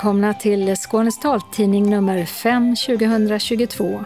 Välkomna 0.00 0.34
till 0.34 0.76
Skånes 0.76 1.18
taltidning 1.20 1.90
nummer 1.90 2.24
5 2.24 2.76
2022 2.76 4.04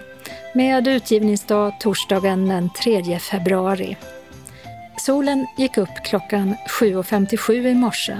med 0.54 0.88
utgivningsdag 0.88 1.80
torsdagen 1.80 2.48
den 2.48 2.70
3 2.70 3.18
februari. 3.18 3.96
Solen 4.98 5.46
gick 5.58 5.78
upp 5.78 5.88
klockan 6.04 6.54
7.57 6.68 7.52
i 7.52 7.74
morse 7.74 8.16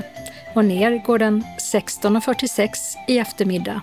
och 0.54 0.64
ner 0.64 1.02
går 1.06 1.18
den 1.18 1.44
16.46 1.72 2.68
i 3.08 3.18
eftermiddag, 3.18 3.82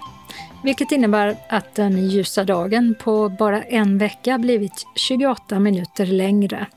vilket 0.64 0.92
innebär 0.92 1.38
att 1.50 1.76
den 1.76 2.10
ljusa 2.10 2.44
dagen 2.44 2.96
på 3.00 3.30
bara 3.30 3.64
en 3.64 3.98
vecka 3.98 4.38
blivit 4.38 4.86
28 4.96 5.60
minuter 5.60 6.06
längre. 6.06 6.68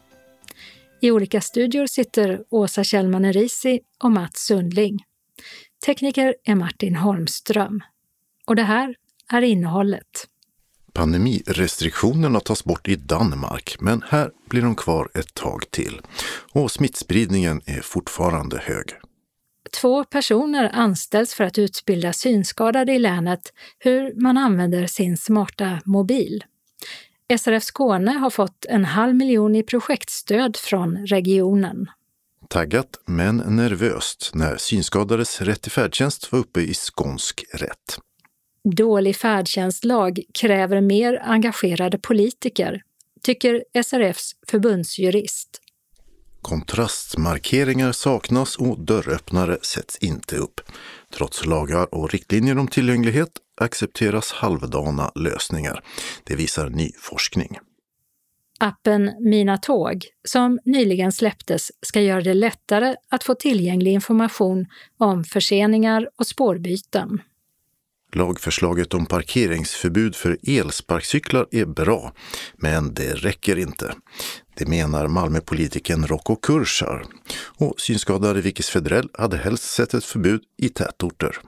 I 1.01 1.11
olika 1.11 1.41
studior 1.41 1.87
sitter 1.87 2.41
Åsa 2.51 2.85
Kjellman 2.85 3.25
Erisi 3.25 3.81
och 4.03 4.11
Mats 4.11 4.47
Sundling. 4.47 4.99
Tekniker 5.85 6.35
är 6.45 6.55
Martin 6.55 6.97
Holmström. 6.97 7.81
Och 8.47 8.57
det 8.57 8.63
här 8.63 8.95
är 9.33 9.43
innehållet. 9.43 10.29
Pandemirestriktionerna 10.93 12.41
tas 12.41 12.65
bort 12.65 12.89
i 12.89 12.97
Danmark, 12.97 13.77
men 13.81 14.03
här 14.09 14.31
blir 14.49 14.63
de 14.63 14.75
kvar 14.75 15.09
ett 15.15 15.35
tag 15.35 15.71
till. 15.71 16.01
Och 16.53 16.71
smittspridningen 16.71 17.61
är 17.67 17.81
fortfarande 17.81 18.59
hög. 18.59 18.85
Två 19.81 20.05
personer 20.05 20.71
anställs 20.75 21.35
för 21.35 21.45
att 21.45 21.59
utbilda 21.59 22.13
synskadade 22.13 22.93
i 22.93 22.99
länet 22.99 23.53
hur 23.79 24.21
man 24.21 24.37
använder 24.37 24.87
sin 24.87 25.17
smarta 25.17 25.81
mobil. 25.85 26.45
SRF 27.39 27.63
Skåne 27.63 28.11
har 28.11 28.31
fått 28.31 28.65
en 28.69 28.85
halv 28.85 29.15
miljon 29.15 29.55
i 29.55 29.63
projektstöd 29.63 30.57
från 30.57 31.07
regionen. 31.07 31.87
Taggat 32.49 33.01
men 33.07 33.37
nervöst 33.37 34.31
när 34.35 34.57
synskadades 34.57 35.41
rätt 35.41 35.63
till 35.63 35.73
färdtjänst 35.73 36.33
var 36.33 36.39
uppe 36.39 36.61
i 36.61 36.75
skånsk 36.75 37.45
rätt. 37.53 37.99
Dålig 38.77 39.17
färdtjänstlag 39.17 40.21
kräver 40.35 40.81
mer 40.81 41.23
engagerade 41.25 41.99
politiker, 41.99 42.83
tycker 43.23 43.65
SRFs 43.83 44.33
förbundsjurist. 44.49 45.61
Kontrastmarkeringar 46.43 47.93
saknas 47.93 48.57
och 48.57 48.81
dörröppnare 48.81 49.59
sätts 49.63 49.99
inte 49.99 50.37
upp. 50.37 50.61
Trots 51.15 51.47
lagar 51.47 51.95
och 51.95 52.11
riktlinjer 52.13 52.59
om 52.59 52.69
tillgänglighet 52.69 53.31
accepteras 53.61 54.33
halvdana 54.33 55.13
lösningar. 55.15 55.85
Det 56.25 56.37
visar 56.37 56.71
ny 56.71 56.91
forskning. 56.99 57.59
Appen 58.59 59.11
Mina 59.21 59.59
Tåg, 59.59 60.05
som 60.29 60.59
nyligen 60.65 61.13
släpptes, 61.13 61.73
ska 61.81 62.01
göra 62.01 62.21
det 62.21 62.35
lättare 62.35 62.97
att 63.09 63.25
få 63.25 63.35
tillgänglig 63.35 63.93
information 63.93 64.67
om 64.99 65.25
förseningar 65.25 66.09
och 66.17 66.27
spårbyten. 66.27 67.21
Lagförslaget 68.13 68.95
om 68.95 69.07
parkeringsförbud 69.07 70.17
för 70.17 70.39
elsparkcyklar 70.43 71.47
är 71.51 71.67
bra, 71.67 72.13
men 72.57 72.95
det 72.95 73.15
räcker 73.15 73.59
inte. 73.59 73.95
Det 74.55 74.69
menar 74.69 75.09
Malmöpolitiken 75.09 76.07
Rocco 76.07 76.37
Kurschar. 76.37 77.05
Och 77.59 77.81
synskadade 77.81 78.41
Vickis 78.41 78.71
Fedrell 78.71 79.09
hade 79.13 79.37
helst 79.37 79.65
sett 79.65 79.95
ett 79.95 80.05
förbud 80.05 80.43
i 80.57 80.69
tätorter. 80.69 81.39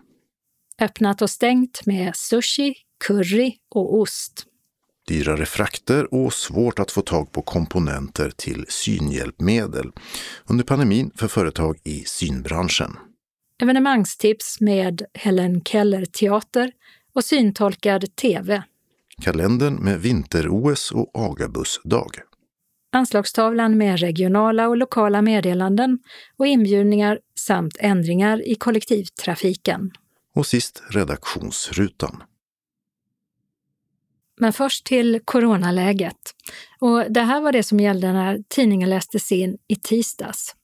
Öppnat 0.81 1.23
och 1.23 1.31
stängt 1.31 1.87
med 1.87 2.17
sushi, 2.17 2.75
curry 3.07 3.53
och 3.71 3.99
ost. 3.99 4.47
Dyrare 5.09 5.47
frakter 5.47 6.15
och 6.15 6.33
svårt 6.33 6.79
att 6.79 6.91
få 6.91 7.03
tag 7.03 7.33
på 7.33 7.43
komponenter 7.43 8.31
till 8.37 8.67
synhjälpmedel 8.69 9.93
under 10.47 10.65
pandemin 10.65 11.11
för 11.15 11.29
företag 11.29 11.79
i 11.85 12.05
synbranschen. 12.05 12.97
Evenemangstips 13.63 14.61
med 14.61 15.03
Helen 15.15 15.65
Keller 15.65 16.05
Teater 16.05 16.73
och 17.15 17.25
syntolkad 17.25 18.17
TV. 18.17 18.63
Kalendern 19.23 19.75
med 19.75 20.01
vinter-OS 20.01 20.93
och 20.93 21.11
Agabussdag. 21.15 22.11
Anslagstavlan 22.93 23.79
med 23.79 24.01
regionala 24.01 24.69
och 24.69 24.77
lokala 24.77 25.23
meddelanden 25.23 25.99
och 26.37 26.47
inbjudningar 26.47 27.19
samt 27.39 27.77
ändringar 27.81 28.49
i 28.49 28.55
kollektivtrafiken. 28.55 29.91
Och 30.35 30.47
sist 30.47 30.83
redaktionsrutan. 30.91 32.23
Men 34.41 34.53
först 34.53 34.87
till 34.87 35.21
coronaläget. 35.25 36.17
Och 36.81 37.13
det 37.13 37.23
här 37.23 37.41
var 37.41 37.53
det 37.53 37.63
som 37.63 37.81
gällde 37.81 38.13
när 38.13 38.39
tidningen 38.49 38.91
lästes 38.91 39.33
in 39.33 39.57
i 39.69 39.77
tisdags. 39.77 40.55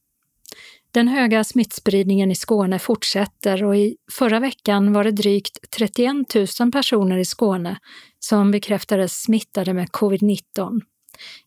Den 0.91 1.09
höga 1.09 1.45
smittspridningen 1.45 2.31
i 2.31 2.35
Skåne 2.35 2.79
fortsätter 2.79 3.65
och 3.65 3.77
i 3.77 3.97
förra 4.13 4.41
veckan 4.41 4.93
var 4.93 5.05
det 5.05 5.11
drygt 5.11 5.59
31 5.77 6.15
000 6.61 6.73
personer 6.73 7.17
i 7.17 7.25
Skåne 7.25 7.79
som 8.19 8.51
bekräftades 8.51 9.23
smittade 9.23 9.75
med 9.75 9.89
covid-19 9.89 10.81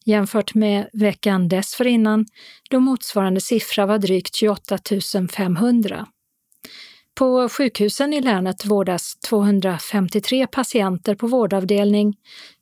jämfört 0.05 0.53
med 0.53 0.89
veckan 0.93 1.47
dessförinnan 1.47 2.25
då 2.69 2.79
motsvarande 2.79 3.41
siffra 3.41 3.85
var 3.85 3.97
drygt 3.97 4.35
28 4.35 4.77
500. 5.31 6.07
På 7.15 7.49
sjukhusen 7.49 8.13
i 8.13 8.21
länet 8.21 8.65
vårdas 8.65 9.15
253 9.15 10.47
patienter 10.47 11.15
på 11.15 11.27
vårdavdelning 11.27 12.15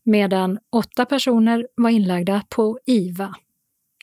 medan 0.04 0.60
åtta 0.72 1.06
personer 1.06 1.68
var 1.76 1.90
inlagda 1.90 2.44
på 2.50 2.80
IVA. 2.86 3.36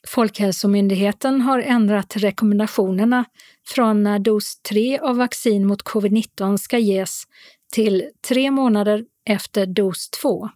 Folkhälsomyndigheten 0.08 1.40
har 1.40 1.58
ändrat 1.58 2.16
rekommendationerna 2.16 3.24
från 3.68 4.02
när 4.02 4.18
dos 4.18 4.60
3 4.62 4.98
av 4.98 5.16
vaccin 5.16 5.66
mot 5.66 5.82
covid-19 5.82 6.56
ska 6.56 6.78
ges 6.78 7.24
till 7.72 8.10
tre 8.28 8.50
månader 8.50 9.04
efter 9.26 9.66
dos 9.66 10.10
2. 10.10 10.48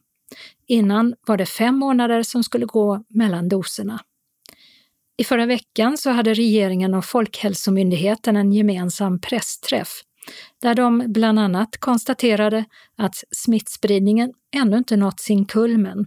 Innan 0.66 1.14
var 1.26 1.36
det 1.36 1.46
fem 1.46 1.76
månader 1.76 2.22
som 2.22 2.44
skulle 2.44 2.66
gå 2.66 3.04
mellan 3.08 3.48
doserna. 3.48 4.00
I 5.16 5.24
förra 5.24 5.46
veckan 5.46 5.98
så 5.98 6.10
hade 6.10 6.34
regeringen 6.34 6.94
och 6.94 7.04
Folkhälsomyndigheten 7.04 8.36
en 8.36 8.52
gemensam 8.52 9.20
pressträff 9.20 10.02
där 10.62 10.74
de 10.74 11.04
bland 11.06 11.38
annat 11.38 11.76
konstaterade 11.78 12.64
att 12.96 13.24
smittspridningen 13.30 14.32
ännu 14.56 14.76
inte 14.76 14.96
nått 14.96 15.20
sin 15.20 15.44
kulmen 15.44 16.06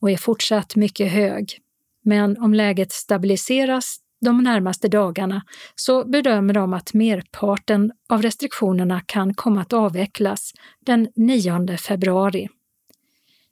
och 0.00 0.10
är 0.10 0.16
fortsatt 0.16 0.76
mycket 0.76 1.12
hög. 1.12 1.58
Men 2.04 2.38
om 2.38 2.54
läget 2.54 2.92
stabiliseras 2.92 3.98
de 4.20 4.42
närmaste 4.42 4.88
dagarna 4.88 5.42
så 5.74 6.04
bedömer 6.04 6.54
de 6.54 6.72
att 6.72 6.94
merparten 6.94 7.92
av 8.08 8.22
restriktionerna 8.22 9.00
kan 9.06 9.34
komma 9.34 9.60
att 9.60 9.72
avvecklas 9.72 10.52
den 10.80 11.08
9 11.16 11.76
februari. 11.76 12.48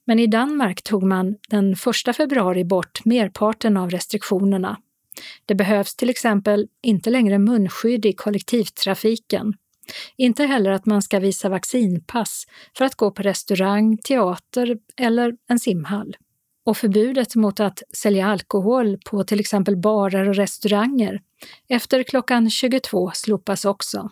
Men 0.05 0.19
i 0.19 0.27
Danmark 0.27 0.83
tog 0.83 1.03
man 1.03 1.37
den 1.49 1.73
1 2.09 2.17
februari 2.17 2.65
bort 2.65 3.05
merparten 3.05 3.77
av 3.77 3.91
restriktionerna. 3.91 4.77
Det 5.47 5.55
behövs 5.55 5.97
till 5.97 6.11
exempel 6.11 6.69
inte 6.83 7.11
längre 7.11 7.39
munskydd 7.39 8.07
i 8.07 8.13
kollektivtrafiken. 8.13 9.55
Inte 10.17 10.45
heller 10.45 10.71
att 10.71 10.87
man 10.87 11.03
ska 11.03 11.19
visa 11.19 11.49
vaccinpass 11.49 12.45
för 12.77 12.85
att 12.85 12.95
gå 12.95 13.11
på 13.11 13.23
restaurang, 13.23 13.99
teater 13.99 14.77
eller 14.97 15.33
en 15.49 15.59
simhall. 15.59 16.17
Och 16.65 16.77
förbudet 16.77 17.35
mot 17.35 17.61
att 17.61 17.83
sälja 17.97 18.27
alkohol 18.27 18.99
på 19.11 19.25
till 19.25 19.41
exempel 19.41 19.77
barer 19.77 20.29
och 20.29 20.35
restauranger 20.35 21.21
efter 21.69 22.03
klockan 22.03 22.51
22 22.51 23.11
slopas 23.15 23.65
också. 23.65 24.11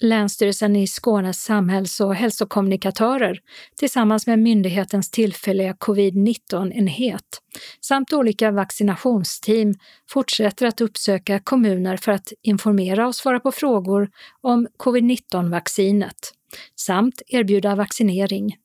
Länsstyrelsen 0.00 0.76
i 0.76 0.86
Skånes 0.86 1.42
samhälls 1.42 2.00
och 2.00 2.14
hälsokommunikatörer 2.14 3.40
tillsammans 3.76 4.26
med 4.26 4.38
myndighetens 4.38 5.10
tillfälliga 5.10 5.72
covid-19-enhet 5.72 7.40
samt 7.80 8.12
olika 8.12 8.50
vaccinationsteam 8.50 9.74
fortsätter 10.10 10.66
att 10.66 10.80
uppsöka 10.80 11.40
kommuner 11.40 11.96
för 11.96 12.12
att 12.12 12.32
informera 12.42 13.06
och 13.06 13.14
svara 13.14 13.40
på 13.40 13.52
frågor 13.52 14.10
om 14.40 14.66
covid-19-vaccinet 14.76 16.32
samt 16.76 17.22
erbjuda 17.26 17.74
vaccinering. 17.74 18.56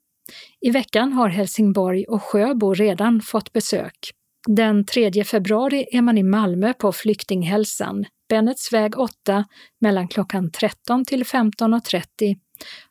I 0.61 0.71
veckan 0.71 1.13
har 1.13 1.29
Helsingborg 1.29 2.05
och 2.05 2.23
Sjöbo 2.23 2.73
redan 2.73 3.21
fått 3.21 3.53
besök. 3.53 4.11
Den 4.47 4.85
3 4.85 5.23
februari 5.23 5.85
är 5.91 6.01
man 6.01 6.17
i 6.17 6.23
Malmö 6.23 6.73
på 6.73 6.91
Flyktinghälsan 6.91 8.05
Bennets 8.29 8.73
väg 8.73 8.99
8 8.99 9.45
mellan 9.81 10.07
klockan 10.07 10.51
13 10.51 11.05
till 11.05 11.23
15.30 11.23 12.35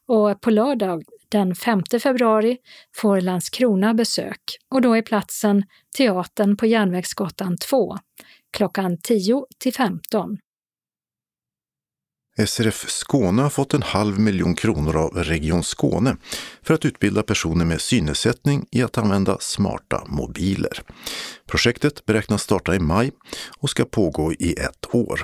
och 0.06 0.40
på 0.40 0.50
lördag 0.50 1.02
den 1.28 1.54
5 1.54 1.82
februari 2.02 2.56
får 2.96 3.20
Landskrona 3.20 3.94
besök 3.94 4.40
och 4.74 4.80
då 4.80 4.96
är 4.96 5.02
platsen 5.02 5.62
Teatern 5.96 6.56
på 6.56 6.66
Järnvägsgatan 6.66 7.56
2 7.56 7.96
klockan 8.56 8.98
10 9.02 9.44
till 9.58 9.74
15. 9.74 10.38
SRF 12.46 12.74
Skåne 12.74 13.42
har 13.42 13.50
fått 13.50 13.74
en 13.74 13.82
halv 13.82 14.20
miljon 14.20 14.54
kronor 14.54 14.96
av 14.96 15.10
Region 15.14 15.62
Skåne 15.62 16.16
för 16.62 16.74
att 16.74 16.84
utbilda 16.84 17.22
personer 17.22 17.64
med 17.64 17.80
synnedsättning 17.80 18.66
i 18.70 18.82
att 18.82 18.98
använda 18.98 19.36
smarta 19.40 20.02
mobiler. 20.06 20.78
Projektet 21.50 22.06
beräknas 22.06 22.42
starta 22.42 22.74
i 22.74 22.78
maj 22.78 23.10
och 23.60 23.70
ska 23.70 23.84
pågå 23.84 24.32
i 24.32 24.52
ett 24.52 24.94
år. 24.94 25.20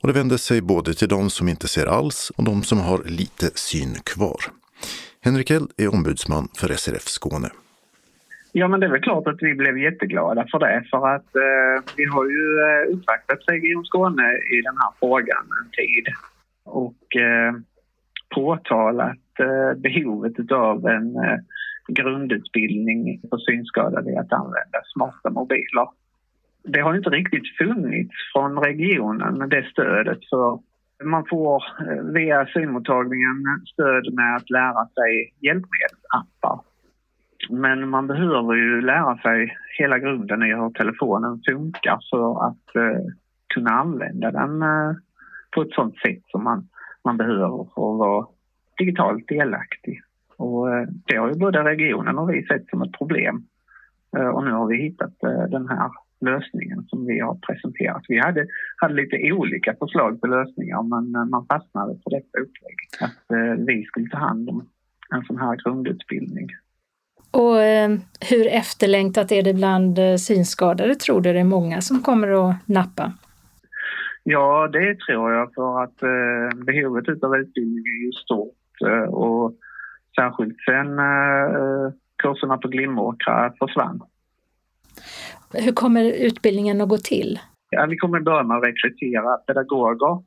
Och 0.00 0.08
det 0.08 0.14
vänder 0.14 0.36
sig 0.36 0.60
både 0.60 0.94
till 0.94 1.08
de 1.08 1.30
som 1.30 1.48
inte 1.48 1.68
ser 1.68 1.86
alls 1.86 2.32
och 2.36 2.44
de 2.44 2.62
som 2.62 2.80
har 2.80 3.02
lite 3.04 3.50
syn 3.54 3.94
kvar. 4.04 4.40
Henrik 5.20 5.50
Eld 5.50 5.70
är 5.76 5.94
ombudsman 5.94 6.48
för 6.58 6.68
SRF 6.74 7.08
Skåne. 7.08 7.48
Ja, 8.52 8.68
men 8.68 8.80
det 8.80 8.86
är 8.86 8.90
väl 8.90 9.02
klart 9.02 9.26
att 9.26 9.42
vi 9.42 9.54
blev 9.54 9.78
jätteglada 9.78 10.46
för 10.50 10.58
det. 10.58 10.84
För 10.90 11.08
att 11.14 11.36
eh, 11.36 11.92
vi 11.96 12.04
har 12.04 12.24
ju 12.24 12.44
eh, 12.66 12.94
uppvaktat 12.94 13.38
Region 13.46 13.84
Skåne 13.84 14.32
i 14.32 14.62
den 14.62 14.76
här 14.78 14.92
frågan 15.00 15.44
en 15.60 15.70
tid. 15.70 16.14
Och 16.66 17.16
eh, 17.16 17.54
påtalat 18.34 19.40
eh, 19.40 19.78
behovet 19.78 20.52
av 20.52 20.86
en 20.86 21.16
eh, 21.16 21.38
grundutbildning 21.88 23.20
för 23.30 23.38
synskadade 23.38 24.12
i 24.12 24.16
att 24.16 24.32
använda 24.32 24.78
smarta 24.94 25.30
mobiler. 25.30 25.88
Det 26.62 26.80
har 26.80 26.96
inte 26.96 27.10
riktigt 27.10 27.56
funnits 27.58 28.14
från 28.32 28.58
regionen, 28.58 29.48
det 29.48 29.66
stödet. 29.70 30.18
för 30.30 30.58
man 31.04 31.24
får 31.30 31.64
eh, 31.80 32.02
via 32.04 32.46
synmottagningen 32.46 33.44
stöd 33.72 34.14
med 34.14 34.36
att 34.36 34.50
lära 34.50 34.86
sig 34.86 35.32
hjälpmedelsappar. 35.40 36.60
Men 37.50 37.88
man 37.88 38.06
behöver 38.06 38.54
ju 38.54 38.80
lära 38.80 39.16
sig 39.18 39.56
hela 39.78 39.98
grunden 39.98 40.42
i 40.42 40.54
hur 40.54 40.70
telefonen 40.70 41.42
funkar 41.46 41.98
för 42.10 42.46
att 42.46 42.96
kunna 43.54 43.70
använda 43.70 44.30
den 44.30 44.62
på 45.56 45.62
ett 45.62 45.72
sånt 45.72 45.98
sätt 45.98 46.22
som 46.26 46.44
man, 46.44 46.68
man 47.04 47.16
behöver 47.16 47.64
för 47.74 47.92
att 47.92 47.98
vara 47.98 48.26
digitalt 48.78 49.28
delaktig. 49.28 50.00
Och 50.36 50.74
eh, 50.74 50.88
det 51.06 51.16
har 51.16 51.28
ju 51.28 51.34
både 51.34 51.64
regionen 51.64 52.18
och 52.18 52.30
vi 52.30 52.46
sett 52.46 52.68
som 52.68 52.82
ett 52.82 52.98
problem. 52.98 53.44
Eh, 54.16 54.28
och 54.28 54.44
nu 54.44 54.50
har 54.50 54.66
vi 54.66 54.76
hittat 54.76 55.22
eh, 55.22 55.44
den 55.50 55.68
här 55.68 55.90
lösningen 56.20 56.84
som 56.88 57.06
vi 57.06 57.20
har 57.20 57.34
presenterat. 57.34 58.02
Vi 58.08 58.18
hade, 58.18 58.46
hade 58.76 58.94
lite 58.94 59.32
olika 59.32 59.74
förslag 59.78 60.20
på 60.20 60.26
lösningar 60.26 60.82
men 60.82 61.30
man 61.30 61.46
fastnade 61.46 61.94
på 62.04 62.10
detta 62.10 62.38
upplägg. 62.38 62.76
Att 63.00 63.58
vi 63.68 63.84
skulle 63.84 64.08
ta 64.08 64.18
hand 64.18 64.48
om 64.48 64.68
en 65.14 65.24
sån 65.24 65.38
här 65.38 65.56
grundutbildning. 65.56 66.48
Och 67.30 67.56
hur 68.30 68.46
efterlängtat 68.46 69.32
är 69.32 69.42
det 69.42 69.54
bland 69.54 69.98
synskadade? 70.18 70.94
Tror 70.94 71.20
du 71.20 71.32
det 71.32 71.40
är 71.40 71.44
många 71.44 71.80
som 71.80 72.02
kommer 72.02 72.50
att 72.50 72.68
nappa? 72.68 73.12
Ja, 74.28 74.68
det 74.72 74.98
tror 75.00 75.32
jag 75.32 75.54
för 75.54 75.82
att 75.82 75.96
behovet 76.66 77.24
av 77.24 77.36
utbildning 77.36 77.84
är 77.86 78.04
ju 78.06 78.12
stort 78.12 78.54
och 79.08 79.52
Särskilt 80.16 80.56
sen 80.64 80.98
eh, 80.98 81.92
kurserna 82.22 82.58
på 82.58 82.68
Glimåkra 82.68 83.52
försvann. 83.58 84.00
Hur 85.52 85.72
kommer 85.72 86.04
utbildningen 86.04 86.80
att 86.80 86.88
gå 86.88 86.98
till? 86.98 87.38
Ja, 87.70 87.86
vi 87.86 87.96
kommer 87.96 88.20
börja 88.20 88.42
med 88.42 88.56
att 88.56 88.66
rekrytera 88.66 89.36
pedagoger. 89.36 90.22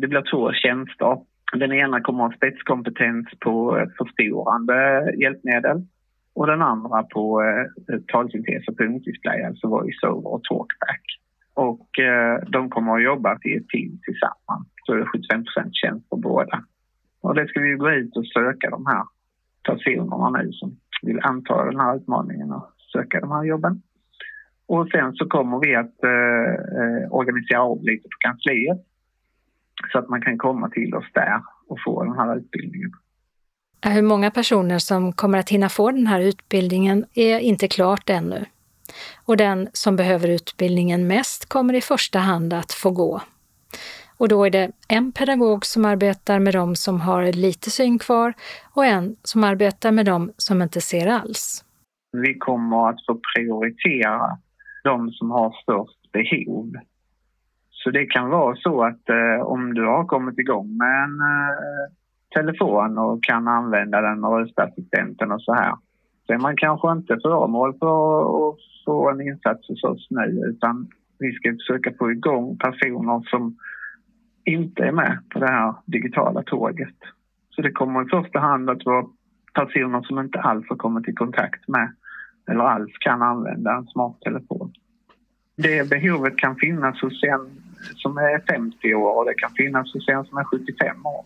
Det 0.00 0.06
blir 0.08 0.30
två 0.30 0.52
tjänster. 0.52 1.18
Den 1.52 1.72
ena 1.72 2.00
kommer 2.00 2.24
att 2.24 2.30
ha 2.30 2.36
spetskompetens 2.36 3.26
på 3.40 3.86
förstorande 3.98 4.74
hjälpmedel 5.20 5.86
och 6.34 6.46
den 6.46 6.62
andra 6.62 7.02
på 7.02 7.42
eh, 7.42 8.00
talsyntes 8.12 8.68
och 8.68 8.78
punktdisplay, 8.78 9.42
alltså 9.42 9.66
voice-over 9.68 10.30
och 10.34 10.44
talkback. 10.44 11.04
Och 11.68 11.98
eh, 11.98 12.40
de 12.48 12.70
kommer 12.70 12.96
att 12.96 13.02
jobba 13.02 13.38
i 13.44 13.56
ett 13.56 13.68
team 13.68 13.98
tillsammans, 14.04 14.66
så 14.84 14.94
det 14.94 15.00
är 15.00 15.06
75 15.06 15.44
procent 15.44 15.74
tjänst 15.74 16.10
på 16.10 16.16
båda. 16.16 16.64
Och 17.20 17.34
det 17.34 17.48
ska 17.48 17.60
vi 17.60 17.74
gå 17.74 17.90
ut 17.90 18.16
och 18.16 18.26
söka 18.26 18.70
de 18.70 18.86
här 18.86 19.04
personerna 19.68 20.30
nu 20.30 20.52
som 20.52 20.76
vill 21.02 21.20
anta 21.22 21.64
den 21.64 21.80
här 21.80 21.96
utmaningen 21.96 22.52
och 22.52 22.66
söka 22.92 23.20
de 23.20 23.30
här 23.30 23.44
jobben. 23.44 23.82
Och 24.66 24.88
sen 24.88 25.12
så 25.12 25.26
kommer 25.26 25.58
vi 25.58 25.74
att 25.76 26.04
eh, 26.04 26.52
eh 26.80 27.12
organisera 27.12 27.62
om 27.62 27.80
lite 27.82 28.02
på 28.02 28.18
kansliet 28.18 28.80
så 29.92 29.98
att 29.98 30.08
man 30.08 30.22
kan 30.22 30.38
komma 30.38 30.68
till 30.68 30.94
oss 30.94 31.10
där 31.14 31.42
och 31.68 31.78
få 31.84 32.04
den 32.04 32.14
här 32.14 32.36
utbildningen. 32.36 32.92
Hur 33.86 34.02
många 34.02 34.30
personer 34.30 34.78
som 34.78 35.12
kommer 35.12 35.38
att 35.38 35.48
hinna 35.48 35.68
få 35.68 35.90
den 35.90 36.06
här 36.06 36.20
utbildningen 36.20 37.04
är 37.14 37.38
inte 37.38 37.68
klart 37.68 38.10
ännu. 38.10 38.44
Och 39.24 39.36
den 39.36 39.68
som 39.72 39.96
behöver 39.96 40.28
utbildningen 40.28 41.06
mest 41.06 41.48
kommer 41.48 41.74
i 41.74 41.80
första 41.80 42.18
hand 42.18 42.52
att 42.52 42.72
få 42.72 42.90
gå. 42.90 43.20
Och 44.18 44.28
då 44.28 44.44
är 44.44 44.50
det 44.50 44.70
en 44.88 45.12
pedagog 45.12 45.66
som 45.66 45.84
arbetar 45.84 46.38
med 46.38 46.54
dem 46.54 46.76
som 46.76 47.00
har 47.00 47.32
lite 47.32 47.70
syn 47.70 47.98
kvar 47.98 48.34
och 48.74 48.84
en 48.84 49.16
som 49.22 49.44
arbetar 49.44 49.92
med 49.92 50.06
dem 50.06 50.32
som 50.36 50.62
inte 50.62 50.80
ser 50.80 51.06
alls. 51.06 51.64
Vi 52.12 52.34
kommer 52.34 52.88
att 52.88 53.06
få 53.06 53.20
prioritera 53.34 54.38
de 54.84 55.10
som 55.10 55.30
har 55.30 55.50
störst 55.62 56.12
behov. 56.12 56.72
Så 57.70 57.90
det 57.90 58.06
kan 58.06 58.30
vara 58.30 58.56
så 58.56 58.84
att 58.84 59.08
eh, 59.08 59.46
om 59.46 59.74
du 59.74 59.86
har 59.86 60.04
kommit 60.04 60.38
igång 60.38 60.76
med 60.76 61.04
en 61.04 61.20
eh, 61.20 61.92
telefon 62.34 62.98
och 62.98 63.24
kan 63.24 63.48
använda 63.48 64.00
den 64.00 64.20
med 64.20 64.30
röstassistenten 64.30 65.32
och 65.32 65.42
så 65.42 65.54
här 65.54 65.74
så 66.26 66.32
är 66.32 66.38
man 66.38 66.56
kanske 66.56 66.92
inte 66.92 67.18
föremål 67.22 67.78
för 67.78 68.48
att 68.48 68.56
få 68.84 69.10
en 69.10 69.20
insats 69.20 69.68
hos 69.68 69.84
oss 69.84 70.06
nu 70.10 70.42
utan 70.46 70.88
vi 71.18 71.32
ska 71.32 71.52
försöka 71.52 71.92
få 71.98 72.10
igång 72.10 72.58
personer 72.58 73.30
som 73.30 73.56
inte 74.44 74.82
är 74.82 74.92
med 74.92 75.18
på 75.32 75.38
det 75.38 75.46
här 75.46 75.74
digitala 75.86 76.42
tåget. 76.42 76.96
Så 77.50 77.62
det 77.62 77.72
kommer 77.72 78.06
i 78.06 78.08
första 78.08 78.38
hand 78.38 78.70
att 78.70 78.84
vara 78.84 79.06
personer 79.54 80.02
som 80.02 80.18
inte 80.18 80.40
alls 80.40 80.66
har 80.68 80.76
kommit 80.76 81.08
i 81.08 81.12
kontakt 81.12 81.68
med 81.68 81.92
eller 82.50 82.64
alls 82.64 82.92
kan 83.00 83.22
använda 83.22 83.76
en 83.76 83.86
smarttelefon. 83.86 84.72
Det 85.56 85.90
behovet 85.90 86.36
kan 86.36 86.56
finnas 86.56 87.02
hos 87.02 87.22
en 87.22 87.50
som 87.96 88.18
är 88.18 88.52
50 88.52 88.94
år 88.94 89.18
och 89.18 89.24
det 89.24 89.34
kan 89.34 89.50
finnas 89.50 89.94
hos 89.94 90.08
en 90.08 90.24
som 90.24 90.38
är 90.38 90.44
75 90.44 91.06
år. 91.06 91.24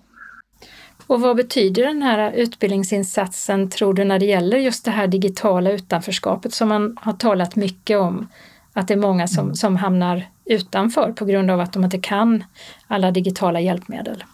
Och 1.07 1.21
vad 1.21 1.37
betyder 1.37 1.83
den 1.83 2.03
här 2.03 2.33
utbildningsinsatsen, 2.33 3.71
tror 3.71 3.95
du, 3.95 4.05
när 4.05 4.19
det 4.19 4.27
gäller 4.27 4.59
just 4.59 4.85
det 4.85 4.91
här 4.91 5.07
digitala 5.07 5.73
utanförskapet 5.73 6.53
som 6.53 6.69
man 6.69 6.97
har 7.01 7.13
talat 7.13 7.57
mycket 7.57 7.99
om? 7.99 8.29
Att 8.73 8.89
det 8.89 8.95
är 8.95 8.99
många 8.99 9.27
som, 9.27 9.45
mm. 9.45 9.55
som 9.55 9.77
hamnar 9.77 10.23
utanför 10.45 11.13
på 11.13 11.25
grund 11.25 11.51
av 11.51 11.61
att 11.61 11.73
de 11.73 11.85
inte 11.85 11.99
kan 11.99 12.45
alla 12.89 13.11
digitala 13.11 13.61
hjälpmedel. 13.61 14.25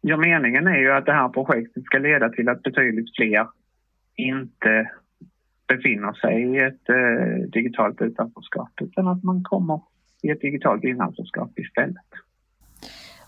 Ja, 0.00 0.16
meningen 0.16 0.66
är 0.66 0.78
ju 0.78 0.92
att 0.92 1.06
det 1.06 1.12
här 1.12 1.28
projektet 1.28 1.84
ska 1.84 1.98
leda 1.98 2.28
till 2.28 2.48
att 2.48 2.62
betydligt 2.62 3.16
fler 3.16 3.46
inte 4.16 4.90
befinner 5.68 6.12
sig 6.12 6.42
i 6.42 6.58
ett 6.58 6.88
eh, 6.88 7.50
digitalt 7.52 8.02
utanförskap 8.02 8.70
utan 8.80 9.08
att 9.08 9.22
man 9.22 9.42
kommer 9.42 9.80
i 10.22 10.30
ett 10.30 10.40
digitalt 10.40 10.84
innanförskap 10.84 11.58
istället. 11.58 12.10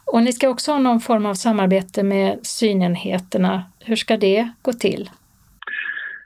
Och 0.05 0.23
ni 0.23 0.33
ska 0.33 0.49
också 0.49 0.73
ha 0.73 0.79
någon 0.79 1.01
form 1.01 1.27
av 1.27 1.35
samarbete 1.35 2.03
med 2.03 2.39
synenheterna. 2.43 3.63
Hur 3.81 3.97
ska 3.97 4.17
det 4.17 4.49
gå 4.63 4.73
till? 4.73 5.11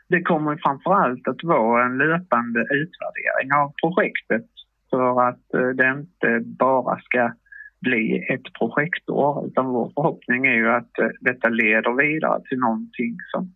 Det 0.09 0.23
kommer 0.23 0.59
framför 0.63 0.95
allt 0.95 1.29
att 1.29 1.45
vara 1.45 1.85
en 1.85 1.99
löpande 1.99 2.61
utvärdering 2.61 3.53
av 3.63 3.73
projektet 3.83 4.47
för 4.91 5.29
att 5.29 5.55
eh, 5.55 5.69
det 5.69 5.89
inte 5.89 6.41
bara 6.45 6.99
ska 6.99 7.33
bli 7.81 8.27
ett 8.29 8.53
projektår 8.59 9.47
utan 9.47 9.67
vår 9.67 9.93
förhoppning 9.95 10.47
är 10.47 10.55
ju 10.55 10.71
att 10.71 10.99
eh, 10.99 11.09
detta 11.21 11.49
leder 11.49 11.93
vidare 11.93 12.43
till 12.49 12.59
någonting 12.59 13.17
som 13.31 13.55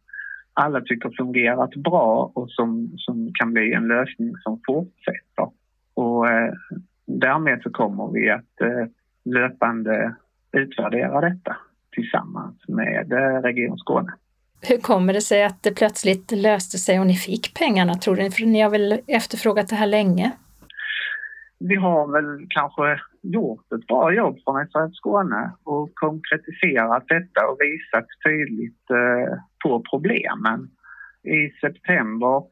alla 0.55 0.81
tycker 0.81 1.11
fungerat 1.17 1.75
bra 1.75 2.33
och 2.35 2.51
som, 2.51 2.93
som 2.97 3.31
kan 3.35 3.53
bli 3.53 3.73
en 3.73 3.89
lösning 3.89 4.33
som 4.43 4.61
fortsätter. 4.67 5.51
Och 5.95 6.31
eh, 6.31 6.53
därmed 7.07 7.61
så 7.63 7.71
kommer 7.71 8.13
vi 8.13 8.31
att 8.31 8.61
eh, 8.61 8.87
löpande 9.25 10.15
utvärdera 10.53 11.21
detta 11.21 11.57
tillsammans 11.93 12.69
med 12.69 13.13
eh, 13.13 13.43
Region 13.43 13.79
Skåne. 13.79 14.13
Hur 14.69 14.79
kommer 14.79 15.13
det 15.13 15.21
sig 15.21 15.45
att 15.45 15.63
det 15.63 15.77
plötsligt 15.77 16.31
löste 16.31 16.79
sig 16.79 17.01
och 17.01 17.07
ni 17.07 17.15
fick 17.15 17.55
pengarna 17.59 17.95
tror 17.95 18.17
ni? 18.17 18.31
För 18.31 18.47
ni 18.47 18.61
har 18.61 18.71
väl 18.71 19.01
efterfrågat 19.07 19.69
det 19.69 19.77
här 19.77 19.87
länge? 19.87 20.33
Vi 21.59 21.75
har 21.75 22.13
väl 22.13 22.47
kanske 22.49 23.01
gjort 23.23 23.73
ett 23.73 23.87
bra 23.87 24.15
jobb 24.15 24.39
från 24.45 24.67
SRF 24.67 24.95
Skåne 24.95 25.53
och 25.65 25.91
konkretiserat 25.95 27.05
detta 27.09 27.47
och 27.49 27.59
visat 27.61 28.07
tydligt 28.27 28.91
eh, 28.91 29.39
på 29.65 29.83
problemen. 29.91 30.71
I 31.23 31.51
september 31.61 32.43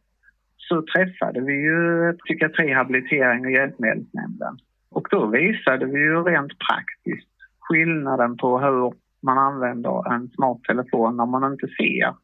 så 0.57 0.83
träffade 0.95 1.41
vi 1.41 1.53
ju 1.53 2.13
psykiatri, 2.13 2.73
habilitering 2.73 3.45
och 3.45 3.53
hjälpmedelsnämnden 3.53 4.57
och 4.91 5.07
då 5.11 5.27
visade 5.27 5.87
vi 5.87 5.99
ju 5.99 6.23
rent 6.23 6.53
praktiskt 6.59 7.31
skillnaden 7.61 8.37
på 8.37 8.59
hur 8.59 8.93
man 9.23 9.39
använder 9.39 10.13
en 10.15 10.29
smart 10.29 10.63
telefon 10.63 11.17
när 11.17 11.27
man 11.27 11.53
inte 11.53 11.67
ser 11.67 12.15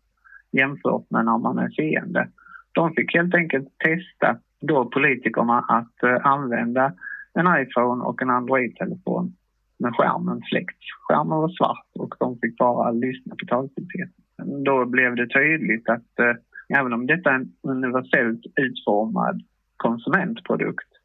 jämfört 0.53 1.11
med 1.11 1.25
när 1.25 1.39
man 1.39 1.59
är 1.59 1.69
seende. 1.69 2.29
De 2.73 2.95
fick 2.95 3.15
helt 3.15 3.35
enkelt 3.35 3.69
testa 3.79 4.39
då 4.61 4.85
politikerna 4.85 5.59
att 5.59 6.03
eh, 6.03 6.27
använda 6.27 6.93
en 7.35 7.47
iPhone 7.63 8.05
och 8.05 8.23
en 8.23 8.31
Android-telefon 8.31 9.35
med 9.79 9.97
skärmen 9.97 10.43
släckt. 10.51 10.83
Skärmen 11.09 11.39
var 11.39 11.49
svart 11.49 11.87
och 11.99 12.15
de 12.19 12.39
fick 12.39 12.57
bara 12.57 12.91
lyssna 12.91 13.35
på 13.41 13.47
talsyntheten. 13.47 14.65
Då 14.65 14.87
blev 14.87 15.17
det 15.17 15.29
tydligt 15.29 15.89
att 15.89 16.19
eh, 16.19 16.79
även 16.79 16.93
om 16.93 17.07
detta 17.07 17.31
är 17.31 17.35
en 17.35 17.53
universellt 17.63 18.43
utformad 18.57 19.43
konsumentprodukt 19.77 20.96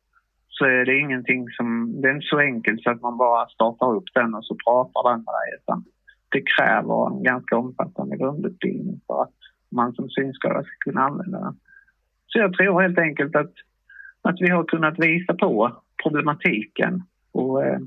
så 0.62 0.66
är 0.66 0.86
det 0.86 1.00
ingenting 1.00 1.50
som, 1.50 2.02
det 2.02 2.08
är 2.08 2.14
inte 2.14 2.28
så 2.28 2.40
enkelt 2.40 2.84
så 2.84 2.90
att 2.90 3.02
man 3.02 3.18
bara 3.18 3.48
startar 3.48 3.96
upp 3.96 4.10
den 4.14 4.36
och 4.36 4.46
så 4.46 4.56
pratar 4.66 5.10
den 5.10 5.20
med 5.26 5.34
dig 5.34 5.60
utan 5.60 5.84
det 6.30 6.42
kräver 6.56 7.08
en 7.08 7.24
ganska 7.24 7.58
omfattande 7.58 8.18
grundutbildning 8.18 9.02
för 9.08 9.24
att 9.24 9.38
man 9.72 9.94
som 9.94 10.10
synskadad 10.10 10.66
ska 10.66 10.76
kunna 10.80 11.02
använda 11.02 11.40
den. 11.40 11.60
Så 12.28 12.40
jag 12.40 12.54
tror 12.54 12.82
helt 12.82 12.98
enkelt 12.98 13.36
att, 13.36 13.54
att 14.22 14.42
vi 14.42 14.50
har 14.50 14.64
kunnat 14.64 15.00
visa 15.00 15.34
på 15.34 15.82
problematiken 16.04 17.04
och 17.32 17.66
eh, 17.66 17.80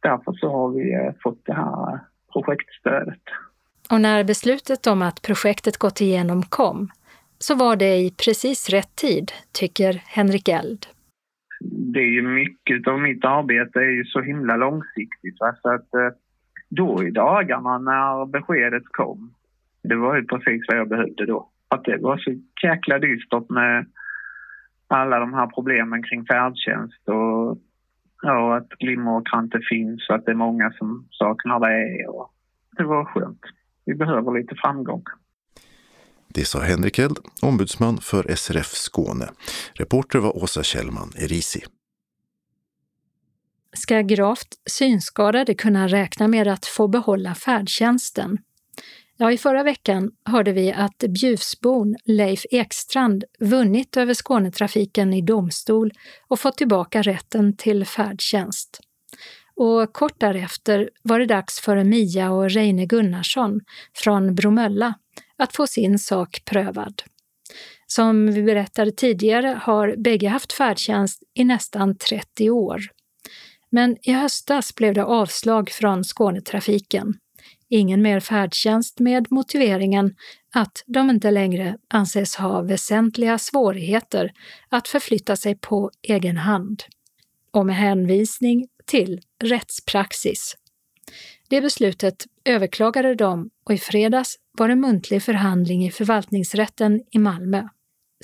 därför 0.00 0.32
så 0.32 0.50
har 0.50 0.68
vi 0.70 0.94
eh, 0.94 1.12
fått 1.22 1.46
det 1.46 1.54
här 1.54 2.00
projektstödet. 2.32 3.22
Och 3.90 4.00
när 4.00 4.24
beslutet 4.24 4.86
om 4.86 5.02
att 5.02 5.22
projektet 5.22 5.76
gått 5.78 6.00
igenom 6.00 6.42
kom, 6.42 6.88
så 7.38 7.54
var 7.54 7.76
det 7.76 7.96
i 7.96 8.14
precis 8.24 8.68
rätt 8.68 8.96
tid, 8.96 9.32
tycker 9.52 10.02
Henrik 10.06 10.48
Eld. 10.48 10.86
Det 11.92 12.00
är 12.00 12.12
ju 12.12 12.22
mycket 12.22 12.88
av 12.88 13.00
mitt 13.00 13.24
arbete 13.24 13.78
är 13.78 13.90
ju 13.90 14.04
så 14.04 14.20
himla 14.20 14.56
långsiktigt. 14.56 15.40
Va? 15.40 15.54
Så 15.62 15.68
att 15.68 15.94
eh, 15.94 16.10
då 16.68 17.04
i 17.04 17.10
dagarna 17.10 17.78
när 17.78 18.26
beskedet 18.26 18.82
kom, 18.86 19.34
det 19.82 19.96
var 19.96 20.16
ju 20.16 20.24
precis 20.24 20.62
vad 20.68 20.78
jag 20.78 20.88
behövde 20.88 21.26
då. 21.26 21.48
Att 21.68 21.84
det 21.84 21.98
var 21.98 22.18
så 22.18 22.30
jäkla 22.62 22.98
dystert 22.98 23.50
med 23.50 23.86
alla 24.88 25.18
de 25.18 25.34
här 25.34 25.46
problemen 25.46 26.02
kring 26.02 26.24
färdtjänst 26.26 27.08
och 27.08 27.58
ja, 28.22 28.56
att 28.56 28.68
glimmer 28.68 29.22
inte 29.38 29.60
finns 29.70 30.08
och 30.08 30.14
att 30.14 30.24
det 30.24 30.32
är 30.32 30.46
många 30.46 30.70
som 30.70 31.08
saknar 31.10 31.60
det. 31.60 32.06
Och 32.08 32.30
det 32.76 32.84
var 32.84 33.04
skönt. 33.04 33.40
Vi 33.84 33.94
behöver 33.94 34.38
lite 34.40 34.54
framgång. 34.54 35.02
Det 36.34 36.44
sa 36.44 36.60
Henrik 36.60 36.98
Eld, 36.98 37.18
ombudsman 37.42 37.98
för 38.00 38.34
SRF 38.36 38.66
Skåne. 38.66 39.24
Reporter 39.74 40.18
var 40.18 40.36
Åsa 40.42 40.62
Kjellman 40.62 41.08
Erisi. 41.16 41.60
Ska 43.76 44.00
gravt 44.00 44.48
synskadade 44.70 45.54
kunna 45.54 45.88
räkna 45.88 46.28
med 46.28 46.48
att 46.48 46.66
få 46.66 46.88
behålla 46.88 47.34
färdtjänsten? 47.34 48.38
Ja, 49.16 49.32
i 49.32 49.38
förra 49.38 49.62
veckan 49.62 50.10
hörde 50.24 50.52
vi 50.52 50.72
att 50.72 50.98
Bjuvsbon 50.98 51.96
Leif 52.04 52.42
Ekstrand 52.50 53.24
vunnit 53.40 53.96
över 53.96 54.14
Skånetrafiken 54.14 55.14
i 55.14 55.22
domstol 55.22 55.92
och 56.28 56.40
fått 56.40 56.56
tillbaka 56.56 57.02
rätten 57.02 57.56
till 57.56 57.84
färdtjänst. 57.84 58.80
Och 59.56 59.92
kort 59.92 60.20
därefter 60.20 60.90
var 61.02 61.18
det 61.18 61.26
dags 61.26 61.60
för 61.60 61.84
Mia 61.84 62.30
och 62.30 62.50
Reine 62.50 62.86
Gunnarsson 62.86 63.60
från 63.94 64.34
Bromölla 64.34 64.94
att 65.36 65.56
få 65.56 65.66
sin 65.66 65.98
sak 65.98 66.42
prövad. 66.44 67.02
Som 67.86 68.32
vi 68.32 68.42
berättade 68.42 68.92
tidigare 68.92 69.60
har 69.62 69.96
bägge 69.96 70.28
haft 70.28 70.52
färdtjänst 70.52 71.22
i 71.34 71.44
nästan 71.44 71.96
30 71.96 72.50
år. 72.50 72.80
Men 73.70 73.96
i 74.02 74.12
höstas 74.12 74.74
blev 74.74 74.94
det 74.94 75.04
avslag 75.04 75.70
från 75.70 76.04
Skånetrafiken. 76.04 77.14
Ingen 77.68 78.02
mer 78.02 78.20
färdtjänst 78.20 79.00
med 79.00 79.26
motiveringen 79.30 80.14
att 80.54 80.84
de 80.86 81.10
inte 81.10 81.30
längre 81.30 81.78
anses 81.88 82.36
ha 82.36 82.62
väsentliga 82.62 83.38
svårigheter 83.38 84.32
att 84.68 84.88
förflytta 84.88 85.36
sig 85.36 85.54
på 85.54 85.90
egen 86.02 86.36
hand. 86.36 86.82
Och 87.50 87.66
med 87.66 87.76
hänvisning 87.76 88.68
till 88.86 89.20
rättspraxis. 89.44 90.56
Det 91.48 91.60
beslutet 91.60 92.26
överklagade 92.44 93.14
de 93.14 93.50
och 93.64 93.74
i 93.74 93.78
fredags 93.78 94.36
var 94.52 94.68
det 94.68 94.76
muntlig 94.76 95.22
förhandling 95.22 95.86
i 95.86 95.90
förvaltningsrätten 95.90 97.02
i 97.10 97.18
Malmö. 97.18 97.68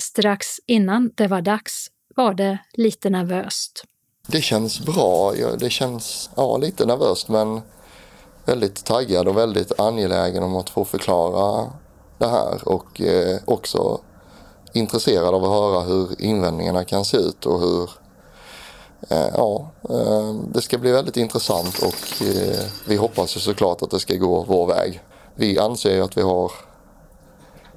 Strax 0.01 0.47
innan 0.67 1.11
det 1.15 1.27
var 1.27 1.41
dags 1.41 1.87
var 2.15 2.33
det 2.33 2.57
lite 2.73 3.09
nervöst. 3.09 3.83
Det 4.27 4.41
känns 4.41 4.79
bra. 4.79 5.33
Det 5.59 5.69
känns 5.69 6.29
ja, 6.35 6.57
lite 6.57 6.85
nervöst 6.85 7.29
men 7.29 7.61
väldigt 8.45 8.85
taggad 8.85 9.27
och 9.27 9.37
väldigt 9.37 9.79
angelägen 9.79 10.43
om 10.43 10.55
att 10.55 10.69
få 10.69 10.85
förklara 10.85 11.71
det 12.17 12.27
här 12.27 12.67
och 12.67 13.01
eh, 13.01 13.39
också 13.45 13.99
intresserad 14.73 15.33
av 15.33 15.43
att 15.43 15.49
höra 15.49 15.81
hur 15.81 16.21
invändningarna 16.21 16.83
kan 16.83 17.05
se 17.05 17.17
ut 17.17 17.45
och 17.45 17.59
hur 17.59 17.89
eh, 19.09 19.27
Ja, 19.33 19.71
eh, 19.89 20.33
det 20.53 20.61
ska 20.61 20.77
bli 20.77 20.91
väldigt 20.91 21.17
intressant 21.17 21.79
och 21.79 22.27
eh, 22.27 22.65
vi 22.87 22.95
hoppas 22.95 23.35
ju 23.35 23.39
såklart 23.39 23.81
att 23.81 23.91
det 23.91 23.99
ska 23.99 24.15
gå 24.15 24.45
vår 24.47 24.67
väg. 24.67 25.01
Vi 25.35 25.59
anser 25.59 25.95
ju 25.95 26.01
att 26.01 26.17
vi 26.17 26.21
har 26.21 26.51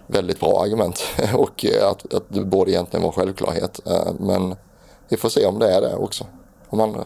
väldigt 0.06 0.40
bra 0.40 0.62
argument 0.62 1.02
och 1.34 1.64
eh, 1.64 1.88
att, 1.88 2.14
att 2.14 2.24
det 2.28 2.40
borde 2.40 2.70
egentligen 2.70 3.02
vara 3.02 3.12
självklarhet. 3.12 3.80
Eh, 3.86 4.12
men 4.18 4.56
vi 5.08 5.16
får 5.16 5.28
se 5.28 5.46
om 5.46 5.58
det 5.58 5.74
är 5.74 5.80
det 5.80 5.96
också. 5.96 6.26
Om 6.68 6.80
andra 6.80 7.04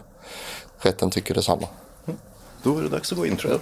rätten 0.79 1.11
tycker 1.11 1.33
detsamma. 1.33 1.67
Då 2.63 2.77
är 2.77 2.83
det 2.83 2.89
dags 2.89 3.11
att 3.11 3.17
gå 3.17 3.25
in 3.25 3.37
tror 3.37 3.51
jag. 3.51 3.61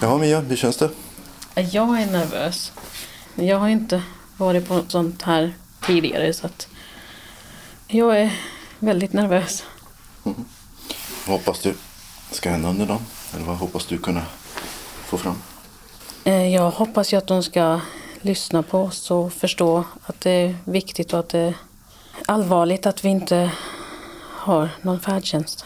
Ja, 0.00 0.18
Mia, 0.18 0.40
hur 0.40 0.56
känns 0.56 0.76
det? 0.76 0.90
Jag 1.54 2.02
är 2.02 2.06
nervös. 2.06 2.72
Jag 3.34 3.58
har 3.58 3.68
inte 3.68 4.02
varit 4.36 4.68
på 4.68 4.82
sånt 4.88 5.22
här 5.22 5.54
tidigare 5.86 6.32
så 6.32 6.46
att 6.46 6.68
jag 7.86 8.20
är 8.20 8.32
väldigt 8.78 9.12
nervös. 9.12 9.64
Mm. 10.24 10.44
Hoppas 11.26 11.60
du 11.60 11.74
ska 12.30 12.50
hända 12.50 12.68
under 12.68 12.86
dagen? 12.86 13.06
Eller 13.34 13.44
vad 13.44 13.56
hoppas 13.56 13.86
du 13.86 13.98
kunna 13.98 14.22
få 15.04 15.18
fram? 15.18 15.42
Eh, 16.24 16.54
jag 16.54 16.70
hoppas 16.70 17.12
ju 17.12 17.16
att 17.16 17.26
de 17.26 17.42
ska 17.42 17.80
lyssna 18.22 18.62
på 18.62 18.78
oss 18.78 19.10
och 19.10 19.32
förstå 19.32 19.84
att 20.06 20.20
det 20.20 20.30
är 20.30 20.56
viktigt 20.64 21.12
och 21.12 21.18
att 21.18 21.28
det 21.28 21.38
är 21.38 21.54
allvarligt 22.26 22.86
att 22.86 23.04
vi 23.04 23.08
inte 23.08 23.52
har 24.18 24.68
någon 24.82 25.00
färdtjänst. 25.00 25.64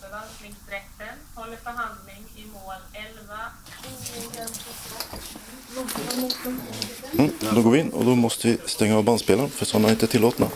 Förvaltningsrätten 0.00 1.14
håller 1.34 1.56
förhandling 1.56 2.24
i 2.36 2.44
mål 2.46 2.74
11 2.92 3.34
mm, 7.18 7.32
Då 7.54 7.62
går 7.62 7.70
vi 7.70 7.80
in 7.80 7.90
och 7.90 8.04
då 8.04 8.14
måste 8.14 8.48
vi 8.48 8.58
stänga 8.66 8.96
av 8.96 9.04
bandspelaren 9.04 9.50
för 9.50 9.64
sådana 9.64 9.88
är 9.88 9.92
inte 9.92 10.06
tillåtna. 10.06 10.46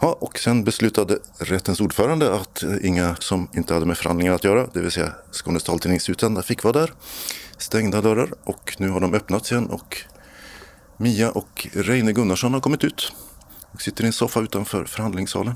Ja, 0.00 0.16
och 0.38 0.42
sen 0.42 0.64
beslutade 0.64 1.18
rättens 1.38 1.80
ordförande 1.80 2.34
att 2.34 2.64
inga 2.82 3.16
som 3.16 3.48
inte 3.52 3.74
hade 3.74 3.86
med 3.86 3.98
förhandlingar 3.98 4.32
att 4.32 4.44
göra, 4.44 4.66
det 4.72 4.80
vill 4.80 4.90
säga 4.90 5.12
Skånes 5.30 5.62
taltidningsutsända, 5.62 6.42
fick 6.42 6.64
vara 6.64 6.72
där. 6.72 6.92
Stängda 7.56 8.00
dörrar 8.00 8.34
och 8.44 8.76
nu 8.78 8.88
har 8.88 9.00
de 9.00 9.14
öppnats 9.14 9.52
igen 9.52 9.66
och 9.66 9.96
Mia 10.96 11.30
och 11.30 11.68
Reine 11.72 12.12
Gunnarsson 12.12 12.54
har 12.54 12.60
kommit 12.60 12.84
ut 12.84 13.12
och 13.72 13.82
sitter 13.82 14.04
i 14.04 14.06
en 14.06 14.12
soffa 14.12 14.40
utanför 14.40 14.84
förhandlingssalen. 14.84 15.54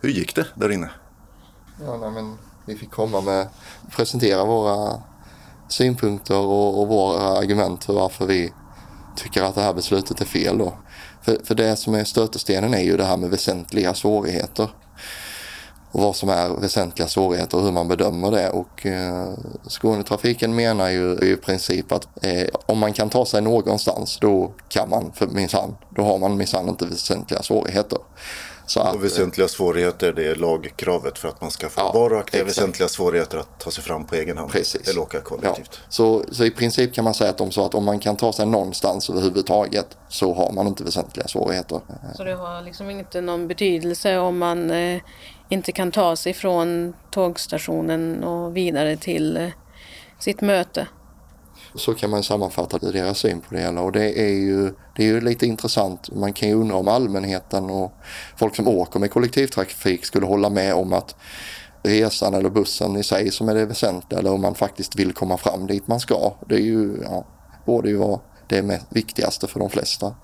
Hur 0.00 0.10
gick 0.10 0.34
det 0.34 0.46
där 0.54 0.72
inne? 0.72 0.90
Ja, 1.80 1.96
nej, 1.96 2.10
men 2.10 2.38
vi 2.66 2.76
fick 2.76 2.90
komma 2.90 3.20
med, 3.20 3.48
presentera 3.90 4.44
våra 4.44 5.02
synpunkter 5.68 6.36
och, 6.36 6.80
och 6.80 6.88
våra 6.88 7.38
argument 7.38 7.84
för 7.84 7.92
varför 7.92 8.26
vi 8.26 8.52
tycker 9.16 9.42
att 9.42 9.54
det 9.54 9.62
här 9.62 9.74
beslutet 9.74 10.20
är 10.20 10.24
fel 10.24 10.58
då. 10.58 10.74
För, 11.22 11.38
för 11.44 11.54
det 11.54 11.76
som 11.76 11.94
är 11.94 12.04
stötestenen 12.04 12.74
är 12.74 12.82
ju 12.82 12.96
det 12.96 13.04
här 13.04 13.16
med 13.16 13.30
väsentliga 13.30 13.94
svårigheter. 13.94 14.68
Och 15.92 16.02
vad 16.02 16.16
som 16.16 16.28
är 16.28 16.48
väsentliga 16.48 17.08
svårigheter 17.08 17.58
och 17.58 17.64
hur 17.64 17.72
man 17.72 17.88
bedömer 17.88 18.30
det. 18.30 18.50
Och 18.50 18.86
eh, 18.86 19.28
Skånetrafiken 19.68 20.54
menar 20.54 20.90
ju 20.90 21.12
i 21.12 21.36
princip 21.36 21.92
att 21.92 22.24
eh, 22.24 22.46
om 22.66 22.78
man 22.78 22.92
kan 22.92 23.10
ta 23.10 23.26
sig 23.26 23.42
någonstans 23.42 24.18
då 24.20 24.52
kan 24.68 24.90
man 24.90 25.12
för 25.14 25.26
minsann. 25.26 25.76
Då 25.90 26.02
har 26.02 26.18
man 26.18 26.36
minsann 26.36 26.68
inte 26.68 26.86
väsentliga 26.86 27.42
svårigheter. 27.42 27.98
Så 28.66 28.80
att, 28.80 28.94
och 28.94 29.04
väsentliga 29.04 29.48
svårigheter 29.48 30.12
det 30.12 30.26
är 30.26 30.34
lagkravet 30.34 31.18
för 31.18 31.28
att 31.28 31.40
man 31.40 31.50
ska 31.50 31.68
få 31.68 31.80
ja, 31.80 31.92
varaktiga 31.92 32.44
väsentliga 32.44 32.88
svårigheter 32.88 33.38
att 33.38 33.60
ta 33.60 33.70
sig 33.70 33.84
fram 33.84 34.04
på 34.04 34.14
egen 34.14 34.38
hand. 34.38 34.50
Precis. 34.50 34.88
Eller 34.88 35.00
åka 35.00 35.20
kollektivt. 35.20 35.70
Ja. 35.72 35.78
Så, 35.88 36.24
så 36.30 36.44
i 36.44 36.50
princip 36.50 36.94
kan 36.94 37.04
man 37.04 37.14
säga 37.14 37.30
att 37.30 37.38
de 37.38 37.50
sa 37.50 37.66
att 37.66 37.74
om 37.74 37.84
man 37.84 37.98
kan 37.98 38.16
ta 38.16 38.32
sig 38.32 38.46
någonstans 38.46 39.10
överhuvudtaget 39.10 39.96
så 40.08 40.34
har 40.34 40.52
man 40.52 40.66
inte 40.66 40.84
väsentliga 40.84 41.28
svårigheter. 41.28 41.80
Så 42.16 42.24
det 42.24 42.34
har 42.34 42.62
liksom 42.62 42.90
inte 42.90 43.20
någon 43.20 43.48
betydelse 43.48 44.18
om 44.18 44.38
man 44.38 44.70
eh, 44.70 45.00
inte 45.48 45.72
kan 45.72 45.90
ta 45.90 46.16
sig 46.16 46.34
från 46.34 46.94
tågstationen 47.10 48.24
och 48.24 48.56
vidare 48.56 48.96
till 48.96 49.36
eh, 49.36 49.48
sitt 50.18 50.40
möte? 50.40 50.86
Så 51.74 51.94
kan 51.94 52.10
man 52.10 52.22
sammanfatta 52.22 52.78
deras 52.78 53.18
syn 53.18 53.40
på 53.40 53.54
det 53.54 53.60
hela 53.60 53.80
och 53.80 53.92
det 53.92 54.20
är 54.20 54.34
ju, 54.34 54.74
det 54.96 55.02
är 55.02 55.06
ju 55.06 55.20
lite 55.20 55.46
intressant. 55.46 56.10
Man 56.14 56.32
kan 56.32 56.48
ju 56.48 56.54
undra 56.54 56.76
om 56.76 56.88
allmänheten 56.88 57.70
och 57.70 57.92
folk 58.36 58.56
som 58.56 58.68
åker 58.68 59.00
med 59.00 59.10
kollektivtrafik 59.10 60.04
skulle 60.04 60.26
hålla 60.26 60.50
med 60.50 60.74
om 60.74 60.92
att 60.92 61.14
resan 61.82 62.34
eller 62.34 62.50
bussen 62.50 62.96
i 62.96 63.02
sig 63.02 63.30
som 63.30 63.48
är 63.48 63.54
det 63.54 63.66
väsentliga 63.66 64.18
eller 64.20 64.32
om 64.32 64.40
man 64.40 64.54
faktiskt 64.54 64.96
vill 64.96 65.12
komma 65.12 65.36
fram 65.36 65.66
dit 65.66 65.88
man 65.88 66.00
ska. 66.00 66.34
Det 66.48 66.54
är 66.54 66.60
ju, 66.60 66.96
ja, 67.04 67.24
borde 67.66 67.88
ju 67.88 67.96
vara 67.96 68.20
det 68.48 68.80
viktigaste 68.88 69.46
för 69.46 69.60
de 69.60 69.70
flesta. 69.70 70.14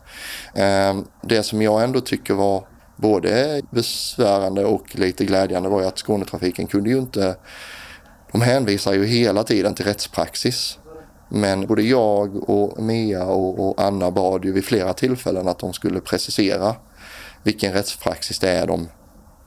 Ehm, 0.54 1.04
det 1.22 1.42
som 1.42 1.62
jag 1.62 1.84
ändå 1.84 2.00
tycker 2.00 2.34
var 2.34 2.68
både 2.96 3.62
besvärande 3.70 4.64
och 4.64 4.96
lite 4.98 5.24
glädjande 5.24 5.68
var 5.68 5.80
ju 5.80 5.86
att 5.86 5.98
Skånetrafiken 5.98 6.66
kunde 6.66 6.90
ju 6.90 6.98
inte 6.98 7.36
de 8.32 8.40
hänvisar 8.40 8.92
ju 8.92 9.06
hela 9.06 9.44
tiden 9.44 9.74
till 9.74 9.84
rättspraxis 9.84 10.78
men 11.28 11.66
både 11.66 11.82
jag 11.82 12.50
och 12.50 12.82
Mia 12.82 13.24
och, 13.24 13.68
och 13.68 13.82
Anna 13.82 14.10
bad 14.10 14.44
ju 14.44 14.52
vid 14.52 14.64
flera 14.64 14.92
tillfällen 14.92 15.48
att 15.48 15.58
de 15.58 15.72
skulle 15.72 16.00
precisera 16.00 16.74
vilken 17.42 17.72
rättspraxis 17.72 18.38
det 18.38 18.50
är 18.50 18.66
de, 18.66 18.88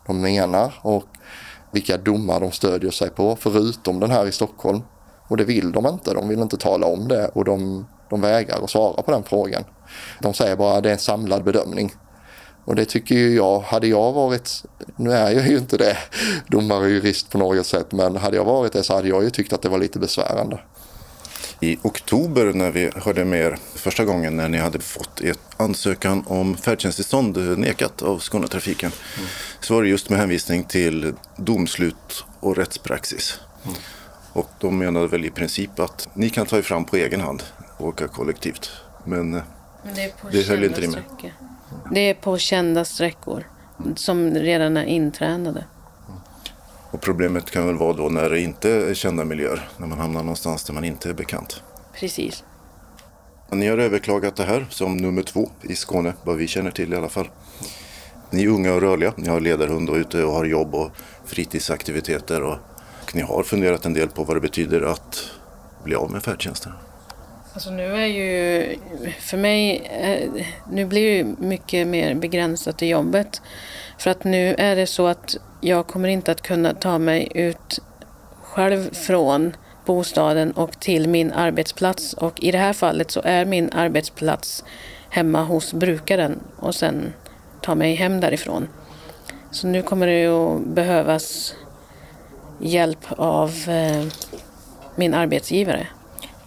de 0.08 0.22
menar 0.22 0.74
och 0.82 1.06
vilka 1.72 1.98
domar 1.98 2.40
de 2.40 2.52
stödjer 2.52 2.92
sig 2.92 3.10
på, 3.10 3.36
förutom 3.36 4.00
den 4.00 4.12
här 4.12 4.28
i 4.28 4.32
Stockholm. 4.32 4.82
Och 5.28 5.38
det 5.38 5.44
vill 5.44 5.72
de 5.72 5.88
inte, 5.88 6.14
de 6.14 6.30
vill 6.30 6.40
inte 6.40 6.58
tala 6.58 6.88
om 6.88 7.08
det 7.08 7.28
och 7.28 7.46
de, 7.46 7.88
de 8.10 8.22
vägrar 8.22 8.64
att 8.64 8.70
svara 8.70 9.02
på 9.02 9.12
den 9.12 9.24
frågan. 9.24 9.64
De 10.20 10.34
säger 10.34 10.56
bara 10.56 10.78
att 10.78 10.84
det 10.84 10.90
är 10.90 10.94
en 10.94 11.00
samlad 11.00 11.44
bedömning. 11.44 11.94
Och 12.66 12.76
det 12.76 12.86
tycker 12.86 13.16
ju 13.16 13.36
jag, 13.36 13.60
hade 13.60 13.88
jag 13.88 14.12
varit, 14.12 14.64
nu 14.96 15.12
är 15.12 15.32
jag 15.32 15.48
ju 15.48 15.58
inte 15.58 15.78
det, 15.78 15.98
domare 16.48 16.80
och 16.80 16.90
jurist 16.90 17.30
på 17.30 17.38
något 17.38 17.66
sätt, 17.66 17.92
men 17.92 18.16
hade 18.16 18.38
jag 18.38 18.46
varit 18.46 18.74
det 18.74 18.84
så 18.84 18.96
hade 18.96 19.08
jag 19.08 19.24
ju 19.24 19.30
tyckt 19.30 19.54
att 19.54 19.62
det 19.62 19.70
var 19.70 19.78
lite 19.78 20.00
besvärande. 20.00 20.60
I 21.64 21.78
oktober 21.82 22.54
när 22.54 22.72
vi 22.72 22.92
hörde 22.96 23.26
med 23.26 23.40
er 23.40 23.58
första 23.76 24.06
gången 24.06 24.38
när 24.38 24.50
ni 24.50 24.58
hade 24.58 24.80
fått 24.80 25.22
er 25.22 25.36
ansökan 25.58 26.24
om 26.28 26.58
färdtjänsttillstånd 26.58 27.58
nekat 27.58 28.02
av 28.02 28.20
Skånetrafiken 28.20 28.92
mm. 29.18 29.30
så 29.60 29.74
var 29.74 29.84
det 29.84 29.90
just 29.90 30.10
med 30.10 30.20
hänvisning 30.20 30.64
till 30.64 31.14
domslut 31.36 32.26
och 32.40 32.58
rättspraxis. 32.58 33.40
Mm. 33.64 33.76
Och 34.34 34.50
de 34.60 34.78
menade 34.78 35.08
väl 35.08 35.26
i 35.26 35.30
princip 35.30 35.80
att 35.80 36.08
ni 36.14 36.30
kan 36.30 36.46
ta 36.46 36.58
er 36.58 36.62
fram 36.62 36.86
på 36.86 36.96
egen 36.96 37.22
hand 37.22 37.44
och 37.78 37.88
åka 37.88 38.08
kollektivt. 38.08 38.72
Men, 39.06 39.32
Men 39.32 39.44
det, 39.96 40.04
är 40.04 40.10
på 40.10 40.30
det 40.30 40.48
höll 40.48 40.64
inte 40.64 40.82
ni 40.82 40.88
med. 40.88 41.04
Det 41.92 42.10
är 42.10 42.14
på 42.14 42.38
kända 42.38 42.86
sträckor 42.86 43.48
som 43.96 44.34
redan 44.34 44.78
är 44.78 44.86
intränade. 44.86 45.66
Och 47.02 47.06
problemet 47.06 47.52
kan 47.52 47.68
väl 47.68 47.78
vara 47.78 47.94
då 47.94 48.10
när 48.10 48.30
det 48.30 48.40
inte 48.40 48.70
är 48.70 48.94
kända 48.94 49.26
miljöer, 49.26 49.70
när 49.78 49.88
man 49.88 50.00
hamnar 50.00 50.20
någonstans 50.20 50.64
där 50.64 50.74
man 50.74 50.84
inte 50.84 51.10
är 51.10 51.14
bekant. 51.14 51.64
Precis. 51.94 52.44
Ni 53.52 53.68
har 53.68 53.78
överklagat 53.78 54.36
det 54.36 54.44
här 54.44 54.66
som 54.70 54.98
nummer 54.98 55.24
två 55.24 55.50
i 55.62 55.76
Skåne, 55.76 56.14
vad 56.24 56.38
vi 56.38 56.48
känner 56.48 56.72
till 56.72 56.94
i 56.94 56.96
alla 56.96 57.10
fall. 57.10 57.30
Ni 58.30 58.44
är 58.44 58.48
unga 58.48 58.74
och 58.74 58.82
rörliga, 58.82 59.14
ni 59.16 59.30
har 59.30 59.40
ledarhund 59.40 59.90
och 59.90 59.96
ute 59.96 60.24
och 60.24 60.34
har 60.34 60.46
jobb 60.46 60.76
och 60.76 60.92
fritidsaktiviteter 61.26 62.44
och 62.44 62.58
ni 63.14 63.22
har 63.22 63.44
funderat 63.44 63.86
en 63.86 63.94
del 63.94 64.10
på 64.10 64.24
vad 64.24 64.36
det 64.36 64.42
betyder 64.42 64.82
att 64.82 65.24
bli 65.84 65.96
av 65.96 66.12
med 66.12 66.24
färdtjänsten. 66.24 66.72
Alltså 67.54 67.72
nu 67.72 67.96
är 67.96 68.06
ju, 68.06 68.76
för 69.20 69.38
mig, 69.38 69.78
eh, 70.02 70.46
nu 70.70 70.86
blir 70.86 71.02
det 71.02 71.18
ju 71.18 71.36
mycket 71.40 71.88
mer 71.88 72.16
begränsat 72.16 72.82
i 72.82 72.88
jobbet. 72.88 73.42
För 73.98 74.12
att 74.12 74.24
nu 74.24 74.56
är 74.58 74.76
det 74.76 74.88
så 74.88 75.08
att 75.08 75.38
jag 75.62 75.88
kommer 75.88 76.10
inte 76.10 76.32
att 76.32 76.42
kunna 76.42 76.74
ta 76.74 76.98
mig 76.98 77.32
ut 77.36 77.80
själv 78.42 78.94
från 78.94 79.56
bostaden 79.86 80.52
och 80.52 80.80
till 80.80 81.10
min 81.10 81.32
arbetsplats. 81.32 82.14
Och 82.14 82.44
i 82.44 82.52
det 82.52 82.58
här 82.58 82.74
fallet 82.74 83.12
så 83.12 83.22
är 83.24 83.46
min 83.46 83.70
arbetsplats 83.74 84.64
hemma 85.10 85.44
hos 85.44 85.74
brukaren 85.74 86.40
och 86.56 86.76
sen 86.76 87.14
ta 87.62 87.76
mig 87.76 87.96
hem 87.96 88.20
därifrån. 88.20 88.68
Så 89.52 89.68
nu 89.68 89.82
kommer 89.82 90.08
det 90.08 90.28
att 90.28 90.66
behövas 90.66 91.56
hjälp 92.60 93.06
av 93.10 93.50
eh, 93.68 94.06
min 94.96 95.14
arbetsgivare. 95.14 95.88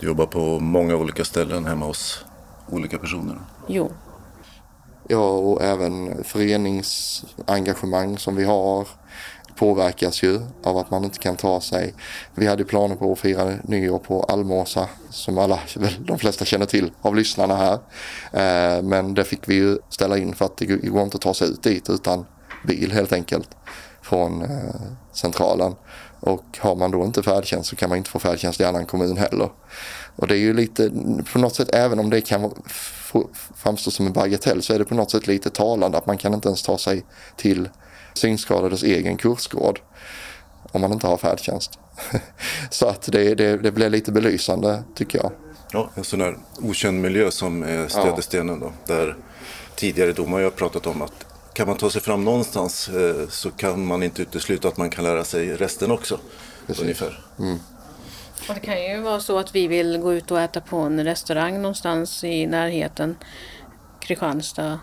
Du 0.04 0.08
jobbar 0.08 0.26
på 0.26 0.61
många 0.61 0.96
olika 0.96 1.25
ställen 1.25 1.64
hemma 1.64 1.87
hos 1.87 2.25
olika 2.68 2.99
personer? 2.99 3.38
Jo. 3.66 3.92
Ja, 5.08 5.28
och 5.28 5.62
även 5.62 6.25
föreningsengagemang 6.25 8.18
som 8.18 8.37
vi 8.37 8.44
har 8.44 8.88
påverkas 9.57 10.22
ju 10.22 10.40
av 10.62 10.78
att 10.78 10.90
man 10.90 11.05
inte 11.05 11.18
kan 11.18 11.37
ta 11.37 11.61
sig. 11.61 11.94
Vi 12.35 12.46
hade 12.46 12.64
planer 12.64 12.96
på 12.96 13.12
att 13.12 13.18
fira 13.18 13.52
nyår 13.62 13.98
på 13.98 14.22
Almåsa 14.22 14.88
som 15.11 15.38
alla, 15.38 15.61
de 15.98 16.18
flesta 16.18 16.44
känner 16.44 16.66
till 16.66 16.90
av 17.02 17.16
lyssnarna 17.16 17.57
här. 17.57 17.78
Eh, 18.33 18.83
men 18.83 19.14
det 19.14 19.24
fick 19.24 19.48
vi 19.48 19.55
ju 19.55 19.78
ställa 19.88 20.18
in 20.18 20.35
för 20.35 20.44
att 20.44 20.57
det 20.57 20.66
går 20.66 21.02
inte 21.02 21.16
att 21.16 21.22
ta 21.22 21.35
sig 21.35 21.48
ut 21.48 21.62
dit 21.62 21.90
utan 21.90 22.26
bil 22.66 22.92
helt 22.92 23.12
enkelt 23.12 23.57
från 24.02 24.42
eh, 24.42 24.74
centralen. 25.12 25.74
Och 26.20 26.59
har 26.59 26.76
man 26.76 26.90
då 26.90 27.05
inte 27.05 27.22
färdtjänst 27.22 27.70
så 27.70 27.76
kan 27.76 27.88
man 27.88 27.98
inte 27.98 28.11
få 28.11 28.18
färdtjänst 28.18 28.61
i 28.61 28.64
annan 28.64 28.87
kommun 28.87 29.16
heller. 29.16 29.50
Och 30.16 30.27
det 30.27 30.35
är 30.35 30.38
ju 30.38 30.53
lite, 30.53 30.90
på 31.33 31.38
något 31.38 31.55
sätt, 31.55 31.74
även 31.74 31.98
om 31.98 32.11
det 32.11 32.20
kan 32.20 32.53
framstå 33.55 33.90
som 33.90 34.07
en 34.07 34.12
bagatell 34.12 34.62
så 34.62 34.74
är 34.74 34.79
det 34.79 34.85
på 34.85 34.94
något 34.94 35.11
sätt 35.11 35.27
lite 35.27 35.50
talande 35.50 35.98
att 35.98 36.07
man 36.07 36.18
kan 36.18 36.35
inte 36.35 36.48
ens 36.48 36.62
ta 36.62 36.79
sig 36.79 37.05
till 37.37 37.68
synskadades 38.14 38.83
egen 38.83 39.16
kursgård 39.16 39.81
om 40.72 40.81
man 40.81 40.92
inte 40.92 41.07
har 41.07 41.16
färdtjänst. 41.16 41.79
så 42.70 42.87
att 42.87 43.03
det, 43.12 43.35
det, 43.35 43.57
det 43.57 43.72
blir 43.72 43.90
lite 43.90 44.12
belysande 44.12 44.83
tycker 44.94 45.18
jag. 45.18 45.33
Ja, 45.72 45.90
en 45.94 46.05
sån 46.05 46.18
där 46.18 46.37
okänd 46.59 47.00
miljö 47.00 47.31
som 47.31 47.62
är 47.62 47.88
stötestenen 47.88 48.61
då. 48.61 48.72
Där 48.87 49.16
tidigare 49.77 50.12
domare 50.12 50.44
har 50.44 50.50
pratat 50.50 50.87
om 50.87 51.03
att 51.03 51.27
kan 51.53 51.66
man 51.68 51.77
ta 51.77 51.90
sig 51.90 52.00
fram 52.00 52.24
någonstans 52.24 52.88
eh, 52.88 53.29
så 53.29 53.50
kan 53.50 53.87
man 53.87 54.03
inte 54.03 54.22
utesluta 54.22 54.68
att 54.68 54.77
man 54.77 54.90
kan 54.90 55.05
lära 55.05 55.24
sig 55.24 55.57
resten 55.57 55.90
också. 55.90 56.18
Precis. 56.66 56.83
Ungefär. 56.83 57.24
Mm. 57.38 57.59
Och 58.48 58.54
det 58.54 58.61
kan 58.61 58.83
ju 58.83 59.00
vara 59.00 59.20
så 59.20 59.38
att 59.38 59.54
vi 59.54 59.66
vill 59.66 59.98
gå 59.98 60.14
ut 60.14 60.30
och 60.30 60.40
äta 60.40 60.61
på 60.61 60.76
en 60.76 61.04
restaurang 61.04 61.62
någonstans 61.62 62.24
i 62.24 62.46
närheten, 62.46 63.16
Kristianstad. 64.00 64.78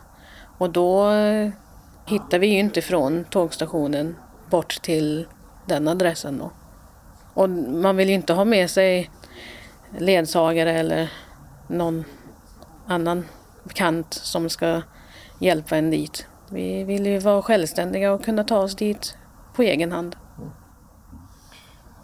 Och 0.58 0.70
då 0.70 1.12
eh, 1.12 1.50
hittar 2.06 2.40
vi 2.40 2.48
ju 2.48 2.60
inte 2.60 2.82
från 2.82 3.24
tågstationen 3.24 4.16
bort 4.50 4.82
till 4.82 5.28
den 5.66 5.88
adressen 5.88 6.38
då. 6.38 6.52
Och 7.34 7.50
man 7.50 7.98
vill 7.98 8.10
ju 8.10 8.16
inte 8.16 8.34
ha 8.34 8.46
med 8.46 8.70
sig 8.70 9.10
ledsagare 10.00 10.72
eller 10.72 11.12
någon 11.68 12.04
annan 12.88 13.28
bekant 13.64 14.14
som 14.14 14.50
ska 14.50 14.82
hjälpa 15.40 15.78
en 15.78 15.92
dit. 15.92 16.28
Vi 16.50 16.84
vill 16.84 17.06
ju 17.06 17.20
vara 17.20 17.42
självständiga 17.42 18.14
och 18.14 18.26
kunna 18.26 18.44
ta 18.44 18.58
oss 18.58 18.76
dit 18.76 19.18
på 19.56 19.62
egen 19.62 19.92
hand. 19.92 20.16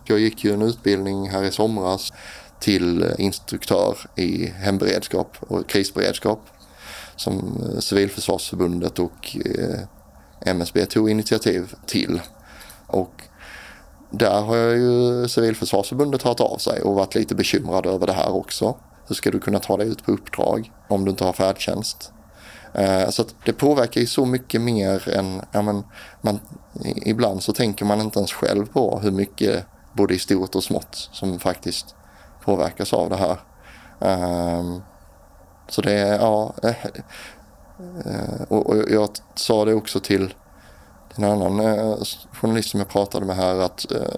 Jag 0.10 0.20
gick 0.20 0.44
ju 0.44 0.54
en 0.54 0.62
utbildning 0.62 1.30
här 1.30 1.44
i 1.44 1.52
somras 1.52 2.14
till 2.60 3.14
instruktör 3.18 3.98
i 4.16 4.46
hemberedskap 4.46 5.38
och 5.40 5.70
krisberedskap 5.70 6.40
som 7.16 7.64
eh, 7.74 7.80
Civilförsvarsförbundet 7.80 9.00
och 9.00 9.38
eh, 9.46 9.80
MSB 10.42 10.86
tog 10.86 11.10
initiativ 11.10 11.74
till. 11.86 12.22
Och 12.88 13.22
där 14.12 14.42
har 14.42 14.58
jag 14.58 14.78
ju 14.78 15.28
Civilförsvarsförbundet 15.28 16.24
hört 16.24 16.40
av 16.40 16.58
sig 16.58 16.82
och 16.82 16.96
varit 16.96 17.16
lite 17.16 17.36
bekymrad 17.36 17.86
över 17.86 18.08
det 18.08 18.14
här 18.14 18.36
också. 18.36 18.78
Hur 19.08 19.16
ska 19.16 19.32
du 19.32 19.40
kunna 19.40 19.60
ta 19.60 19.78
dig 19.78 19.88
ut 19.88 20.06
på 20.06 20.12
uppdrag 20.12 20.72
om 20.88 21.06
du 21.06 21.12
inte 21.12 21.24
har 21.24 21.34
färdtjänst? 21.34 22.12
Eh, 22.74 23.10
så 23.10 23.26
det 23.46 23.54
påverkar 23.54 24.02
ju 24.02 24.08
så 24.08 24.26
mycket 24.26 24.62
mer 24.62 25.10
än, 25.10 25.42
ja 25.52 25.62
men, 25.62 25.84
man, 26.22 26.40
ibland 26.96 27.44
så 27.44 27.54
tänker 27.54 27.86
man 27.86 28.02
inte 28.02 28.20
ens 28.20 28.34
själv 28.34 28.66
på 28.66 29.00
hur 29.00 29.12
mycket 29.12 29.66
både 29.98 30.14
i 30.14 30.20
stort 30.20 30.56
och 30.56 30.64
smått 30.64 31.10
som 31.12 31.40
faktiskt 31.40 31.96
påverkas 32.42 32.94
av 32.94 33.10
det 33.10 33.16
här. 33.16 33.38
Um, 34.00 34.82
så 35.70 35.82
det 35.82 35.94
är, 35.94 36.20
ja, 36.20 36.54
uh, 36.64 38.42
och, 38.48 38.70
och, 38.70 38.90
jag 38.90 39.10
sa 39.36 39.66
det 39.66 39.74
också 39.74 40.00
till 40.00 40.34
en 41.16 41.24
annan 41.24 41.60
uh, 41.60 41.98
journalist 42.32 42.70
som 42.70 42.80
jag 42.80 42.90
pratade 42.90 43.26
med 43.26 43.36
här 43.36 43.60
att 43.60 43.86
uh, 43.92 44.16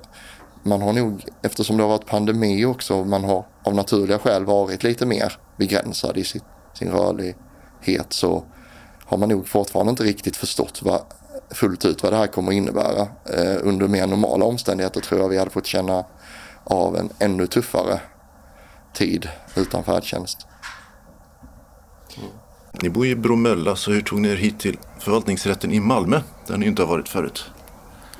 man 0.64 0.82
har 0.82 0.94
nog, 0.94 1.26
eftersom 1.42 1.78
det 1.78 1.84
har 1.84 1.90
varit 1.90 2.06
pandemi 2.06 2.66
också, 2.66 3.04
man 3.04 3.24
har 3.24 3.46
av 3.64 3.76
naturliga 3.76 4.20
skäl 4.20 4.46
varit 4.46 4.84
lite 4.84 5.06
mer 5.06 5.38
begränsad 5.58 6.18
i 6.18 6.24
sin, 6.24 6.42
sin 6.74 6.92
rörlighet 6.92 8.14
så 8.14 8.44
har 9.06 9.18
man 9.18 9.30
nog 9.30 9.48
fortfarande 9.48 9.90
inte 9.90 10.04
riktigt 10.04 10.38
förstått 10.38 10.82
vad, 10.82 11.02
fullt 11.52 11.86
ut 11.86 12.04
vad 12.04 12.14
det 12.14 12.18
här 12.18 12.28
kommer 12.28 12.50
att 12.52 12.56
innebära. 12.56 13.02
Eh, 13.26 13.58
under 13.62 13.88
mer 13.88 14.08
normala 14.08 14.46
omständigheter 14.46 15.02
tror 15.02 15.22
jag 15.22 15.30
vi 15.30 15.38
hade 15.38 15.52
fått 15.52 15.66
känna 15.66 16.06
av 16.64 16.98
en 16.98 17.10
ännu 17.20 17.48
tuffare 17.48 18.00
tid 18.94 19.30
utan 19.56 19.84
färdtjänst. 19.84 20.48
Mm. 22.18 22.30
Ni 22.82 22.90
bor 22.90 23.06
i 23.06 23.16
Bromölla, 23.16 23.76
så 23.76 23.92
hur 23.92 24.02
tog 24.02 24.22
ni 24.22 24.30
er 24.30 24.36
hit 24.36 24.60
till 24.60 24.78
förvaltningsrätten 25.00 25.72
i 25.72 25.80
Malmö 25.80 26.22
där 26.48 26.58
ni 26.58 26.66
inte 26.66 26.82
har 26.82 26.90
varit 26.90 27.10
förut? 27.10 27.46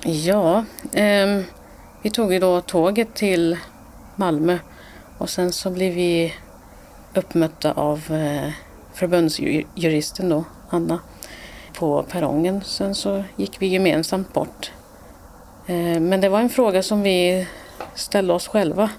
Ja, 0.04 0.66
eh, 0.94 1.42
vi 2.02 2.10
tog 2.10 2.34
ju 2.34 2.40
då 2.40 2.62
tåget 2.62 3.16
till 3.16 3.58
Malmö 4.16 4.60
och 5.18 5.30
sen 5.30 5.52
så 5.52 5.70
blev 5.70 5.94
vi 5.94 6.34
uppmötta 7.16 7.72
av 7.72 8.12
eh, 8.12 8.52
förbundsjuristen 8.94 10.30
då, 10.30 10.44
Anna 10.70 11.00
på 11.80 12.04
perrongen. 12.04 12.62
Sen 12.64 12.96
så 12.96 13.24
gick 13.36 13.62
vi 13.62 13.68
gemensamt 13.68 14.34
bort. 14.34 14.72
Eh, 15.68 16.00
men 16.00 16.22
det 16.22 16.30
var 16.30 16.40
en 16.40 16.50
fråga 16.50 16.84
som 16.84 17.02
vi 17.02 17.48
ställde 17.96 18.34
oss 18.34 18.48
själva 18.48 18.90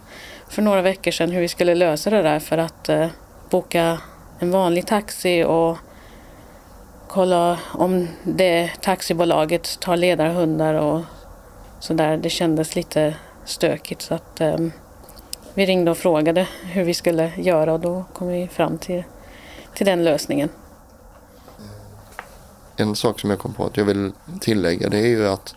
för 0.48 0.62
några 0.62 0.82
veckor 0.82 1.10
sedan 1.10 1.30
hur 1.30 1.40
vi 1.40 1.48
skulle 1.48 1.74
lösa 1.74 2.10
det 2.10 2.22
där 2.22 2.38
för 2.38 2.58
att 2.58 2.88
eh, 2.88 3.06
boka 3.50 3.98
en 4.38 4.50
vanlig 4.50 4.86
taxi 4.86 5.44
och 5.44 5.76
kolla 7.08 7.58
om 7.72 8.08
det 8.22 8.70
taxibolaget 8.80 9.80
tar 9.80 9.96
ledarhundar 9.96 10.74
och 10.74 11.00
sådär. 11.80 12.16
Det 12.16 12.30
kändes 12.30 12.76
lite 12.76 13.14
stökigt 13.44 14.02
så 14.02 14.14
att 14.14 14.40
eh, 14.40 14.58
vi 15.54 15.66
ringde 15.66 15.90
och 15.90 15.98
frågade 15.98 16.46
hur 16.62 16.84
vi 16.84 16.94
skulle 16.94 17.32
göra 17.36 17.72
och 17.72 17.80
då 17.80 18.04
kom 18.12 18.28
vi 18.28 18.48
fram 18.48 18.78
till, 18.78 19.04
till 19.74 19.86
den 19.86 20.04
lösningen. 20.04 20.48
En 22.80 22.96
sak 22.96 23.20
som 23.20 23.30
jag 23.30 23.38
kom 23.38 23.52
på 23.52 23.66
att 23.66 23.76
jag 23.76 23.84
vill 23.84 24.12
tillägga 24.40 24.88
det 24.88 24.98
är 24.98 25.06
ju 25.06 25.28
att 25.28 25.54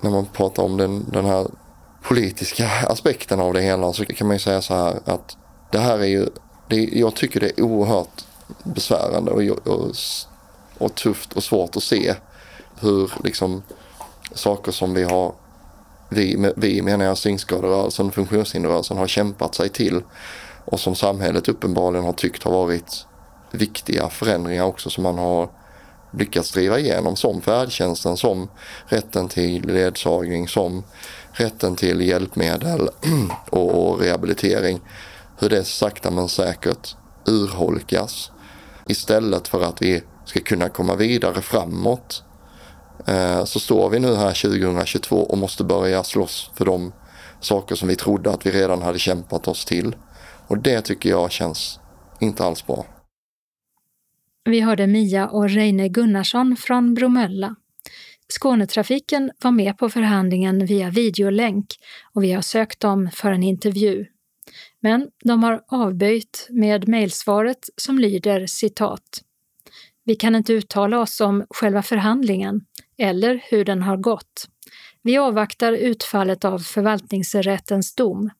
när 0.00 0.10
man 0.10 0.26
pratar 0.26 0.62
om 0.62 0.76
den, 0.76 1.10
den 1.10 1.24
här 1.24 1.46
politiska 2.02 2.70
aspekten 2.88 3.40
av 3.40 3.54
det 3.54 3.60
hela 3.60 3.92
så 3.92 4.04
kan 4.04 4.26
man 4.26 4.36
ju 4.36 4.40
säga 4.40 4.62
så 4.62 4.74
här 4.74 5.00
att 5.04 5.36
det 5.70 5.78
här 5.78 5.98
är 5.98 6.06
ju, 6.06 6.26
det, 6.68 6.76
jag 6.76 7.16
tycker 7.16 7.40
det 7.40 7.58
är 7.58 7.62
oerhört 7.62 8.24
besvärande 8.64 9.30
och, 9.30 9.66
och, 9.66 9.94
och 10.78 10.94
tufft 10.94 11.32
och 11.32 11.44
svårt 11.44 11.76
att 11.76 11.82
se 11.82 12.14
hur 12.80 13.12
liksom 13.24 13.62
saker 14.34 14.72
som 14.72 14.94
vi 14.94 15.02
har 15.02 15.32
vi, 16.08 16.52
vi 16.56 16.82
menar 16.82 17.04
jag 17.04 17.18
synskaderörelsen, 17.18 18.10
funktionshinderrörelsen 18.10 18.96
har 18.96 19.06
kämpat 19.06 19.54
sig 19.54 19.68
till 19.68 20.02
och 20.64 20.80
som 20.80 20.94
samhället 20.94 21.48
uppenbarligen 21.48 22.04
har 22.04 22.12
tyckt 22.12 22.42
har 22.42 22.52
varit 22.52 23.06
viktiga 23.50 24.08
förändringar 24.08 24.64
också 24.64 24.90
som 24.90 25.02
man 25.02 25.18
har 25.18 25.48
lyckats 26.12 26.52
driva 26.52 26.78
igenom 26.78 27.16
som 27.16 27.40
färdtjänsten, 27.40 28.16
som 28.16 28.48
rätten 28.86 29.28
till 29.28 29.66
ledsagning, 29.66 30.48
som 30.48 30.84
rätten 31.32 31.76
till 31.76 32.00
hjälpmedel 32.00 32.88
och, 33.50 34.00
rehabilitering. 34.00 34.80
Hur 35.38 35.48
det 35.48 35.64
sakta 35.64 36.10
men 36.10 36.28
säkert 36.28 36.96
urholkas 37.26 38.30
istället 38.88 39.48
för 39.48 39.60
att 39.62 39.82
vi 39.82 40.02
ska 40.24 40.40
kunna 40.40 40.68
komma 40.68 40.94
vidare 40.94 41.40
framåt 41.40 42.22
eh, 43.06 43.44
så 43.44 43.60
står 43.60 43.90
vi 43.90 43.98
nu 43.98 44.14
här 44.14 44.42
2022 44.42 45.16
och 45.16 45.38
måste 45.38 45.64
börja 45.64 46.04
slåss 46.04 46.50
för 46.54 46.64
de 46.64 46.92
saker 47.40 47.74
som 47.74 47.88
vi 47.88 47.96
trodde 47.96 48.30
att 48.30 48.46
vi 48.46 48.50
redan 48.50 48.82
hade 48.82 48.98
kämpat 48.98 49.48
oss 49.48 49.64
till. 49.64 49.96
Och 50.46 50.58
det 50.58 50.80
tycker 50.80 51.10
jag 51.10 51.32
känns 51.32 51.80
inte 52.20 52.44
alls 52.44 52.66
bra. 52.66 52.84
Vi 54.50 54.60
hörde 54.60 54.86
Mia 54.86 55.28
och 55.28 55.50
Reine 55.50 55.88
Gunnarsson 55.88 56.56
från 56.56 56.94
Bromölla. 56.94 57.56
Skånetrafiken 58.28 59.30
var 59.42 59.50
med 59.50 59.78
på 59.78 59.88
förhandlingen 59.88 60.66
via 60.66 60.90
videolänk 60.90 61.66
och 62.14 62.22
vi 62.22 62.32
har 62.32 62.42
sökt 62.42 62.80
dem 62.80 63.10
för 63.12 63.32
en 63.32 63.42
intervju. 63.42 64.06
Men 64.80 65.08
de 65.24 65.42
har 65.42 65.62
avböjt 65.68 66.46
med 66.50 66.88
mejlsvaret 66.88 67.58
som 67.76 67.98
lyder 67.98 68.46
citat. 68.46 69.22
Vi 70.04 70.16
kan 70.16 70.34
inte 70.34 70.52
uttala 70.52 71.00
oss 71.00 71.20
om 71.20 71.46
själva 71.50 71.82
förhandlingen 71.82 72.60
eller 72.98 73.40
hur 73.50 73.64
den 73.64 73.82
har 73.82 73.96
gått. 73.96 74.48
Vi 75.02 75.18
avvaktar 75.18 75.72
utfallet 75.72 76.44
av 76.44 76.58
förvaltningsrättens 76.58 77.94
dom. 77.94 78.30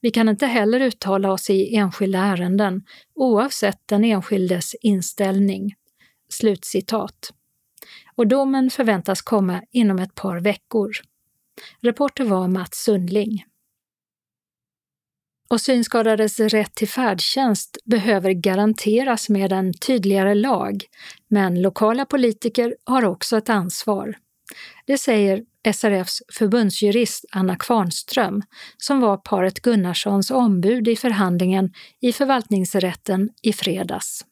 Vi 0.00 0.10
kan 0.10 0.28
inte 0.28 0.46
heller 0.46 0.80
uttala 0.80 1.32
oss 1.32 1.50
i 1.50 1.76
enskilda 1.76 2.18
ärenden, 2.18 2.82
oavsett 3.14 3.82
den 3.86 4.04
enskildes 4.04 4.74
inställning.” 4.80 5.74
Slutcitat. 6.28 7.32
Och 8.14 8.26
domen 8.26 8.70
förväntas 8.70 9.22
komma 9.22 9.62
inom 9.70 9.98
ett 9.98 10.14
par 10.14 10.40
veckor. 10.40 10.90
Reporter 11.80 12.24
var 12.24 12.48
Mats 12.48 12.84
Sundling. 12.84 13.44
Och 15.50 15.60
synskadades 15.60 16.40
rätt 16.40 16.74
till 16.74 16.88
färdtjänst 16.88 17.78
behöver 17.84 18.30
garanteras 18.32 19.28
med 19.28 19.52
en 19.52 19.74
tydligare 19.74 20.34
lag, 20.34 20.84
men 21.28 21.62
lokala 21.62 22.04
politiker 22.04 22.76
har 22.84 23.04
också 23.04 23.36
ett 23.36 23.48
ansvar. 23.48 24.14
Det 24.86 24.98
säger 24.98 25.44
SRFs 25.72 26.22
förbundsjurist 26.32 27.24
Anna 27.32 27.56
Kvarnström, 27.56 28.42
som 28.78 29.00
var 29.00 29.16
paret 29.16 29.60
Gunnarssons 29.60 30.30
ombud 30.30 30.88
i 30.88 30.96
förhandlingen 30.96 31.72
i 32.00 32.12
förvaltningsrätten 32.12 33.28
i 33.42 33.52
fredags. 33.52 34.24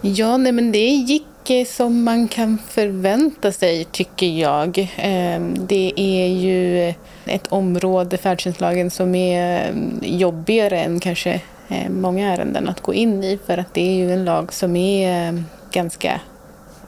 Ja, 0.00 0.36
nej, 0.36 0.52
men 0.52 0.72
det 0.72 0.88
gick 0.88 1.50
eh, 1.50 1.66
som 1.66 2.04
man 2.04 2.28
kan 2.28 2.58
förvänta 2.58 3.52
sig, 3.52 3.84
tycker 3.84 4.26
jag. 4.26 4.90
Ehm, 4.96 5.66
det 5.66 5.92
är 5.96 6.26
ju 6.26 6.88
eh, 6.88 6.94
ett 7.26 7.46
område, 7.46 8.16
färdtjänstlagen, 8.16 8.90
som 8.90 9.14
är 9.14 9.68
mm, 9.68 10.00
jobbigare 10.02 10.80
än 10.80 11.00
kanske 11.00 11.40
eh, 11.68 11.90
många 11.90 12.32
ärenden 12.32 12.68
att 12.68 12.80
gå 12.80 12.94
in 12.94 13.24
i 13.24 13.38
för 13.46 13.58
att 13.58 13.74
det 13.74 13.80
är 13.80 13.94
ju 13.94 14.12
en 14.12 14.24
lag 14.24 14.52
som 14.52 14.76
är 14.76 15.28
mm, 15.28 15.44
ganska 15.72 16.20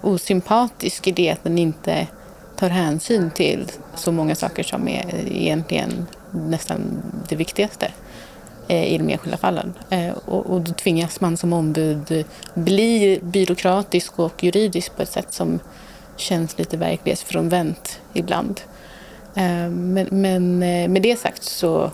osympatisk 0.01 1.07
i 1.07 1.13
det 1.13 1.31
att 1.31 1.45
den 1.45 1.59
inte 1.59 2.07
tar 2.61 2.71
hänsyn 2.71 3.31
till 3.31 3.67
så 3.95 4.13
många 4.13 4.35
saker 4.35 4.63
som 4.63 4.89
är 4.89 5.33
egentligen 5.33 6.07
nästan 6.31 7.03
det 7.29 7.37
viktigaste 7.37 7.93
eh, 8.69 8.85
i 8.85 8.99
de 8.99 9.11
enskilda 9.13 9.37
fallen. 9.37 9.75
Eh, 9.91 10.11
och, 10.11 10.61
då 10.61 10.73
tvingas 10.73 11.21
man 11.21 11.37
som 11.37 11.53
ombud 11.53 12.25
bli 12.55 13.21
byråkratisk 13.23 14.19
och 14.19 14.45
juridisk 14.45 14.97
på 14.97 15.03
ett 15.03 15.13
sätt 15.13 15.33
som 15.33 15.59
känns 16.17 16.59
lite 16.59 16.77
verklighetsfrånvänt 16.77 18.01
ibland. 18.13 18.61
Eh, 19.35 19.71
men, 19.71 20.07
men 20.11 20.59
med 20.93 21.03
det 21.03 21.19
sagt 21.19 21.43
så 21.43 21.91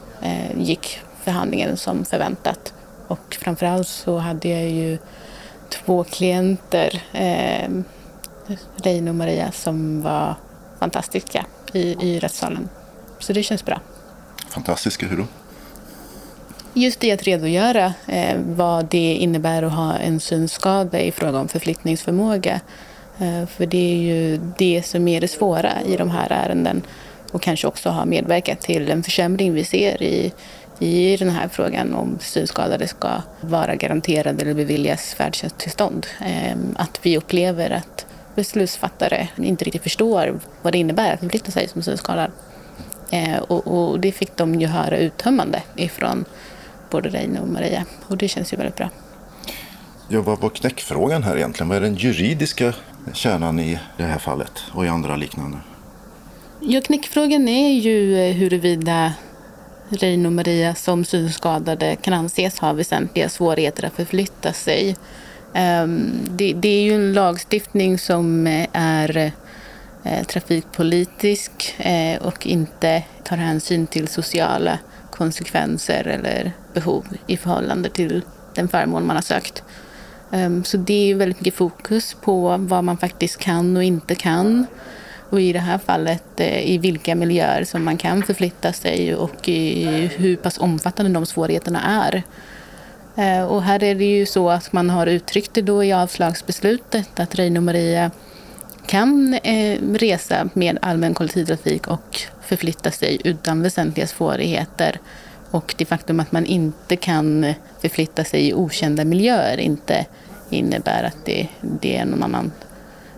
gick 0.57 1.01
förhandlingen 1.23 1.77
som 1.77 2.05
förväntat 2.05 2.75
och 3.09 3.37
framförallt 3.41 3.89
så 3.89 4.19
hade 4.19 4.49
jag 4.49 4.71
ju 4.71 4.99
två 5.69 6.05
klienter, 6.05 7.03
Reine 8.77 9.11
och 9.11 9.15
Maria, 9.15 9.53
som 9.53 10.03
var 10.03 10.35
fantastiska 10.79 11.47
i, 11.73 11.81
i 11.81 12.19
rättssalen. 12.19 12.69
Så 13.19 13.33
det 13.33 13.43
känns 13.43 13.65
bra. 13.65 13.81
Fantastiska, 14.51 15.07
hur 15.07 15.17
då? 15.17 15.27
Just 16.75 17.01
det 17.01 17.13
att 17.13 17.23
redogöra 17.23 17.95
eh, 18.07 18.39
vad 18.47 18.87
det 18.87 19.15
innebär 19.15 19.63
att 19.63 19.73
ha 19.73 19.97
en 19.97 20.21
synskada 20.21 21.01
i 21.01 21.13
fråga 21.13 21.39
om 21.39 21.49
förflyttningsförmåga. 21.49 22.61
Eh, 23.19 23.47
för 23.47 23.67
det 23.67 23.93
är 23.93 23.97
ju 23.97 24.41
det 24.59 24.83
som 24.87 25.09
är 25.09 25.21
det 25.21 25.29
svåra 25.29 25.73
i 25.87 25.97
de 25.97 26.11
här 26.11 26.33
ärenden 26.33 26.83
och 27.33 27.43
kanske 27.43 27.67
också 27.67 27.91
har 27.91 28.07
medverkat 28.07 28.61
till 28.61 28.91
en 28.91 29.03
försämring 29.03 29.55
vi 29.55 29.65
ser 29.65 30.03
i, 30.03 30.33
i 30.79 31.17
den 31.17 31.31
här 31.31 31.49
frågan 31.49 31.95
om 31.95 32.19
synskadade 32.21 32.89
ska 32.89 33.09
vara 33.41 33.75
garanterade 33.75 34.43
eller 34.43 34.55
beviljas 34.55 35.15
färdtjänsttillstånd. 35.15 36.07
Ehm, 36.21 36.77
att 36.79 37.01
vi 37.03 37.19
upplever 37.19 37.71
att 37.71 38.07
beslutsfattare 38.37 39.29
inte 39.37 39.65
riktigt 39.65 39.83
förstår 39.83 40.41
vad 40.63 40.73
det 40.73 40.79
innebär 40.79 41.15
att 41.15 41.21
förflytta 41.21 41.51
sig 41.51 41.69
som 41.69 41.83
synskadad. 41.83 42.31
Ehm, 43.11 43.43
och, 43.43 44.01
det 44.01 44.13
fick 44.13 44.37
de 44.37 44.61
ju 44.61 44.67
höra 44.67 44.99
uttömmande 44.99 45.63
ifrån 45.77 46.25
både 46.91 47.09
Reine 47.09 47.41
och 47.41 47.49
Maria 47.49 47.85
och 48.07 48.17
det 48.17 48.29
känns 48.29 48.53
ju 48.53 48.57
väldigt 48.57 48.77
bra. 48.77 48.91
Ja, 50.09 50.23
vad 50.23 50.41
var 50.41 50.49
knäckfrågan 50.49 51.23
här 51.23 51.37
egentligen? 51.37 51.69
Vad 51.69 51.77
är 51.77 51.81
den 51.81 51.95
juridiska 51.95 52.75
kärnan 53.13 53.61
i 53.61 53.79
det 53.97 54.03
här 54.03 54.19
fallet 54.19 54.63
och 54.73 54.85
i 54.85 54.89
andra 54.89 55.17
liknande? 55.17 55.59
Ja, 56.61 56.81
knäckfrågan 56.81 57.49
är 57.49 57.73
ju 57.73 58.17
huruvida 58.33 59.13
Reine 59.89 60.27
och 60.27 60.33
Maria 60.33 60.75
som 60.75 61.05
synskadade 61.05 61.97
kan 61.97 62.15
anses 62.15 62.59
ha 62.59 62.73
väsentliga 62.73 63.29
svårigheter 63.29 63.85
att 63.85 63.93
förflytta 63.93 64.53
sig. 64.53 64.97
Ehm, 65.57 66.11
det, 66.31 66.69
är 66.69 66.83
ju 66.83 66.93
en 66.93 67.13
lagstiftning 67.13 67.99
som 67.99 68.47
eh, 68.47 68.67
är 68.73 69.33
eh, 70.05 70.25
trafikpolitisk 70.27 71.75
eh, 71.79 72.23
och 72.23 72.47
inte 72.47 73.03
tar 73.25 73.37
hänsyn 73.37 73.87
till 73.87 74.09
sociala 74.09 74.79
konsekvenser 75.11 76.07
eller 76.07 76.53
behov 76.75 77.07
i 77.27 77.37
förhållande 77.37 77.89
till 77.89 78.23
den 78.55 78.69
förmån 78.69 79.07
man 79.07 79.17
har 79.17 79.23
sökt. 79.23 79.63
Ehm, 80.33 80.65
så 80.65 80.77
det 80.77 81.11
är 81.11 81.15
väldigt 81.15 81.41
mycket 81.41 81.55
fokus 81.55 82.17
på 82.21 82.57
vad 82.59 82.85
man 82.85 82.97
faktiskt 82.97 83.39
kan 83.39 83.77
och 83.77 83.85
inte 83.85 84.15
kan 84.15 84.67
och 85.31 85.41
i 85.41 85.53
det 85.53 85.59
här 85.59 85.79
fallet 85.79 86.41
i 86.41 86.79
vilka 86.79 87.15
miljöer 87.15 87.65
som 87.65 87.85
man 87.85 87.97
kan 87.97 88.23
förflytta 88.23 88.73
sig 88.73 89.15
och 89.15 89.47
hur 90.17 90.37
pass 90.37 90.59
omfattande 90.59 91.13
de 91.13 91.27
svårigheterna 91.27 91.83
är. 91.83 92.23
Eh, 93.17 93.45
och 93.45 93.63
här 93.63 93.83
är 93.83 93.95
det 93.95 94.05
ju 94.05 94.27
så 94.27 94.51
att 94.51 94.73
man 94.73 94.91
har 94.91 95.07
uttryckt 95.07 95.55
det 95.55 95.63
då 95.63 95.85
i 95.85 95.93
avslagsbeslutet 95.93 97.21
att 97.21 97.35
Reine 97.35 97.59
och 97.59 97.63
Maria 97.63 98.11
kan 98.87 99.35
eh, 99.35 99.81
resa 99.95 100.49
med 100.53 100.79
allmän 100.83 101.15
kollektivtrafik 101.15 101.87
och 101.87 102.21
förflytta 102.43 102.91
sig 102.91 103.21
utan 103.25 103.63
väsentliga 103.63 104.07
svårigheter. 104.07 105.01
Och 105.51 105.75
det 105.79 105.85
faktum 105.85 106.21
att 106.21 106.33
man 106.33 106.47
inte 106.47 106.97
kan 106.97 107.55
förflytta 107.81 108.25
sig 108.25 108.49
i 108.49 108.55
okända 108.55 109.05
miljöer 109.05 109.61
inte 109.61 110.07
innebär 110.51 111.05
att 111.05 111.25
det, 111.25 111.49
det 111.61 111.97
är 111.97 112.05
någon 112.05 112.23
annan 112.23 112.53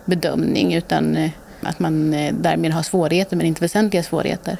bedömning 0.05 0.73
utan 0.73 1.15
eh, 1.17 1.31
att 1.61 1.79
man 1.79 2.11
därmed 2.31 2.71
har 2.71 2.83
svårigheter 2.83 3.37
men 3.37 3.45
inte 3.45 3.61
väsentliga 3.61 4.03
svårigheter. 4.03 4.57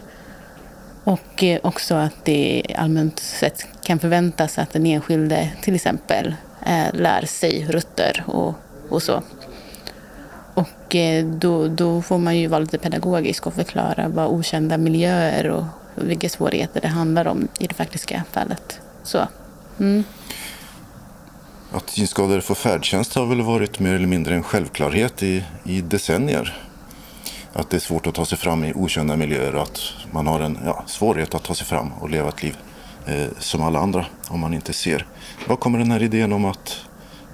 Och 1.09 1.43
eh, 1.43 1.59
också 1.63 1.95
att 1.95 2.25
det 2.25 2.63
allmänt 2.77 3.19
sett 3.19 3.67
kan 3.83 3.99
förväntas 3.99 4.57
att 4.57 4.73
den 4.73 4.85
enskilde 4.85 5.51
till 5.61 5.75
exempel 5.75 6.35
eh, 6.65 6.93
lär 6.93 7.25
sig 7.25 7.65
rutter 7.69 8.23
och, 8.27 8.53
och 8.89 9.03
så. 9.03 9.23
Och 10.53 10.95
eh, 10.95 11.25
då, 11.25 11.67
då 11.67 12.01
får 12.01 12.17
man 12.17 12.37
ju 12.37 12.47
vara 12.47 12.59
lite 12.59 12.77
pedagogisk 12.77 13.47
och 13.47 13.53
förklara 13.53 14.07
vad 14.07 14.27
okända 14.27 14.77
miljöer 14.77 15.49
och 15.49 15.63
vilka 15.95 16.29
svårigheter 16.29 16.81
det 16.81 16.87
handlar 16.87 17.27
om 17.27 17.47
i 17.59 17.67
det 17.67 17.75
faktiska 17.75 18.23
fallet. 18.31 18.81
Så. 19.03 19.27
Mm. 19.79 20.03
Att 21.71 21.89
synskadade 21.89 22.41
får 22.41 22.55
färdtjänst 22.55 23.15
har 23.15 23.25
väl 23.25 23.41
varit 23.41 23.79
mer 23.79 23.93
eller 23.93 24.07
mindre 24.07 24.35
en 24.35 24.43
självklarhet 24.43 25.23
i, 25.23 25.43
i 25.63 25.81
decennier. 25.81 26.68
Att 27.59 27.69
det 27.69 27.77
är 27.77 27.81
svårt 27.81 28.07
att 28.07 28.15
ta 28.15 28.25
sig 28.25 28.37
fram 28.37 28.63
i 28.63 28.73
okända 28.75 29.15
miljöer 29.15 29.55
och 29.55 29.61
att 29.61 29.81
man 30.11 30.27
har 30.27 30.39
en 30.39 30.59
ja, 30.65 30.83
svårighet 30.87 31.35
att 31.35 31.43
ta 31.43 31.53
sig 31.53 31.67
fram 31.67 31.91
och 31.93 32.09
leva 32.09 32.29
ett 32.29 32.43
liv 32.43 32.57
eh, 33.05 33.27
som 33.39 33.63
alla 33.63 33.79
andra 33.79 34.05
om 34.27 34.39
man 34.39 34.53
inte 34.53 34.73
ser. 34.73 35.05
Var 35.47 35.55
kommer 35.55 35.79
den 35.79 35.91
här 35.91 36.03
idén 36.03 36.33
om 36.33 36.45
att 36.45 36.81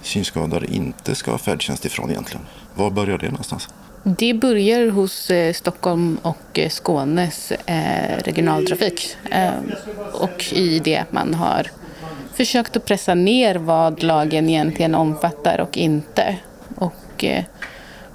synskadade 0.01 0.73
inte 0.73 1.15
ska 1.15 1.31
ha 1.31 1.37
färdtjänst 1.37 1.85
ifrån 1.85 2.09
egentligen? 2.11 2.45
Var 2.75 2.89
börjar 2.89 3.17
det 3.17 3.29
någonstans? 3.29 3.69
Det 4.03 4.33
börjar 4.33 4.89
hos 4.89 5.31
eh, 5.31 5.53
Stockholm 5.53 6.17
och 6.21 6.59
eh, 6.59 6.69
Skånes 6.69 7.51
eh, 7.51 8.17
regionaltrafik. 8.17 9.17
Eh, 9.31 9.51
och 10.13 10.53
i 10.53 10.79
det 10.79 10.97
att 10.97 11.11
man 11.11 11.33
har 11.33 11.67
försökt 12.33 12.77
att 12.77 12.85
pressa 12.85 13.13
ner 13.13 13.55
vad 13.55 14.03
lagen 14.03 14.49
egentligen 14.49 14.95
omfattar 14.95 15.59
och 15.59 15.77
inte. 15.77 16.37
Och 16.75 17.23
eh, 17.23 17.43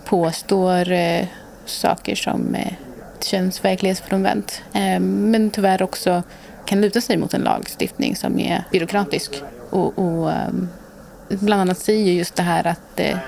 påstår 0.05 0.93
eh, 0.93 1.27
saker 1.71 2.15
som 2.15 2.55
eh, 2.55 2.73
känns 3.25 3.65
verklighetsfrånvänt. 3.65 4.63
Ehm, 4.73 5.31
men 5.31 5.51
tyvärr 5.51 5.83
också 5.83 6.23
kan 6.65 6.81
luta 6.81 7.01
sig 7.01 7.17
mot 7.17 7.35
en 7.35 7.41
lagstiftning 7.41 8.17
som 8.17 8.39
är 8.39 8.65
byråkratisk. 8.73 9.43
Och, 9.71 9.99
och 9.99 10.33
ehm, 10.33 10.69
bland 11.29 11.61
annat 11.61 11.79
säger 11.79 12.13
just 12.13 12.35
det 12.35 12.43
här 12.43 12.67
att 12.67 13.01
eh, 13.01 13.19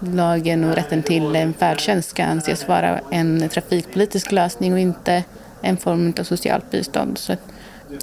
lagen 0.00 0.64
och 0.64 0.74
rätten 0.74 1.02
till 1.02 1.36
en 1.36 1.54
färdtjänst 1.54 2.08
ska 2.08 2.24
anses 2.24 2.68
vara 2.68 3.00
en 3.10 3.48
trafikpolitisk 3.48 4.32
lösning 4.32 4.72
och 4.72 4.78
inte 4.78 5.24
en 5.62 5.76
form 5.76 6.14
av 6.20 6.24
socialt 6.24 6.70
bistånd. 6.70 7.18
Så 7.18 7.36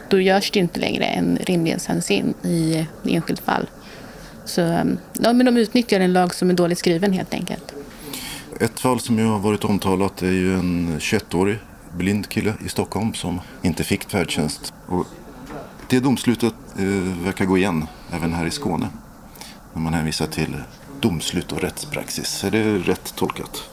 då 0.10 0.20
görs 0.20 0.52
det 0.52 0.60
inte 0.60 0.80
längre 0.80 1.06
en 1.06 1.38
rimlighetshänsyn 1.42 2.34
i 2.44 2.86
enskilt 3.10 3.40
fall. 3.40 3.70
Så 4.46 4.62
ehm, 4.62 4.98
ja, 5.20 5.34
men 5.34 5.46
de 5.46 5.58
utnyttjar 5.58 6.00
en 6.00 6.14
lag 6.14 6.36
som 6.36 6.50
är 6.50 6.54
dåligt 6.54 6.80
skriven 6.80 7.14
helt 7.14 7.34
enkelt. 7.34 7.74
Ett 8.60 8.80
fall 8.80 9.00
som 9.00 9.20
ju 9.20 9.26
har 9.26 9.39
varit 9.39 9.63
omtalat 9.63 10.22
är 10.22 10.32
ju 10.32 10.54
en 10.54 11.00
21-årig 11.00 11.58
blind 11.98 12.30
kille 12.30 12.54
i 12.66 12.70
Stockholm 12.70 13.13
som 13.13 13.39
inte 13.62 13.84
fick 13.84 14.10
färdtjänst. 14.10 14.74
Och 14.88 15.06
det 15.89 16.00
domslutet 16.00 16.54
eh, 16.78 17.24
verkar 17.24 17.46
gå 17.46 17.58
igen 17.58 17.86
även 18.12 18.34
här 18.34 18.46
i 18.46 18.52
Skåne. 18.52 18.88
När 19.74 19.82
man 19.82 19.94
hänvisar 19.94 20.28
till 20.28 20.56
domslut 21.02 21.52
och 21.52 21.62
rättspraxis. 21.62 22.44
Är 22.44 22.52
det 22.52 22.78
rätt 22.78 23.16
tolkat? 23.16 23.70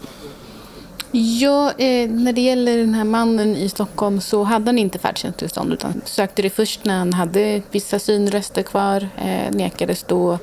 Ja, 1.12 1.72
eh, 1.78 2.10
när 2.10 2.32
det 2.32 2.40
gäller 2.40 2.78
den 2.78 2.94
här 2.94 3.04
mannen 3.04 3.56
i 3.56 3.68
Stockholm 3.68 4.20
så 4.20 4.42
hade 4.42 4.66
han 4.66 4.78
inte 4.78 4.98
färdtjänsttillstånd 4.98 5.72
utan 5.72 6.00
sökte 6.04 6.42
det 6.42 6.50
först 6.50 6.84
när 6.84 6.98
han 6.98 7.12
hade 7.12 7.62
vissa 7.70 7.98
synrester 7.98 8.62
kvar, 8.62 9.08
eh, 9.18 9.50
nekades 9.50 10.02
då 10.02 10.38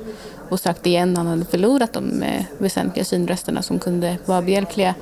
och 0.48 0.60
sökte 0.60 0.88
igen 0.88 1.12
när 1.12 1.20
han 1.20 1.26
hade 1.26 1.44
förlorat 1.44 1.92
de 1.92 2.22
eh, 2.22 2.44
väsentliga 2.58 3.04
synresterna 3.04 3.62
som 3.62 3.78
kunde 3.78 4.16
vara 4.24 4.42
behjälpliga 4.42 4.94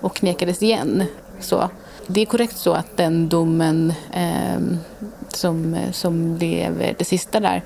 och 0.00 0.22
nekades 0.22 0.62
igen. 0.62 1.04
Så 1.40 1.70
det 2.06 2.20
är 2.20 2.26
korrekt 2.26 2.56
så 2.56 2.72
att 2.72 2.96
den 2.96 3.28
domen 3.28 3.92
eh, 4.12 4.78
som, 5.28 5.76
som 5.92 6.38
blev 6.38 6.94
det 6.98 7.04
sista 7.04 7.40
där 7.40 7.62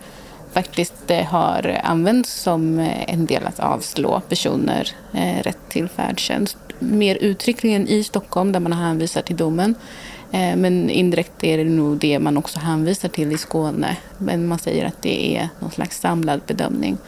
faktiskt 0.52 1.10
eh, 1.10 1.24
har 1.24 1.80
använts 1.84 2.32
som 2.32 2.78
eh, 2.78 3.12
en 3.12 3.26
del 3.26 3.46
att 3.46 3.60
avslå 3.60 4.20
personer 4.28 4.88
eh, 5.12 5.42
rätt 5.42 5.68
till 5.68 5.88
färdtjänst. 5.88 6.56
Mer 6.78 7.16
uttryckligen 7.16 7.88
i 7.88 8.04
Stockholm 8.04 8.52
där 8.52 8.60
man 8.60 8.72
hänvisar 8.72 9.22
till 9.22 9.36
domen. 9.36 9.74
Men 10.30 10.90
indirekt 10.90 11.44
är 11.44 11.58
det 11.58 11.64
nog 11.64 11.96
det 11.96 12.18
man 12.18 12.36
också 12.36 12.58
hänvisar 12.58 13.08
till 13.08 13.32
i 13.32 13.38
Skåne. 13.38 13.96
Men 14.18 14.46
man 14.46 14.58
säger 14.58 14.86
att 14.86 15.02
det 15.02 15.36
är 15.36 15.48
någon 15.60 15.70
slags 15.70 16.00
samlad 16.00 16.40
bedömning. 16.46 16.98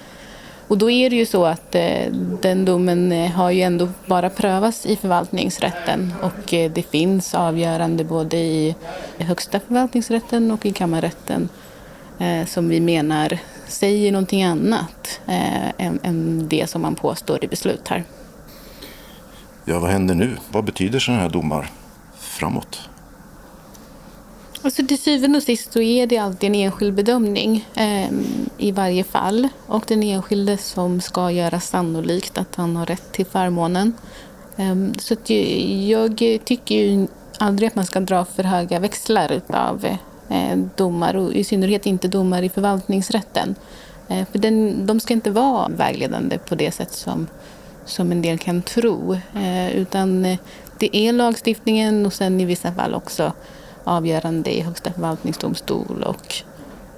Och 0.70 0.78
då 0.78 0.90
är 0.90 1.10
det 1.10 1.16
ju 1.16 1.26
så 1.26 1.44
att 1.44 1.74
eh, 1.74 2.12
den 2.42 2.64
domen 2.64 3.12
eh, 3.12 3.30
har 3.30 3.50
ju 3.50 3.62
ändå 3.62 3.88
bara 4.06 4.30
prövats 4.30 4.86
i 4.86 4.96
förvaltningsrätten 4.96 6.12
och 6.22 6.54
eh, 6.54 6.72
det 6.72 6.82
finns 6.82 7.34
avgörande 7.34 8.04
både 8.04 8.36
i 8.36 8.74
högsta 9.18 9.60
förvaltningsrätten 9.60 10.50
och 10.50 10.66
i 10.66 10.72
kammarrätten 10.72 11.48
eh, 12.18 12.46
som 12.46 12.68
vi 12.68 12.80
menar 12.80 13.38
säger 13.68 14.12
någonting 14.12 14.42
annat 14.42 15.20
eh, 15.26 15.86
än, 15.86 15.98
än, 16.02 16.48
det 16.48 16.70
som 16.70 16.82
man 16.82 16.94
påstår 16.94 17.44
i 17.44 17.48
beslut 17.48 17.88
här. 17.88 18.04
Ja, 19.64 19.78
vad 19.78 19.90
händer 19.90 20.14
nu? 20.14 20.36
Vad 20.50 20.64
betyder 20.64 20.98
sådana 20.98 21.22
här 21.22 21.28
domar 21.28 21.70
framåt? 22.18 22.89
Alltså 24.62 24.86
till 24.86 24.98
syvende 24.98 25.36
och 25.36 25.42
sist 25.42 25.72
så 25.72 25.80
är 25.80 26.06
det 26.06 26.18
alltid 26.18 26.46
en 26.46 26.54
enskild 26.54 26.94
bedömning 26.94 27.68
eh, 27.74 28.10
i 28.58 28.72
varje 28.72 29.04
fall 29.04 29.48
och 29.66 29.84
den 29.88 30.02
enskilde 30.02 30.56
som 30.56 31.00
ska 31.00 31.30
göra 31.30 31.60
sannolikt 31.60 32.38
att 32.38 32.54
han 32.54 32.76
har 32.76 32.86
rätt 32.86 33.12
till 33.12 33.26
förmånen. 33.26 33.92
Eh, 34.56 34.76
så 34.98 35.16
jag 35.88 36.16
tycker 36.44 36.74
ju 36.74 37.06
aldrig 37.38 37.66
att 37.66 37.74
man 37.74 37.86
ska 37.86 38.00
dra 38.00 38.24
för 38.24 38.42
höga 38.42 38.78
växlar 38.78 39.40
av 39.46 39.86
Eh, 40.30 40.58
domar 40.76 41.16
och 41.16 41.32
i 41.32 41.44
synnerhet 41.44 41.86
inte 41.86 42.08
domar 42.08 42.42
i 42.42 42.48
förvaltningsrätten. 42.48 43.54
Eh, 44.08 44.26
för 44.32 44.38
den, 44.38 44.86
de 44.86 45.00
ska 45.00 45.14
inte 45.14 45.30
vara 45.30 45.68
vägledande 45.68 46.38
på 46.38 46.54
det 46.54 46.70
sätt 46.70 46.92
som, 46.92 47.26
som 47.84 48.12
en 48.12 48.22
del 48.22 48.38
kan 48.38 48.62
tro. 48.62 49.18
Eh, 49.34 49.76
utan 49.76 50.24
eh, 50.24 50.38
det 50.78 50.96
är 50.96 51.12
lagstiftningen 51.12 52.06
och 52.06 52.12
sen 52.12 52.40
i 52.40 52.44
vissa 52.44 52.72
fall 52.72 52.94
också 52.94 53.32
avgörande 53.90 54.56
i 54.56 54.60
Högsta 54.60 54.92
förvaltningsdomstol 54.92 56.02
och, 56.02 56.34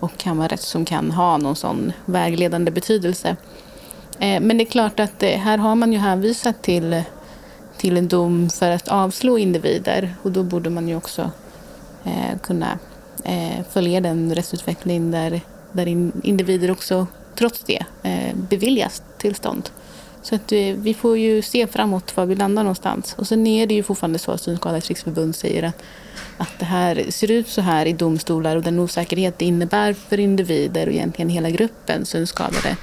och 0.00 0.18
kammarrätt 0.18 0.60
som 0.60 0.84
kan 0.84 1.10
ha 1.10 1.36
någon 1.36 1.56
sån 1.56 1.92
vägledande 2.04 2.70
betydelse. 2.70 3.36
Eh, 4.18 4.40
men 4.40 4.58
det 4.58 4.64
är 4.64 4.70
klart 4.70 5.00
att 5.00 5.22
eh, 5.22 5.38
här 5.38 5.58
har 5.58 5.74
man 5.74 5.92
ju 5.92 5.98
hänvisat 5.98 6.62
till, 6.62 7.02
till 7.76 7.96
en 7.96 8.08
dom 8.08 8.50
för 8.50 8.70
att 8.70 8.88
avslå 8.88 9.38
individer 9.38 10.14
och 10.22 10.32
då 10.32 10.42
borde 10.42 10.70
man 10.70 10.88
ju 10.88 10.96
också 10.96 11.30
eh, 12.04 12.38
kunna 12.42 12.78
följa 13.70 14.00
den 14.00 14.34
rättsutveckling 14.34 15.10
där, 15.10 15.40
där 15.72 15.86
individer 16.22 16.70
också 16.70 17.06
trots 17.34 17.64
det 17.64 17.84
beviljas 18.34 19.02
tillstånd. 19.18 19.70
Så 20.22 20.34
att 20.34 20.52
vi 20.52 20.94
får 20.94 21.18
ju 21.18 21.42
se 21.42 21.66
framåt 21.66 22.16
var 22.16 22.26
vi 22.26 22.34
landar 22.34 22.62
någonstans. 22.62 23.14
Och 23.18 23.26
sen 23.26 23.46
är 23.46 23.66
det 23.66 23.74
ju 23.74 23.82
fortfarande 23.82 24.18
så 24.18 24.32
att 24.32 24.40
Synskadades 24.40 24.88
riksförbund 24.88 25.36
säger 25.36 25.62
att, 25.62 25.82
att 26.42 26.58
det 26.58 26.64
här 26.64 27.04
ser 27.10 27.30
ut 27.30 27.48
så 27.48 27.60
här 27.60 27.86
i 27.86 27.92
domstolar 27.92 28.56
och 28.56 28.62
den 28.62 28.78
osäkerhet 28.78 29.38
det 29.38 29.44
innebär 29.44 29.92
för 29.92 30.20
individer 30.20 30.86
och 30.86 30.92
egentligen 30.92 31.28
hela 31.28 31.50
gruppen 31.50 32.06
synskadade 32.06 32.76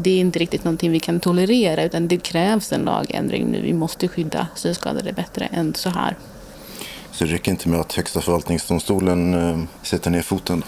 det 0.00 0.10
är 0.10 0.20
inte 0.20 0.38
riktigt 0.38 0.64
någonting 0.64 0.92
vi 0.92 1.00
kan 1.00 1.20
tolerera 1.20 1.82
utan 1.82 2.08
det 2.08 2.18
krävs 2.18 2.72
en 2.72 2.80
lagändring 2.80 3.46
nu. 3.46 3.60
Vi 3.60 3.72
måste 3.72 4.08
skydda 4.08 4.46
synskadade 4.54 5.12
bättre 5.12 5.44
än 5.52 5.74
så 5.74 5.90
här. 5.90 6.16
Så 7.12 7.24
det 7.24 7.32
räcker 7.32 7.50
inte 7.50 7.68
med 7.68 7.80
att 7.80 7.92
Högsta 7.92 8.20
förvaltningsdomstolen 8.20 9.34
eh, 9.34 9.58
sätter 9.82 10.10
ner 10.10 10.22
foten? 10.22 10.64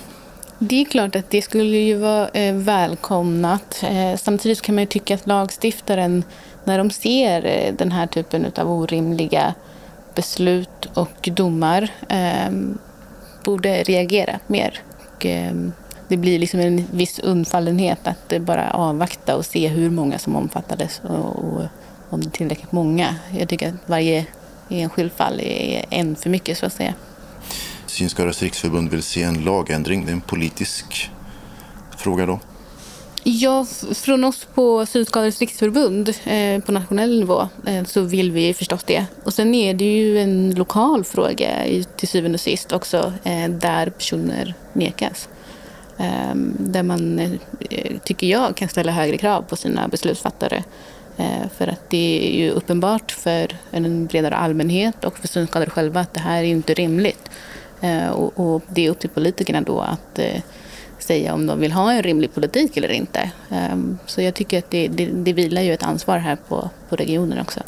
Det 0.58 0.80
är 0.80 0.84
klart 0.84 1.16
att 1.16 1.30
det 1.30 1.42
skulle 1.42 1.76
ju 1.76 1.96
vara 1.96 2.28
eh, 2.28 2.54
välkomnat. 2.54 3.82
Eh, 3.82 4.16
samtidigt 4.16 4.62
kan 4.62 4.74
man 4.74 4.82
ju 4.82 4.86
tycka 4.86 5.14
att 5.14 5.26
lagstiftaren, 5.26 6.24
när 6.64 6.78
de 6.78 6.90
ser 6.90 7.44
eh, 7.46 7.74
den 7.74 7.92
här 7.92 8.06
typen 8.06 8.46
av 8.56 8.72
orimliga 8.72 9.54
beslut 10.14 10.86
och 10.94 11.28
domar, 11.36 11.88
eh, 12.08 12.50
borde 13.44 13.82
reagera 13.82 14.38
mer. 14.46 14.80
Och, 14.98 15.26
eh, 15.26 15.54
det 16.08 16.16
blir 16.16 16.38
liksom 16.38 16.60
en 16.60 16.86
viss 16.92 17.18
undfallenhet 17.18 18.06
att 18.06 18.32
eh, 18.32 18.38
bara 18.38 18.70
avvakta 18.70 19.36
och 19.36 19.46
se 19.46 19.68
hur 19.68 19.90
många 19.90 20.18
som 20.18 20.36
omfattades 20.36 21.00
och, 21.04 21.44
och 21.44 21.62
om 22.10 22.20
det 22.20 22.26
är 22.26 22.30
tillräckligt 22.30 22.72
många. 22.72 23.16
Jag 23.38 23.48
tycker 23.48 23.68
att 23.68 23.74
varje 23.86 24.26
enskilt 24.68 25.12
fall 25.14 25.40
är 25.40 25.84
en 25.90 26.16
för 26.16 26.30
mycket 26.30 26.58
så 26.58 26.66
att 26.66 26.72
säga. 26.72 26.94
Synskadades 27.86 28.42
riksförbund 28.42 28.90
vill 28.90 29.02
se 29.02 29.22
en 29.22 29.44
lagändring. 29.44 30.04
Det 30.04 30.10
är 30.10 30.14
en 30.14 30.20
politisk 30.20 31.10
fråga 31.96 32.26
då? 32.26 32.40
Ja, 33.22 33.66
från 33.94 34.24
oss 34.24 34.46
på 34.54 34.86
Synskadades 34.86 35.40
riksförbund 35.40 36.08
eh, 36.24 36.60
på 36.60 36.72
nationell 36.72 37.18
nivå 37.20 37.48
eh, 37.66 37.84
så 37.84 38.00
vill 38.00 38.32
vi 38.32 38.54
förstås 38.54 38.84
det. 38.84 39.06
Och 39.24 39.34
sen 39.34 39.54
är 39.54 39.74
det 39.74 39.84
ju 39.84 40.18
en 40.18 40.54
lokal 40.54 41.04
fråga 41.04 41.66
i, 41.66 41.84
till 41.84 42.08
syvende 42.08 42.36
och 42.36 42.40
sist 42.40 42.72
också 42.72 43.12
eh, 43.24 43.50
där 43.50 43.90
personer 43.90 44.54
nekas. 44.72 45.28
Eh, 45.98 46.34
där 46.58 46.82
man, 46.82 47.18
eh, 47.18 47.30
tycker 48.04 48.26
jag, 48.26 48.56
kan 48.56 48.68
ställa 48.68 48.92
högre 48.92 49.18
krav 49.18 49.42
på 49.42 49.56
sina 49.56 49.88
beslutsfattare 49.88 50.64
Eh, 51.20 51.48
för 51.56 51.66
att 51.66 51.90
det 51.90 52.28
är 52.28 52.38
ju 52.38 52.50
uppenbart 52.50 53.12
för 53.12 53.56
en 53.70 54.06
bredare 54.06 54.36
allmänhet 54.36 55.04
och 55.04 55.18
för 55.18 55.28
synskadade 55.28 55.70
själva 55.70 56.00
att 56.00 56.14
det 56.14 56.20
här 56.20 56.38
är 56.42 56.46
inte 56.46 56.74
rimligt. 56.74 57.30
Eh, 57.80 58.08
och 58.10 58.62
det 58.68 58.86
är 58.86 58.90
upp 58.90 58.98
till 58.98 59.10
politikerna 59.10 59.60
då 59.60 59.80
att 59.80 60.18
eh, 60.18 60.42
säga 61.02 61.34
om 61.34 61.46
de 61.46 61.60
vill 61.60 61.72
ha 61.72 61.92
en 61.92 62.02
rimlig 62.02 62.34
politik 62.34 62.76
eller 62.76 62.88
inte. 62.88 63.30
Så 64.06 64.22
jag 64.22 64.34
tycker 64.34 64.58
att 64.58 64.70
det, 64.70 64.88
det, 64.88 65.06
det 65.06 65.32
vilar 65.32 65.62
ju 65.62 65.74
ett 65.74 65.82
ansvar 65.82 66.18
här 66.18 66.36
på, 66.48 66.70
på 66.88 66.96
regionen 66.96 67.40
också. 67.40 67.60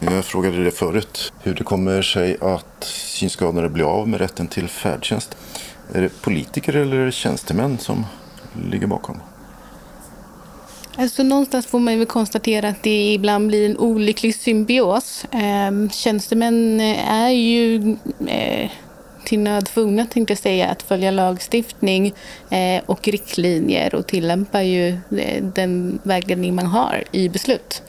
Jag 0.00 0.24
frågade 0.24 0.64
det 0.64 0.70
förut, 0.70 1.32
hur 1.42 1.54
det 1.54 1.64
kommer 1.64 2.02
sig 2.02 2.36
att 2.40 2.84
synskadade 2.84 3.68
blir 3.68 3.84
av 3.84 4.08
med 4.08 4.20
rätten 4.20 4.46
till 4.46 4.68
färdtjänst. 4.68 5.36
Är 5.92 6.02
det 6.02 6.22
politiker 6.22 6.76
eller 6.76 7.10
tjänstemän 7.10 7.78
som 7.78 8.06
ligger 8.70 8.86
bakom? 8.86 9.20
Alltså 10.96 11.22
någonstans 11.22 11.66
får 11.66 11.78
man 11.78 11.98
väl 11.98 12.06
konstatera 12.06 12.68
att 12.68 12.82
det 12.82 13.12
ibland 13.12 13.46
blir 13.46 13.70
en 13.70 13.78
olycklig 13.78 14.34
symbios. 14.34 15.24
Eh, 15.24 15.88
tjänstemän 15.90 16.80
är 16.80 17.28
ju 17.28 17.96
eh, 18.26 18.70
till 19.30 19.40
nöd 19.40 19.66
tvungna, 19.66 20.06
tänkte 20.06 20.32
jag 20.32 20.38
säga, 20.38 20.68
att 20.68 20.82
följa 20.82 21.10
lagstiftning 21.10 22.14
eh, 22.50 22.82
och 22.86 23.08
riktlinjer 23.08 23.94
och 23.94 24.06
tillämpa 24.06 24.62
ju 24.62 24.88
eh, 25.18 25.42
den 25.42 25.98
vägledning 26.02 26.54
man 26.54 26.66
har 26.66 27.04
i 27.12 27.28
beslut. 27.28 27.82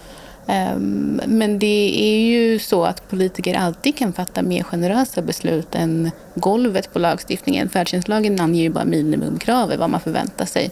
Ehm, 0.47 1.21
men 1.27 1.59
det 1.59 1.99
är 1.99 2.19
ju 2.19 2.59
så 2.59 2.83
att 2.85 3.09
politiker 3.09 3.55
alltid 3.55 3.97
kan 3.97 4.13
fatta 4.13 4.41
mer 4.41 4.63
generösa 4.63 5.21
beslut 5.21 5.75
än 5.75 6.11
golvet 6.35 6.93
på 6.93 6.99
lagstiftningen. 6.99 7.69
Färdtjänstlagen 7.69 8.39
anger 8.39 8.63
ju 8.63 8.69
bara 8.69 8.85
minimumkrav, 8.85 9.73
vad 9.77 9.89
man 9.89 9.99
förväntar 9.99 10.45
sig. 10.45 10.71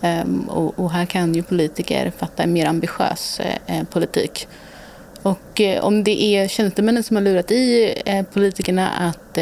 Ehm, 0.00 0.40
och 0.48 0.90
här 0.90 1.06
kan 1.06 1.34
ju 1.34 1.42
politiker 1.42 2.12
fatta 2.18 2.42
en 2.42 2.52
mer 2.52 2.66
ambitiös 2.66 3.40
eh, 3.40 3.78
eh 3.78 3.84
politik. 3.84 4.48
Och 5.22 5.60
eh, 5.60 5.84
om 5.84 6.04
det 6.04 6.22
är 6.22 6.48
tjänstemännen 6.48 7.02
som 7.02 7.16
har 7.16 7.22
lurat 7.22 7.50
i 7.50 7.94
politikerna 8.32 8.88
att 8.88 9.38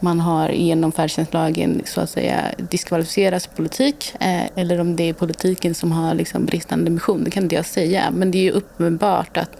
man 0.00 0.20
har 0.20 0.48
genom 0.48 0.92
färdtjänstlagen 0.92 1.82
så 1.84 2.00
att 2.00 2.10
säga 2.10 2.54
diskvalificerats 2.70 3.46
politik 3.46 4.14
eh, 4.20 4.46
eller 4.54 4.80
om 4.80 4.96
det 4.96 5.08
är 5.08 5.12
politiken 5.12 5.74
som 5.74 5.92
har 5.92 6.14
liksom 6.14 6.46
bristande 6.46 6.90
mission, 6.90 7.24
det 7.24 7.30
kan 7.30 7.42
inte 7.42 7.54
jag 7.54 7.66
säga. 7.66 8.10
Men 8.10 8.30
det 8.30 8.38
är 8.38 8.42
ju 8.42 8.50
uppenbart 8.50 9.36
att, 9.36 9.50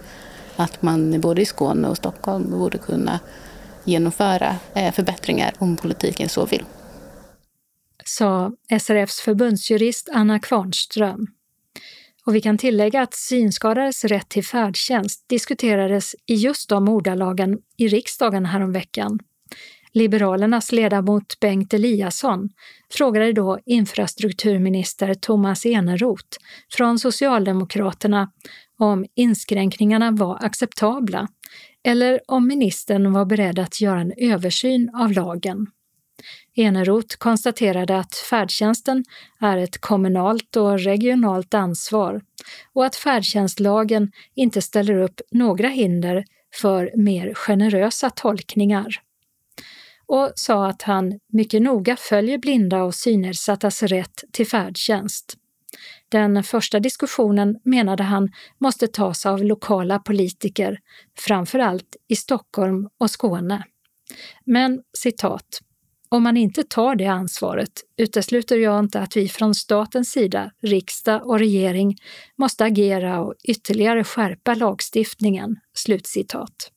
att 0.55 0.81
man 0.81 1.21
både 1.21 1.41
i 1.41 1.45
Skåne 1.45 1.87
och 1.87 1.97
Stockholm 1.97 2.49
borde 2.51 2.77
kunna 2.77 3.19
genomföra 3.83 4.55
eh, 4.73 4.93
förbättringar 4.93 5.53
om 5.57 5.75
politiken 5.75 6.29
så 6.29 6.45
vill. 6.45 6.63
Sa 8.05 8.51
SRFs 8.79 9.19
förbundsjurist 9.19 10.09
Anna 10.13 10.39
Kvarnström. 10.39 11.27
Och 12.25 12.35
vi 12.35 12.41
kan 12.41 12.57
tillägga 12.57 13.01
att 13.01 13.13
synskadades 13.13 14.03
rätt 14.03 14.29
till 14.29 14.45
färdtjänst 14.45 15.29
diskuterades 15.29 16.15
i 16.25 16.35
just 16.35 16.69
de 16.69 16.89
ordalagen 16.89 17.57
i 17.77 17.87
riksdagen 17.87 18.45
häromveckan. 18.45 19.19
Liberalernas 19.93 20.71
ledamot 20.71 21.39
Bengt 21.39 21.73
Eliasson 21.73 22.49
frågade 22.93 23.33
då 23.33 23.59
infrastrukturminister 23.65 25.13
Thomas 25.13 25.65
Eneroth 25.65 26.37
från 26.71 26.99
Socialdemokraterna 26.99 28.31
om 28.79 29.05
inskränkningarna 29.15 30.11
var 30.11 30.45
acceptabla 30.45 31.27
eller 31.83 32.19
om 32.27 32.47
ministern 32.47 33.13
var 33.13 33.25
beredd 33.25 33.59
att 33.59 33.81
göra 33.81 33.99
en 33.99 34.13
översyn 34.17 34.89
av 34.95 35.11
lagen. 35.11 35.67
Eneroth 36.55 37.17
konstaterade 37.17 37.97
att 37.97 38.15
färdtjänsten 38.15 39.03
är 39.39 39.57
ett 39.57 39.81
kommunalt 39.81 40.55
och 40.55 40.79
regionalt 40.79 41.53
ansvar 41.53 42.21
och 42.73 42.85
att 42.85 42.95
färdtjänstlagen 42.95 44.11
inte 44.35 44.61
ställer 44.61 44.97
upp 45.01 45.21
några 45.31 45.67
hinder 45.67 46.25
för 46.55 46.91
mer 46.95 47.33
generösa 47.33 48.09
tolkningar 48.09 49.06
och 50.07 50.31
sa 50.35 50.67
att 50.67 50.81
han 50.81 51.19
mycket 51.33 51.61
noga 51.61 51.95
följer 51.95 52.37
blinda 52.37 52.83
och 52.83 52.95
synnedsattes 52.95 53.83
rätt 53.83 54.23
till 54.31 54.47
färdtjänst. 54.47 55.37
Den 56.09 56.43
första 56.43 56.79
diskussionen, 56.79 57.59
menade 57.63 58.03
han, 58.03 58.29
måste 58.57 58.87
tas 58.87 59.25
av 59.25 59.43
lokala 59.43 59.99
politiker, 59.99 60.79
framför 61.19 61.59
allt 61.59 61.95
i 62.07 62.15
Stockholm 62.15 62.89
och 62.97 63.11
Skåne. 63.11 63.63
Men, 64.45 64.81
citat, 64.97 65.61
om 66.09 66.23
man 66.23 66.37
inte 66.37 66.63
tar 66.63 66.95
det 66.95 67.05
ansvaret 67.05 67.71
utesluter 67.97 68.57
jag 68.57 68.79
inte 68.79 68.99
att 68.99 69.17
vi 69.17 69.29
från 69.29 69.55
statens 69.55 70.09
sida, 70.09 70.51
riksdag 70.61 71.27
och 71.27 71.39
regering, 71.39 71.95
måste 72.37 72.65
agera 72.65 73.21
och 73.21 73.33
ytterligare 73.43 74.03
skärpa 74.03 74.53
lagstiftningen.” 74.53 75.55
Slutcitat. 75.73 76.71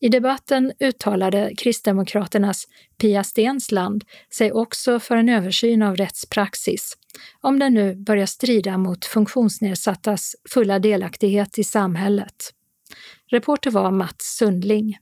I 0.00 0.08
debatten 0.08 0.72
uttalade 0.80 1.52
Kristdemokraternas 1.56 2.64
Pia 2.98 3.24
Stensland 3.24 4.04
sig 4.34 4.52
också 4.52 5.00
för 5.00 5.16
en 5.16 5.28
översyn 5.28 5.82
av 5.82 5.96
rättspraxis, 5.96 6.96
om 7.40 7.58
den 7.58 7.74
nu 7.74 7.94
börjar 7.94 8.26
strida 8.26 8.78
mot 8.78 9.04
funktionsnedsattas 9.04 10.36
fulla 10.50 10.78
delaktighet 10.78 11.58
i 11.58 11.64
samhället. 11.64 12.54
Reporter 13.30 13.70
var 13.70 13.90
Mats 13.90 14.36
Sundling. 14.38 14.98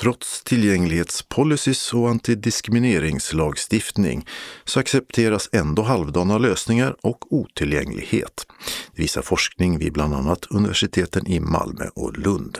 Trots 0.00 0.44
tillgänglighetspolicys 0.44 1.94
och 1.94 2.08
antidiskrimineringslagstiftning 2.08 4.26
så 4.64 4.80
accepteras 4.80 5.48
ändå 5.52 5.82
halvdana 5.82 6.38
lösningar 6.38 6.96
och 7.02 7.32
otillgänglighet. 7.32 8.46
Det 8.94 9.02
visar 9.02 9.22
forskning 9.22 9.78
vid 9.78 9.92
bland 9.92 10.14
annat 10.14 10.46
universiteten 10.50 11.26
i 11.26 11.40
Malmö 11.40 11.88
och 11.94 12.18
Lund. 12.18 12.58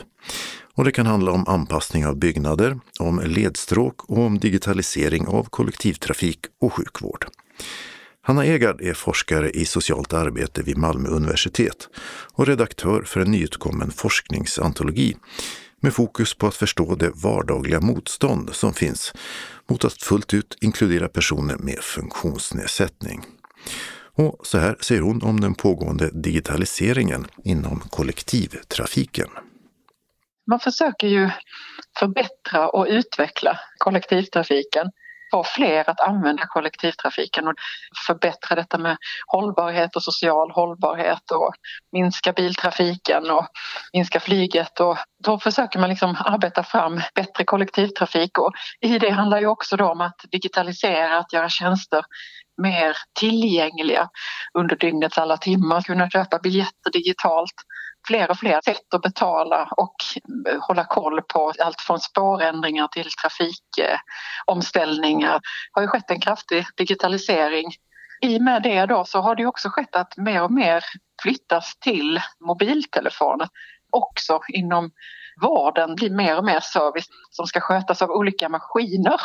Och 0.74 0.84
det 0.84 0.92
kan 0.92 1.06
handla 1.06 1.32
om 1.32 1.48
anpassning 1.48 2.06
av 2.06 2.16
byggnader, 2.16 2.80
om 2.98 3.20
ledstråk 3.24 4.10
och 4.10 4.18
om 4.18 4.38
digitalisering 4.38 5.26
av 5.26 5.44
kollektivtrafik 5.44 6.38
och 6.60 6.72
sjukvård. 6.72 7.26
Hanna 8.22 8.46
Egard 8.46 8.80
är 8.80 8.94
forskare 8.94 9.50
i 9.50 9.64
socialt 9.64 10.12
arbete 10.12 10.62
vid 10.62 10.78
Malmö 10.78 11.08
universitet 11.08 11.88
och 12.34 12.46
redaktör 12.46 13.02
för 13.02 13.20
en 13.20 13.30
nyutkommen 13.30 13.90
forskningsantologi 13.90 15.16
med 15.80 15.94
fokus 15.94 16.34
på 16.34 16.46
att 16.46 16.54
förstå 16.54 16.94
det 16.94 17.10
vardagliga 17.14 17.80
motstånd 17.80 18.54
som 18.54 18.74
finns 18.74 19.12
mot 19.70 19.84
att 19.84 20.02
fullt 20.02 20.34
ut 20.34 20.58
inkludera 20.60 21.08
personer 21.08 21.56
med 21.58 21.78
funktionsnedsättning. 21.78 23.24
Och 24.14 24.46
så 24.46 24.58
här 24.58 24.76
säger 24.80 25.00
hon 25.00 25.22
om 25.22 25.40
den 25.40 25.54
pågående 25.54 26.10
digitaliseringen 26.12 27.26
inom 27.44 27.80
kollektivtrafiken. 27.80 29.28
Man 30.46 30.60
försöker 30.60 31.08
ju 31.08 31.30
förbättra 31.98 32.68
och 32.68 32.86
utveckla 32.88 33.58
kollektivtrafiken 33.78 34.86
få 35.30 35.44
fler 35.44 35.90
att 35.90 36.00
använda 36.00 36.46
kollektivtrafiken 36.46 37.48
och 37.48 37.54
förbättra 38.06 38.56
detta 38.56 38.78
med 38.78 38.96
hållbarhet 39.26 39.96
och 39.96 40.02
social 40.02 40.50
hållbarhet 40.50 41.30
och 41.30 41.52
minska 41.92 42.32
biltrafiken 42.32 43.30
och 43.30 43.46
minska 43.92 44.20
flyget. 44.20 44.80
Och 44.80 44.98
då 45.24 45.38
försöker 45.38 45.78
man 45.78 45.90
liksom 45.90 46.16
arbeta 46.24 46.62
fram 46.62 47.00
bättre 47.14 47.44
kollektivtrafik. 47.44 48.38
Och 48.38 48.52
i 48.80 48.98
det 48.98 49.10
handlar 49.10 49.40
ju 49.40 49.46
också 49.46 49.76
då 49.76 49.88
om 49.88 50.00
att 50.00 50.20
digitalisera, 50.30 51.18
att 51.18 51.32
göra 51.32 51.48
tjänster 51.48 52.04
mer 52.62 52.96
tillgängliga 53.20 54.08
under 54.58 54.76
dygnets 54.76 55.18
alla 55.18 55.36
timmar, 55.36 55.82
kunna 55.82 56.10
köpa 56.10 56.38
biljetter 56.38 56.90
digitalt 56.92 57.54
fler 58.08 58.30
och 58.30 58.38
fler 58.38 58.60
sätt 58.64 58.94
att 58.94 59.02
betala 59.02 59.68
och 59.76 59.94
hålla 60.68 60.84
koll 60.84 61.22
på 61.22 61.52
allt 61.64 61.80
från 61.80 62.00
spårändringar 62.00 62.88
till 62.88 63.08
trafikomställningar. 63.22 65.32
Det 65.32 65.40
har 65.72 65.82
ju 65.82 65.88
skett 65.88 66.10
en 66.10 66.20
kraftig 66.20 66.66
digitalisering. 66.76 67.72
I 68.20 68.38
och 68.38 68.42
med 68.42 68.62
det 68.62 68.86
då 68.86 69.04
så 69.04 69.20
har 69.20 69.36
det 69.36 69.46
också 69.46 69.68
skett 69.68 69.96
att 69.96 70.16
mer 70.16 70.42
och 70.42 70.52
mer 70.52 70.84
flyttas 71.22 71.78
till 71.78 72.20
mobiltelefoner. 72.46 73.48
Också 73.90 74.40
inom 74.48 74.90
vården 75.42 75.94
blir 75.94 76.10
mer 76.10 76.38
och 76.38 76.44
mer 76.44 76.60
service 76.60 77.06
som 77.30 77.46
ska 77.46 77.60
skötas 77.60 78.02
av 78.02 78.10
olika 78.10 78.48
maskiner 78.48 79.20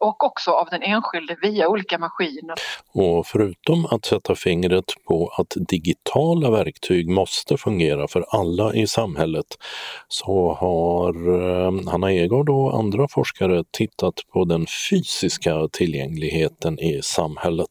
och 0.00 0.24
också 0.24 0.50
av 0.50 0.68
den 0.70 0.82
enskilde 0.82 1.36
via 1.42 1.68
olika 1.68 1.98
maskiner. 1.98 2.54
Och 2.94 3.26
förutom 3.26 3.86
att 3.86 4.04
sätta 4.04 4.34
fingret 4.34 4.84
på 5.08 5.32
att 5.36 5.56
digitala 5.68 6.50
verktyg 6.50 7.08
måste 7.08 7.56
fungera 7.56 8.08
för 8.08 8.24
alla 8.28 8.74
i 8.74 8.86
samhället 8.86 9.46
så 10.08 10.52
har 10.52 11.12
eh, 11.12 11.90
Hanna 11.90 12.12
Egard 12.12 12.48
och 12.48 12.78
andra 12.78 13.08
forskare 13.08 13.64
tittat 13.70 14.14
på 14.32 14.44
den 14.44 14.66
fysiska 14.90 15.68
tillgängligheten 15.72 16.78
i 16.78 17.00
samhället. 17.02 17.70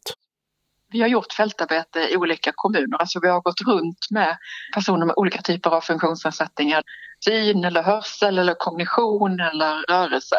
Vi 0.91 1.01
har 1.01 1.07
gjort 1.07 1.33
fältarbete 1.33 1.99
i 1.99 2.17
olika 2.17 2.51
kommuner, 2.55 2.97
alltså 2.97 3.19
vi 3.21 3.27
har 3.27 3.41
gått 3.41 3.61
runt 3.67 4.07
med 4.11 4.37
personer 4.73 5.05
med 5.05 5.13
olika 5.17 5.41
typer 5.41 5.69
av 5.69 5.81
funktionsnedsättningar 5.81 6.83
syn 7.25 7.65
eller 7.65 7.83
hörsel 7.83 8.39
eller 8.39 8.53
kognition 8.53 9.39
eller 9.39 9.81
rörelse 9.89 10.35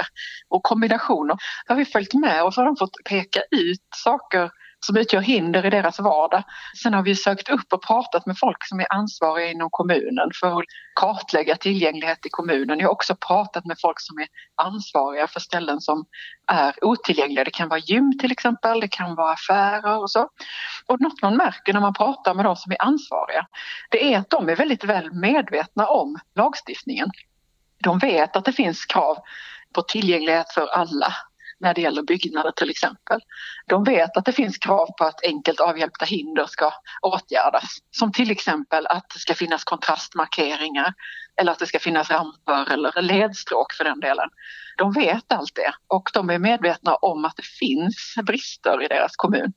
och 0.49 0.63
kombinationer. 0.63 1.37
Har 1.67 1.77
vi 1.77 1.85
följt 1.85 2.15
med 2.15 2.45
och 2.45 2.55
så 2.55 2.61
har 2.61 2.67
de 2.67 2.77
fått 2.77 3.05
peka 3.05 3.41
ut 3.51 3.87
saker 3.97 4.51
som 4.87 4.97
utgör 4.97 5.21
hinder 5.21 5.67
i 5.67 5.71
deras 5.71 5.99
vardag. 5.99 6.43
Sen 6.83 6.95
har 6.95 7.03
vi 7.03 7.17
sökt 7.17 7.49
upp 7.49 7.73
och 7.73 7.83
pratat 7.83 8.27
med 8.27 8.39
folk 8.39 8.57
som 8.69 8.81
är 8.81 8.93
ansvariga 8.93 9.51
inom 9.51 9.69
kommunen 9.71 10.31
för 10.41 10.59
att 10.59 10.65
kartlägga 10.95 11.57
tillgänglighet 11.57 12.27
i 12.27 12.29
kommunen. 12.31 12.79
Jag 12.79 12.87
har 12.87 12.93
också 12.93 13.15
pratat 13.15 13.65
med 13.65 13.77
folk 13.81 14.01
som 14.01 14.19
är 14.19 14.27
ansvariga 14.55 15.27
för 15.27 15.41
ställen 15.41 15.81
som 15.81 16.05
är 16.47 16.85
otillgängliga. 16.85 17.45
Det 17.45 17.51
kan 17.51 17.69
vara 17.69 17.81
gym 17.81 18.19
till 18.19 18.33
exempel, 18.33 18.81
det 18.81 18.89
kan 18.89 19.15
vara 19.15 19.33
affärer 19.33 19.99
och 19.99 20.11
så. 20.11 20.29
Och 20.87 21.01
något 21.01 21.23
man 21.23 21.37
märker 21.37 21.73
när 21.73 21.81
man 21.81 21.95
pratar 21.95 22.35
med 22.35 22.45
de 22.45 22.57
som 22.57 22.73
är 22.73 22.83
ansvariga, 22.83 23.47
det 23.91 24.15
är 24.15 24.19
att 24.19 24.31
de 24.31 24.49
är 24.49 24.57
väldigt 24.57 24.85
väl 24.85 25.13
medvetna 25.13 25.87
om 25.87 26.19
lagstiftningen. 26.35 27.11
De 27.85 27.99
vet 27.99 28.37
att 28.37 28.45
det 28.45 28.53
finns 28.53 28.85
krav 28.85 29.17
på 29.75 29.83
tillgänglighet 29.83 30.53
för 30.55 30.67
alla 30.67 31.15
när 31.61 31.75
det 31.75 31.81
gäller 31.81 32.03
byggnader 32.03 32.51
till 32.51 32.71
exempel. 32.71 33.21
De 33.67 33.85
vet 33.85 34.17
att 34.17 34.25
det 34.25 34.33
finns 34.33 34.59
krav 34.59 34.87
på 34.99 35.05
att 35.05 35.25
enkelt 35.25 35.61
avhjälpta 35.61 36.05
hinder 36.05 36.47
ska 36.47 36.73
åtgärdas. 37.03 37.79
Som 37.91 38.13
till 38.13 38.31
exempel 38.31 38.87
att 38.87 39.11
det 39.15 39.19
ska 39.19 39.35
finnas 39.35 39.65
kontrastmarkeringar 39.65 40.95
eller 41.41 41.53
att 41.53 41.59
det 41.59 41.67
ska 41.67 41.79
finnas 41.79 42.11
ramper 42.11 42.73
eller 42.73 43.03
ledstråk 43.03 43.73
för 43.73 43.85
den 43.85 44.01
delen. 44.01 44.29
De 44.79 44.93
vet 44.93 45.33
allt 45.33 45.55
det 45.55 45.73
och 45.89 46.11
de 46.15 46.31
är 46.31 46.39
medvetna 46.39 46.95
om 46.95 47.25
att 47.25 47.37
det 47.37 47.47
finns 47.47 48.15
brister 48.23 48.83
i 48.85 48.89
deras 48.89 49.17
kommun. 49.17 49.53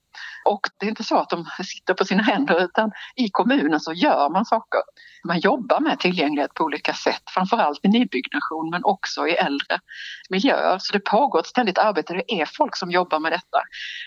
Och 0.46 0.62
det 0.80 0.86
är 0.86 0.90
inte 0.90 1.04
så 1.04 1.18
att 1.18 1.30
de 1.30 1.46
sitter 1.64 1.94
på 1.94 2.06
sina 2.06 2.24
händer 2.24 2.64
utan 2.64 2.92
i 3.16 3.30
kommunen 3.30 3.80
så 3.80 3.94
gör 3.94 4.30
man 4.30 4.46
saker. 4.46 4.82
Man 5.28 5.40
jobbar 5.40 5.80
med 5.80 6.00
tillgänglighet 6.00 6.54
på 6.54 6.64
olika 6.64 6.94
sätt, 6.94 7.24
framförallt 7.30 7.80
i 7.86 7.88
nybyggnation 7.88 8.70
men 8.72 8.84
också 8.84 9.28
i 9.28 9.32
äldre 9.32 9.80
miljöer. 10.30 10.78
Så 10.80 10.94
det 10.94 11.00
pågår 11.00 11.40
ett 11.40 11.48
ständigt 11.48 11.78
arbete, 11.78 12.14
det 12.14 12.42
är 12.42 12.46
folk 12.58 12.76
som 12.76 12.92
jobbar 12.92 13.20
med 13.20 13.32
detta. 13.32 13.62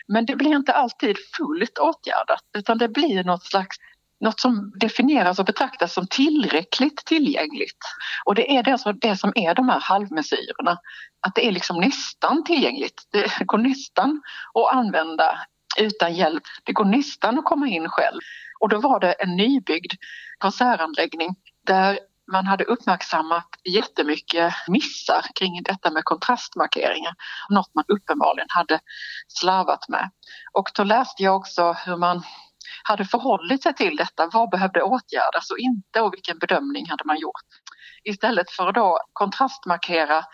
Men 0.09 0.27
det 0.27 0.37
blir 0.37 0.57
inte 0.57 0.73
alltid 0.73 1.17
fullt 1.37 1.79
åtgärdat 1.79 2.41
utan 2.59 2.79
det 2.79 2.89
blir 2.89 3.25
något 3.25 3.45
slags 3.45 3.77
något 4.21 4.41
som 4.41 4.73
definieras 4.81 5.39
och 5.39 5.45
betraktas 5.45 5.93
som 5.93 6.07
tillräckligt 6.07 6.97
tillgängligt. 6.97 7.79
Och 8.25 8.35
det 8.35 8.57
är 8.57 8.63
det 8.63 8.79
som, 8.79 8.99
det 9.01 9.17
som 9.17 9.33
är 9.35 9.55
de 9.55 9.69
här 9.69 9.81
halvmesyrerna. 9.81 10.79
Att 11.27 11.35
det 11.35 11.47
är 11.47 11.53
liksom 11.53 11.81
nästan 11.81 12.45
tillgängligt. 12.45 13.03
Det 13.13 13.45
går 13.45 13.59
nästan 13.59 14.23
att 14.55 14.77
använda 14.77 15.39
utan 15.79 16.15
hjälp. 16.15 16.43
Det 16.65 16.73
går 16.73 16.85
nästan 16.85 17.39
att 17.39 17.45
komma 17.45 17.69
in 17.69 17.89
själv. 17.89 18.21
Och 18.61 18.69
då 18.69 18.81
var 18.81 19.01
det 19.01 19.13
en 19.13 19.37
nybyggd 19.37 19.93
konsertanläggning 20.39 21.35
där 21.67 21.99
man 22.33 22.47
hade 22.47 22.65
uppmärksammat 22.65 23.47
jättemycket 23.65 24.55
missar 24.69 25.27
kring 25.35 25.63
detta 25.63 25.91
med 25.91 26.05
kontrastmarkeringar. 26.05 27.15
Något 27.51 27.75
man 27.75 27.85
uppenbarligen 27.89 28.49
hade 28.51 28.81
slarvat 29.29 29.89
med. 29.89 30.11
Och 30.53 30.71
då 30.75 30.85
läste 30.85 31.23
jag 31.23 31.37
också 31.37 31.73
hur 31.73 31.97
man 31.97 32.23
hade 32.83 33.05
förhållit 33.05 33.63
sig 33.63 33.75
till 33.75 33.97
detta. 33.97 34.31
Vad 34.33 34.51
behövde 34.51 34.83
åtgärdas 34.83 35.51
och 35.51 35.59
inte 35.59 36.01
och 36.01 36.15
vilken 36.15 36.39
bedömning 36.39 36.91
hade 36.91 37.05
man 37.05 37.19
gjort? 37.19 37.47
Istället 38.05 38.51
för 38.51 38.69
att 38.69 38.75
då 38.75 38.99
kontrastmarkera 39.13 40.25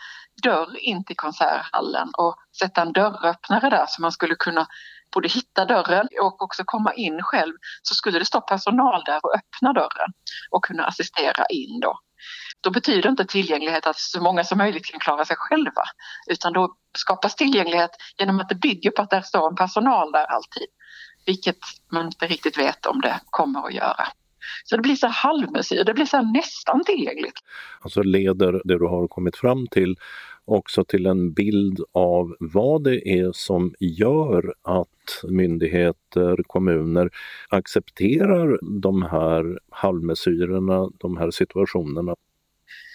dörr 0.43 0.77
in 0.77 1.05
till 1.05 1.15
konserthallen 1.15 2.09
och 2.17 2.35
sätta 2.59 2.81
en 2.81 2.93
dörröppnare 2.93 3.69
där 3.69 3.85
så 3.87 4.01
man 4.01 4.11
skulle 4.11 4.35
kunna 4.35 4.67
både 5.13 5.27
hitta 5.27 5.65
dörren 5.65 6.07
och 6.21 6.41
också 6.41 6.63
komma 6.65 6.93
in 6.93 7.21
själv 7.21 7.53
så 7.81 7.95
skulle 7.95 8.19
det 8.19 8.25
stå 8.25 8.41
personal 8.41 9.03
där 9.05 9.19
och 9.25 9.35
öppna 9.35 9.73
dörren 9.73 10.13
och 10.51 10.63
kunna 10.63 10.85
assistera 10.85 11.45
in 11.45 11.79
då. 11.79 11.99
Då 12.61 12.71
betyder 12.71 13.09
inte 13.09 13.25
tillgänglighet 13.25 13.87
att 13.87 13.99
så 13.99 14.21
många 14.21 14.43
som 14.43 14.57
möjligt 14.57 14.85
kan 14.85 14.99
klara 14.99 15.25
sig 15.25 15.35
själva 15.39 15.83
utan 16.29 16.53
då 16.53 16.75
skapas 16.97 17.35
tillgänglighet 17.35 17.91
genom 18.17 18.39
att 18.39 18.49
det 18.49 18.55
bygger 18.55 18.91
på 18.91 19.01
att 19.01 19.09
det 19.09 19.23
står 19.23 19.49
en 19.49 19.55
personal 19.55 20.11
där 20.11 20.25
alltid 20.25 20.67
vilket 21.25 21.57
man 21.91 22.05
inte 22.05 22.27
riktigt 22.27 22.57
vet 22.57 22.85
om 22.85 23.01
det 23.01 23.19
kommer 23.29 23.67
att 23.67 23.73
göra. 23.73 24.07
Så 24.63 24.75
det 24.75 24.81
blir 24.81 24.95
så 24.95 25.07
halvmesyr, 25.07 25.83
det 25.83 25.93
blir 25.93 26.05
så 26.05 26.21
nästan 26.21 26.83
tillgängligt. 26.83 27.39
Alltså 27.81 28.03
leder 28.03 28.61
det 28.65 28.79
du 28.79 28.85
har 28.85 29.07
kommit 29.07 29.37
fram 29.37 29.67
till 29.67 29.95
också 30.45 30.83
till 30.83 31.05
en 31.05 31.33
bild 31.33 31.79
av 31.91 32.35
vad 32.39 32.83
det 32.83 33.07
är 33.19 33.31
som 33.31 33.73
gör 33.79 34.53
att 34.61 35.23
myndigheter, 35.23 36.43
kommuner 36.47 37.09
accepterar 37.49 38.59
de 38.81 39.01
här 39.01 39.59
halvmesyrerna, 39.71 40.89
de 40.97 41.17
här 41.17 41.31
situationerna? 41.31 42.15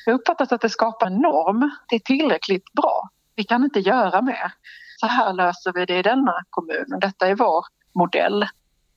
Jag 0.07 0.15
uppfattar 0.15 0.55
att 0.55 0.61
det 0.61 0.69
skapar 0.69 1.07
en 1.07 1.17
norm. 1.17 1.71
Det 1.89 1.97
är 1.97 2.01
tillräckligt 2.01 2.73
bra. 2.73 3.09
Vi 3.35 3.45
kan 3.45 3.65
inte 3.65 3.81
göra 3.81 4.23
mer. 4.23 4.53
Så 5.01 5.07
här 5.07 5.33
löser 5.33 5.73
vi 5.73 5.85
det 5.85 5.99
i 5.99 6.03
denna 6.03 6.35
kommun. 6.51 6.99
Detta 7.01 7.27
är 7.27 7.35
vår 7.35 7.65
modell. 7.95 8.47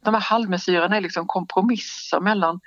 De 0.05 0.13
här 0.13 0.21
halvmesyrerna 0.21 0.97
är 0.97 1.01
liksom 1.01 1.27
kompromisser 1.27 2.19
mellan 2.19 2.59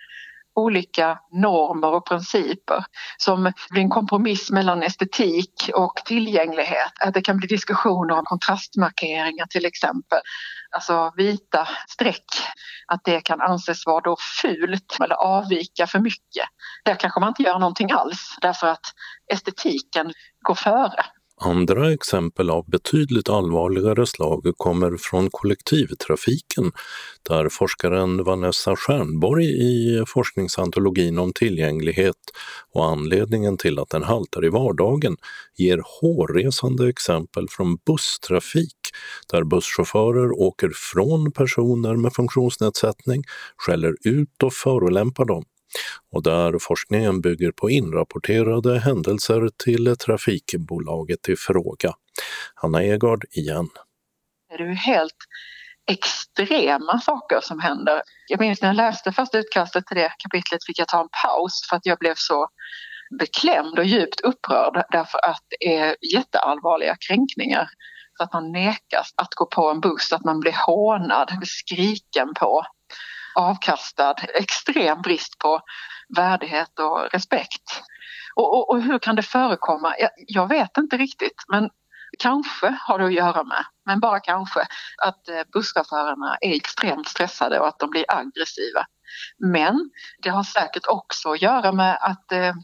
olika 0.55 1.19
normer 1.33 1.89
och 1.89 2.07
principer 2.07 2.85
som 3.17 3.53
blir 3.71 3.83
en 3.83 3.91
kompromiss 3.91 4.51
mellan 4.51 4.83
estetik 4.83 5.71
och 5.75 5.97
tillgänglighet. 6.05 6.93
Att 7.01 7.15
det 7.15 7.23
kan 7.23 7.37
bli 7.37 7.47
diskussioner 7.47 8.19
om 8.19 8.25
kontrastmarkeringar 8.25 9.47
till 9.47 9.67
exempel. 9.67 10.19
Alltså 10.71 11.13
vita 11.17 11.69
streck, 11.89 12.25
att 12.87 13.01
det 13.05 13.21
kan 13.21 13.41
anses 13.41 13.87
vara 13.87 14.01
då 14.01 14.17
fult 14.43 14.97
eller 15.01 15.15
avvika 15.15 15.87
för 15.87 15.99
mycket. 15.99 16.49
Där 16.85 16.95
kanske 16.95 17.21
man 17.21 17.29
inte 17.29 17.43
gör 17.43 17.59
någonting 17.59 17.91
alls 17.91 18.37
därför 18.41 18.67
att 18.67 18.87
estetiken 19.33 20.13
går 20.41 20.55
före. 20.55 21.05
Andra 21.41 21.93
exempel 21.93 22.51
av 22.51 22.71
betydligt 22.71 23.29
allvarligare 23.29 24.07
slag 24.07 24.53
kommer 24.57 24.97
från 24.97 25.31
kollektivtrafiken 25.31 26.73
där 27.29 27.49
forskaren 27.49 28.25
Vanessa 28.25 28.77
Stjernborg 28.77 29.45
i 29.45 30.05
forskningsantologin 30.07 31.19
om 31.19 31.33
tillgänglighet 31.33 32.17
och 32.73 32.85
anledningen 32.85 33.57
till 33.57 33.79
att 33.79 33.91
den 33.91 34.03
haltar 34.03 34.45
i 34.45 34.49
vardagen 34.49 35.17
ger 35.57 35.83
hårresande 36.01 36.89
exempel 36.89 37.47
från 37.51 37.79
busstrafik 37.87 38.79
där 39.33 39.45
busschaufförer 39.45 40.41
åker 40.41 40.71
från 40.75 41.33
personer 41.33 41.97
med 41.97 42.13
funktionsnedsättning, 42.13 43.23
skäller 43.57 43.95
ut 44.05 44.43
och 44.43 44.53
förolämpar 44.53 45.25
dem 45.25 45.45
och 46.13 46.23
där 46.23 46.59
forskningen 46.59 47.21
bygger 47.21 47.53
på 47.53 47.71
inrapporterade 47.71 48.79
händelser 48.79 49.49
till 49.65 49.97
trafikbolaget 49.97 51.29
i 51.29 51.37
fråga. 51.37 51.93
Hanna 52.55 52.85
Egard 52.85 53.25
igen. 53.31 53.69
Det 54.49 54.55
är 54.55 54.69
ju 54.69 54.75
helt 54.75 55.17
extrema 55.91 57.01
saker 57.01 57.41
som 57.43 57.61
händer. 57.61 58.03
Jag 58.29 58.41
minns 58.41 58.63
när 58.63 58.69
jag 58.69 58.77
läste 58.77 59.13
första 59.13 59.39
utkastet 59.39 59.87
till 59.87 59.97
det 59.97 60.13
kapitlet 60.19 60.65
fick 60.67 60.79
jag 60.79 60.89
ta 60.89 61.01
en 61.01 61.09
paus 61.25 61.67
för 61.69 61.77
att 61.77 61.87
jag 61.87 61.99
blev 61.99 62.15
så 62.17 62.49
beklämd 63.19 63.79
och 63.79 63.85
djupt 63.85 64.21
upprörd 64.21 64.85
därför 64.91 65.19
att 65.19 65.43
det 65.61 65.77
är 65.77 65.97
jätteallvarliga 66.15 66.97
kränkningar. 67.09 67.69
Så 68.17 68.25
att 68.25 68.33
man 68.33 68.53
nekas 68.53 69.11
att 69.17 69.35
gå 69.35 69.47
på 69.47 69.71
en 69.71 69.81
buss, 69.81 70.13
att 70.13 70.25
man 70.25 70.41
blir 70.41 70.67
hånad, 70.67 71.31
skriken 71.45 72.35
på 72.35 72.63
avkastad, 73.35 74.15
extrem 74.35 75.03
brist 75.03 75.39
på 75.39 75.61
värdighet 76.17 76.79
och 76.79 77.13
respekt. 77.13 77.83
Och, 78.35 78.55
och, 78.55 78.71
och 78.71 78.83
hur 78.83 78.99
kan 78.99 79.17
det 79.17 79.23
förekomma? 79.23 79.95
Jag, 79.99 80.11
jag, 80.17 80.49
vet 80.49 80.77
inte 80.79 80.97
riktigt 80.97 81.45
men 81.49 81.71
kanske 82.19 82.79
har 82.81 82.99
det 82.99 83.05
att 83.05 83.13
göra 83.13 83.45
med, 83.45 83.65
men 83.87 84.01
bara 84.01 84.21
kanske, 84.21 84.61
att 85.03 85.29
eh, 85.29 85.43
busschaufförerna 85.53 86.37
är 86.41 86.55
extremt 86.55 87.09
stressade 87.09 87.61
och 87.61 87.69
att 87.69 87.79
de 87.79 87.91
blir 87.91 88.05
aggressiva. 88.09 88.87
Men 89.39 89.91
det 90.23 90.31
har 90.31 90.43
säkert 90.43 90.87
också 90.87 91.33
att 91.33 91.43
göra 91.43 91.73
med 91.73 91.99
att 92.01 92.33
eh, 92.33 92.55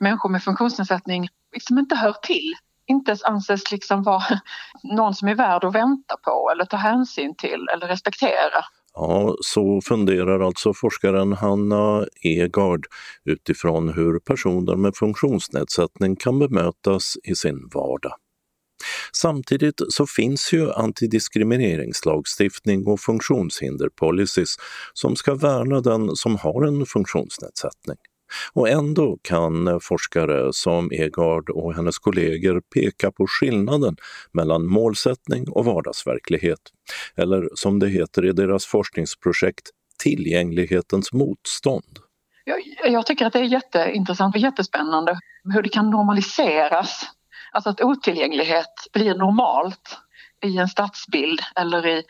människor 0.00 0.28
med 0.28 0.42
funktionsnedsättning 0.42 1.28
liksom 1.52 1.78
inte 1.78 1.96
hör 1.96 2.12
till 2.12 2.54
inte 2.90 3.16
anses 3.24 3.70
liksom 3.70 4.02
vara 4.02 4.24
någon 4.82 5.14
som 5.14 5.28
är 5.28 5.34
värd 5.34 5.64
att 5.64 5.74
vänta 5.74 6.16
på 6.16 6.50
eller 6.52 6.64
ta 6.64 6.76
hänsyn 6.76 7.34
till 7.36 7.68
eller 7.72 7.88
respektera. 7.88 8.64
Ja, 8.94 9.36
så 9.40 9.80
funderar 9.80 10.40
alltså 10.40 10.74
forskaren 10.74 11.32
Hanna 11.32 12.06
Egard 12.22 12.86
utifrån 13.24 13.88
hur 13.88 14.18
personer 14.18 14.76
med 14.76 14.96
funktionsnedsättning 14.96 16.16
kan 16.16 16.38
bemötas 16.38 17.16
i 17.24 17.34
sin 17.34 17.68
vardag. 17.74 18.12
Samtidigt 19.12 19.80
så 19.88 20.06
finns 20.06 20.52
ju 20.52 20.72
antidiskrimineringslagstiftning 20.72 22.86
och 22.86 23.00
funktionshinderpolicies 23.00 24.56
som 24.92 25.16
ska 25.16 25.34
värna 25.34 25.80
den 25.80 26.16
som 26.16 26.36
har 26.36 26.66
en 26.66 26.86
funktionsnedsättning. 26.86 27.96
Och 28.52 28.68
ändå 28.68 29.18
kan 29.22 29.80
forskare 29.82 30.52
som 30.52 30.92
Egard 30.92 31.50
och 31.50 31.74
hennes 31.74 31.98
kollegor 31.98 32.62
peka 32.74 33.12
på 33.12 33.26
skillnaden 33.28 33.96
mellan 34.32 34.66
målsättning 34.66 35.48
och 35.48 35.64
vardagsverklighet. 35.64 36.60
Eller 37.16 37.48
som 37.54 37.78
det 37.78 37.88
heter 37.88 38.24
i 38.24 38.32
deras 38.32 38.66
forskningsprojekt, 38.66 39.70
tillgänglighetens 40.02 41.12
motstånd. 41.12 41.98
Jag, 42.44 42.92
jag 42.92 43.06
tycker 43.06 43.26
att 43.26 43.32
det 43.32 43.38
är 43.38 43.44
jätteintressant 43.44 44.34
och 44.34 44.40
jättespännande 44.40 45.18
hur 45.54 45.62
det 45.62 45.68
kan 45.68 45.90
normaliseras. 45.90 47.06
Alltså 47.52 47.70
att 47.70 47.80
otillgänglighet 47.80 48.66
blir 48.92 49.14
normalt 49.14 49.98
i 50.44 50.58
en 50.58 50.68
stadsbild 50.68 51.40
eller 51.56 51.86
i, 51.86 52.02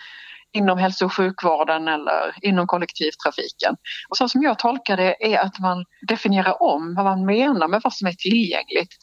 inom 0.53 0.79
hälso 0.79 1.05
och 1.05 1.13
sjukvården 1.13 1.89
eller 1.89 2.35
inom 2.43 2.67
kollektivtrafiken. 2.67 3.77
Och 4.09 4.17
så 4.17 4.29
som 4.29 4.43
jag 4.43 4.59
tolkar 4.59 4.97
det 4.97 5.35
är 5.35 5.39
att 5.39 5.59
man 5.59 5.85
definierar 6.09 6.63
om 6.63 6.95
vad 6.95 7.05
man 7.05 7.25
menar 7.25 7.69
med 7.69 7.81
vad 7.85 7.93
som 7.93 8.09
är 8.09 8.13
tillgängligt. 8.13 8.95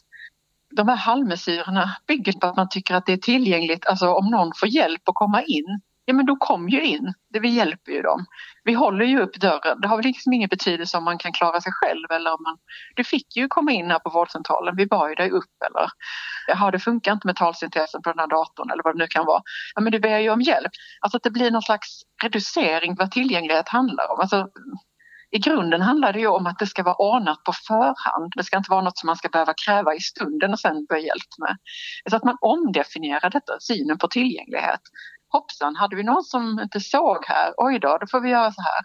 De 0.76 0.88
här 0.88 0.96
halvmesyrerna 0.96 1.96
bygger 2.06 2.32
på 2.32 2.46
att 2.46 2.56
man 2.56 2.68
tycker 2.68 2.94
att 2.94 3.06
det 3.06 3.12
är 3.12 3.16
tillgängligt, 3.16 3.86
alltså 3.86 4.12
om 4.12 4.30
någon 4.30 4.52
får 4.60 4.68
hjälp 4.68 5.08
att 5.08 5.14
komma 5.14 5.42
in 5.42 5.80
ja 6.08 6.14
men 6.14 6.26
då 6.26 6.36
kom 6.36 6.68
ju 6.68 6.82
in. 6.82 7.14
Det 7.32 7.40
vi 7.40 7.48
hjälper 7.48 7.92
ju 7.92 8.02
dem. 8.02 8.26
Vi 8.64 8.74
håller 8.74 9.04
ju 9.04 9.20
upp 9.20 9.40
dörren. 9.40 9.80
Det 9.80 9.88
har 9.88 9.96
väl 9.96 10.04
liksom 10.04 10.32
ingen 10.32 10.48
betydelse 10.48 10.96
om 10.98 11.04
man 11.04 11.18
kan 11.18 11.32
klara 11.32 11.60
sig 11.60 11.72
själv 11.72 12.10
eller 12.10 12.30
om 12.30 12.42
man... 12.42 12.58
Du 12.96 13.04
fick 13.04 13.36
ju 13.36 13.48
komma 13.48 13.72
in 13.72 13.90
här 13.90 13.98
på 13.98 14.10
vårdcentralen, 14.10 14.76
vi 14.76 14.86
bar 14.86 15.08
ju 15.08 15.14
dig 15.14 15.30
upp 15.30 15.54
eller 15.66 15.88
har 16.56 16.72
det 16.72 16.78
funkar 16.78 17.12
inte 17.12 17.26
med 17.26 17.36
talsyntesen 17.36 18.02
på 18.02 18.10
den 18.10 18.18
här 18.18 18.26
datorn 18.26 18.70
eller 18.70 18.82
vad 18.82 18.94
det 18.94 18.98
nu 18.98 19.06
kan 19.06 19.26
vara. 19.26 19.42
Ja 19.74 19.80
men 19.80 19.92
du 19.92 19.98
ber 19.98 20.18
ju 20.18 20.30
om 20.30 20.40
hjälp. 20.40 20.72
Alltså 21.00 21.16
att 21.16 21.22
det 21.22 21.30
blir 21.30 21.50
någon 21.50 21.62
slags 21.62 22.02
reducering 22.22 22.94
vad 22.94 23.10
tillgänglighet 23.10 23.68
handlar 23.68 24.12
om. 24.12 24.20
Alltså, 24.20 24.48
i 25.30 25.38
grunden 25.38 25.80
handlar 25.80 26.12
det 26.12 26.18
ju 26.20 26.26
om 26.26 26.46
att 26.46 26.58
det 26.58 26.66
ska 26.66 26.82
vara 26.82 26.94
ordnat 26.94 27.44
på 27.44 27.52
förhand. 27.52 28.32
Det 28.36 28.44
ska 28.44 28.56
inte 28.56 28.70
vara 28.70 28.82
något 28.82 28.98
som 28.98 29.06
man 29.06 29.16
ska 29.16 29.28
behöva 29.28 29.54
kräva 29.66 29.94
i 29.94 30.00
stunden 30.00 30.52
och 30.52 30.60
sen 30.60 30.86
be 30.88 30.98
hjälp 30.98 31.32
med. 31.38 31.56
Så 32.10 32.16
att 32.16 32.24
man 32.24 32.36
omdefinierar 32.40 33.30
detta, 33.30 33.56
synen 33.60 33.98
på 33.98 34.08
tillgänglighet 34.08 34.80
hoppsan, 35.28 35.76
hade 35.76 35.96
vi 35.96 36.02
någon 36.02 36.24
som 36.24 36.60
inte 36.62 36.80
såg 36.80 37.24
här, 37.26 37.54
oj 37.56 37.78
då, 37.78 37.98
då 38.00 38.06
får 38.10 38.20
vi 38.20 38.30
göra 38.30 38.52
så 38.52 38.62
här. 38.62 38.84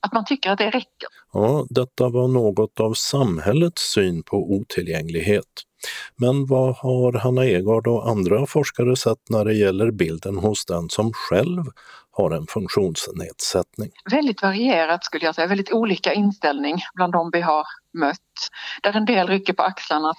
Att 0.00 0.12
man 0.12 0.24
tycker 0.24 0.50
att 0.50 0.58
det 0.58 0.70
räcker. 0.70 1.08
Ja, 1.32 1.66
detta 1.70 2.08
var 2.08 2.28
något 2.28 2.80
av 2.80 2.94
samhällets 2.94 3.92
syn 3.92 4.22
på 4.22 4.36
otillgänglighet. 4.36 5.44
Men 6.16 6.46
vad 6.46 6.76
har 6.76 7.12
Hanna 7.12 7.46
Egard 7.46 7.86
och 7.86 8.08
andra 8.08 8.46
forskare 8.46 8.96
sett 8.96 9.30
när 9.30 9.44
det 9.44 9.54
gäller 9.54 9.90
bilden 9.90 10.38
hos 10.38 10.64
den 10.64 10.88
som 10.88 11.12
själv 11.12 11.62
har 12.10 12.30
en 12.30 12.46
funktionsnedsättning? 12.46 13.90
Väldigt 14.10 14.42
varierat 14.42 15.04
skulle 15.04 15.24
jag 15.24 15.34
säga, 15.34 15.46
väldigt 15.46 15.72
olika 15.72 16.12
inställning 16.12 16.76
bland 16.94 17.12
de 17.12 17.30
vi 17.32 17.40
har 17.40 17.64
mött. 17.98 18.18
Där 18.82 18.96
en 18.96 19.04
del 19.04 19.26
rycker 19.26 19.52
på 19.52 19.62
axlarna 19.62 20.14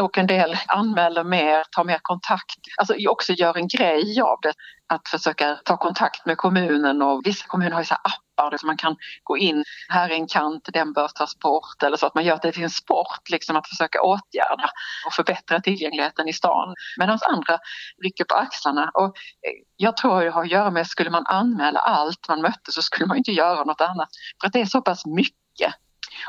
och 0.00 0.18
en 0.18 0.26
del 0.26 0.56
anmäler 0.66 1.24
mer, 1.24 1.64
tar 1.70 1.84
mer 1.84 1.98
kontakt, 2.02 2.58
alltså 2.76 2.94
också 3.08 3.32
gör 3.32 3.56
en 3.56 3.68
grej 3.68 4.20
av 4.20 4.38
det. 4.42 4.52
Att 4.86 5.08
försöka 5.08 5.58
ta 5.64 5.76
kontakt 5.76 6.26
med 6.26 6.36
kommunen 6.36 7.02
och 7.02 7.22
vissa 7.24 7.46
kommuner 7.46 7.72
har 7.72 7.80
ju 7.80 7.84
så 7.84 7.94
appar 7.94 8.56
så 8.56 8.66
man 8.66 8.76
kan 8.76 8.96
gå 9.22 9.38
in, 9.38 9.64
här 9.88 10.10
är 10.10 10.14
en 10.14 10.26
kant, 10.26 10.68
den 10.72 10.92
bör 10.92 11.08
tas 11.08 11.38
bort 11.38 11.82
eller 11.82 11.96
så 11.96 12.06
att 12.06 12.14
man 12.14 12.24
gör 12.24 12.38
det 12.42 12.52
till 12.52 12.62
en 12.62 12.70
sport 12.70 13.30
liksom 13.30 13.56
att 13.56 13.68
försöka 13.68 14.02
åtgärda 14.02 14.70
och 15.06 15.12
förbättra 15.12 15.60
tillgängligheten 15.60 16.28
i 16.28 16.32
stan. 16.32 16.74
Medan 16.98 17.18
andra 17.22 17.58
rycker 18.02 18.24
på 18.24 18.34
axlarna 18.34 18.90
och 18.94 19.04
eh, 19.06 19.52
jag 19.76 19.96
tror 19.96 20.24
det 20.24 20.30
har 20.30 20.42
att 20.42 20.50
göra 20.50 20.70
med, 20.70 20.86
skulle 20.86 21.10
man 21.10 21.26
anmäla 21.26 21.80
allt 21.80 22.28
man 22.28 22.42
mötte 22.42 22.72
så 22.72 22.82
skulle 22.82 23.06
man 23.06 23.16
inte 23.16 23.32
göra 23.32 23.64
något 23.64 23.80
annat 23.80 24.08
för 24.40 24.46
att 24.46 24.52
det 24.52 24.60
är 24.60 24.66
så 24.66 24.82
pass 24.82 25.06
mycket 25.06 25.74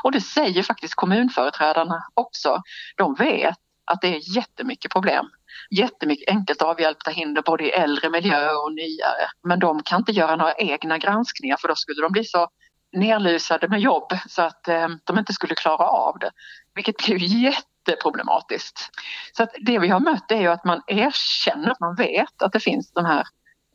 och 0.02 0.12
det 0.12 0.20
säger 0.20 0.62
faktiskt 0.62 0.94
kommunföreträdarna 0.94 2.02
också. 2.14 2.62
De 2.96 3.14
vet 3.14 3.56
att 3.84 4.00
det 4.00 4.08
är 4.16 4.36
jättemycket 4.36 4.92
problem. 4.92 5.26
Jättemycket 5.70 6.28
enkelt 6.28 6.62
avhjälpta 6.62 7.10
hinder 7.10 7.42
både 7.42 7.64
i 7.64 7.70
äldre 7.70 8.10
miljö 8.10 8.50
och 8.50 8.72
nyare. 8.72 9.28
Men 9.42 9.58
de 9.58 9.82
kan 9.82 10.00
inte 10.00 10.12
göra 10.12 10.36
några 10.36 10.54
egna 10.54 10.98
granskningar 10.98 11.56
för 11.56 11.68
då 11.68 11.74
skulle 11.74 12.02
de 12.02 12.12
bli 12.12 12.24
så 12.24 12.48
nerlusade 12.92 13.68
med 13.68 13.80
jobb 13.80 14.12
så 14.28 14.42
att 14.42 14.68
eh, 14.68 14.88
de 15.04 15.18
inte 15.18 15.32
skulle 15.32 15.54
klara 15.54 15.88
av 15.88 16.18
det. 16.18 16.30
Vilket 16.74 16.96
blir 16.96 17.18
jätteproblematiskt. 17.18 18.90
Så 19.32 19.42
att 19.42 19.54
det 19.60 19.78
vi 19.78 19.88
har 19.88 20.00
mött 20.00 20.30
är 20.30 20.40
ju 20.40 20.46
att 20.46 20.64
man 20.64 20.82
erkänner 20.86 21.70
att 21.70 21.80
man 21.80 21.94
vet 21.94 22.42
att 22.42 22.52
det 22.52 22.60
finns 22.60 22.92
den 22.92 23.06
här 23.06 23.24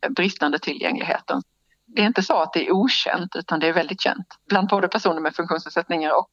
bristande 0.08 0.58
tillgängligheten 0.58 1.42
det 1.94 2.02
är 2.02 2.06
inte 2.06 2.22
så 2.22 2.42
att 2.42 2.52
det 2.52 2.66
är 2.66 2.72
okänt 2.72 3.36
utan 3.36 3.60
det 3.60 3.68
är 3.68 3.72
väldigt 3.72 4.00
känt 4.00 4.26
bland 4.48 4.68
både 4.68 4.88
personer 4.88 5.20
med 5.20 5.34
funktionsnedsättningar 5.34 6.18
och 6.18 6.30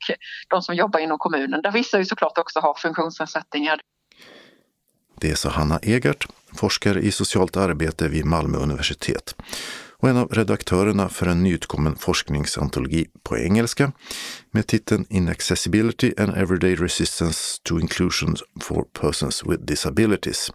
de 0.49 0.61
som 0.61 0.75
jobbar 0.75 0.99
inom 0.99 1.17
kommunen 1.17 1.61
där 1.61 1.71
vissa 1.71 1.97
ju 1.97 2.05
såklart 2.05 2.37
också 2.37 2.59
har 2.59 2.73
funktionsnedsättningar. 2.73 3.79
Det 5.15 5.35
sa 5.35 5.49
Hanna 5.49 5.79
Egert, 5.81 6.27
forskare 6.53 6.99
i 6.99 7.11
socialt 7.11 7.57
arbete 7.57 8.07
vid 8.07 8.25
Malmö 8.25 8.57
universitet 8.57 9.35
och 10.01 10.09
en 10.09 10.17
av 10.17 10.27
redaktörerna 10.27 11.09
för 11.09 11.27
en 11.27 11.43
nyutkommen 11.43 11.95
forskningsantologi 11.95 13.07
på 13.23 13.37
engelska 13.37 13.91
med 14.51 14.67
titeln 14.67 15.05
Inaccessibility 15.09 16.13
and 16.17 16.37
Everyday 16.37 16.75
Resistance 16.75 17.61
to 17.63 17.79
Inclusion 17.79 18.35
for 18.61 18.83
Persons 19.01 19.43
with 19.45 19.63
Disabilities. 19.63 20.51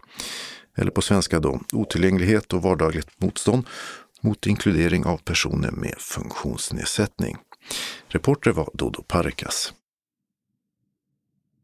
Eller 0.77 0.91
på 0.91 1.03
svenska 1.03 1.41
då 1.41 1.61
Otillgänglighet 1.73 2.53
och 2.53 2.63
vardagligt 2.63 3.09
motstånd 3.21 3.67
mot 4.25 4.47
inkludering 4.47 5.05
av 5.05 5.17
personer 5.17 5.71
med 5.71 5.95
funktionsnedsättning. 5.99 7.37
Reporter 8.09 8.51
var 8.51 8.71
Dodo 8.75 9.03
Parkas. 9.03 9.73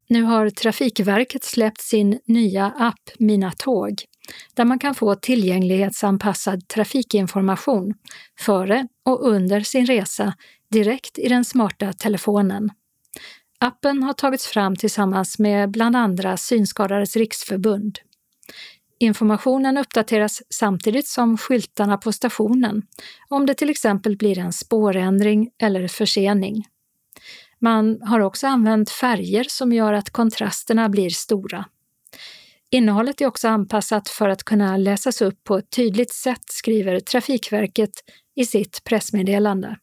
Nu 0.09 0.23
har 0.23 0.51
Trafikverket 0.51 1.45
släppt 1.45 1.81
sin 1.81 2.21
nya 2.25 2.67
app 2.79 3.11
Mina 3.19 3.53
Tåg, 3.53 4.03
där 4.55 4.65
man 4.65 4.79
kan 4.79 4.95
få 4.95 5.15
tillgänglighetsanpassad 5.15 6.69
trafikinformation 6.69 7.95
före 8.39 8.89
och 9.05 9.29
under 9.29 9.61
sin 9.61 9.87
resa 9.87 10.35
direkt 10.71 11.19
i 11.19 11.29
den 11.29 11.45
smarta 11.45 11.93
telefonen. 11.93 12.71
Appen 13.59 14.03
har 14.03 14.13
tagits 14.13 14.47
fram 14.47 14.77
tillsammans 14.77 15.39
med 15.39 15.71
bland 15.71 15.97
andra 15.97 16.37
Synskadades 16.37 17.17
riksförbund. 17.17 17.99
Informationen 19.03 19.79
uppdateras 19.79 20.43
samtidigt 20.51 21.07
som 21.07 21.39
skyltarna 21.39 21.99
på 21.99 22.13
stationen 22.13 22.83
om 23.29 23.47
det 23.47 23.55
till 23.55 23.71
exempel 23.71 24.17
blir 24.17 24.39
en 24.39 24.53
spårändring 24.53 25.51
eller 25.59 25.89
försening. 25.89 26.65
Man 27.59 28.03
har 28.03 28.21
också 28.21 28.47
använt 28.47 28.91
färger 28.91 29.47
som 29.49 29.73
gör 29.73 29.93
att 29.93 30.11
kontrasterna 30.11 30.89
blir 30.89 31.11
stora. 31.11 31.65
Innehållet 32.71 33.21
är 33.21 33.27
också 33.27 33.49
anpassat 33.49 34.09
för 34.09 34.29
att 34.29 34.45
kunna 34.45 34.77
läsas 34.77 35.23
upp 35.23 35.45
på 35.45 35.59
ett 35.59 35.71
tydligt 35.71 36.13
sätt, 36.13 36.45
skriver 36.49 37.01
Trafikverket 37.01 37.93
i 38.37 38.45
sitt 38.45 38.85
pressmeddelande. 38.85 39.77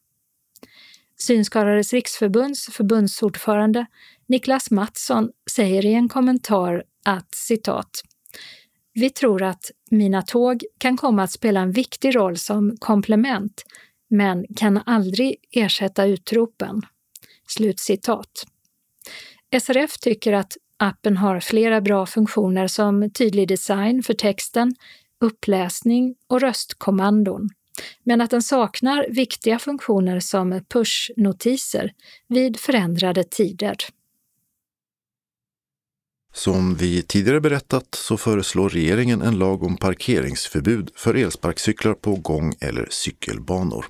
Synskadades 1.19 1.93
riksförbunds 1.93 2.65
förbundsordförande 2.65 3.85
Niklas 4.27 4.71
Mattsson 4.71 5.29
säger 5.51 5.85
i 5.85 5.93
en 5.93 6.09
kommentar 6.09 6.83
att 7.05 7.35
citat 7.35 7.89
vi 8.99 9.09
tror 9.09 9.43
att 9.43 9.71
Mina 9.89 10.21
tåg 10.21 10.63
kan 10.77 10.97
komma 10.97 11.23
att 11.23 11.31
spela 11.31 11.59
en 11.59 11.71
viktig 11.71 12.15
roll 12.15 12.37
som 12.37 12.77
komplement, 12.79 13.63
men 14.09 14.45
kan 14.55 14.81
aldrig 14.85 15.35
ersätta 15.51 16.05
utropen. 16.05 16.81
Slutcitat. 17.47 18.43
SRF 19.61 19.97
tycker 19.97 20.33
att 20.33 20.57
appen 20.77 21.17
har 21.17 21.39
flera 21.39 21.81
bra 21.81 22.05
funktioner 22.05 22.67
som 22.67 23.09
tydlig 23.11 23.47
design 23.47 24.03
för 24.03 24.13
texten, 24.13 24.75
uppläsning 25.21 26.15
och 26.27 26.41
röstkommandon, 26.41 27.49
men 28.03 28.21
att 28.21 28.31
den 28.31 28.41
saknar 28.41 29.05
viktiga 29.09 29.59
funktioner 29.59 30.19
som 30.19 30.61
pushnotiser 30.69 31.93
vid 32.27 32.59
förändrade 32.59 33.23
tider. 33.23 33.75
Som 36.37 36.75
vi 36.75 37.01
tidigare 37.01 37.41
berättat 37.41 37.95
så 37.95 38.17
föreslår 38.17 38.69
regeringen 38.69 39.21
en 39.21 39.37
lag 39.37 39.63
om 39.63 39.77
parkeringsförbud 39.77 40.91
för 40.95 41.13
elsparkcyklar 41.13 41.93
på 41.93 42.15
gång 42.15 42.55
eller 42.59 42.87
cykelbanor. 42.89 43.85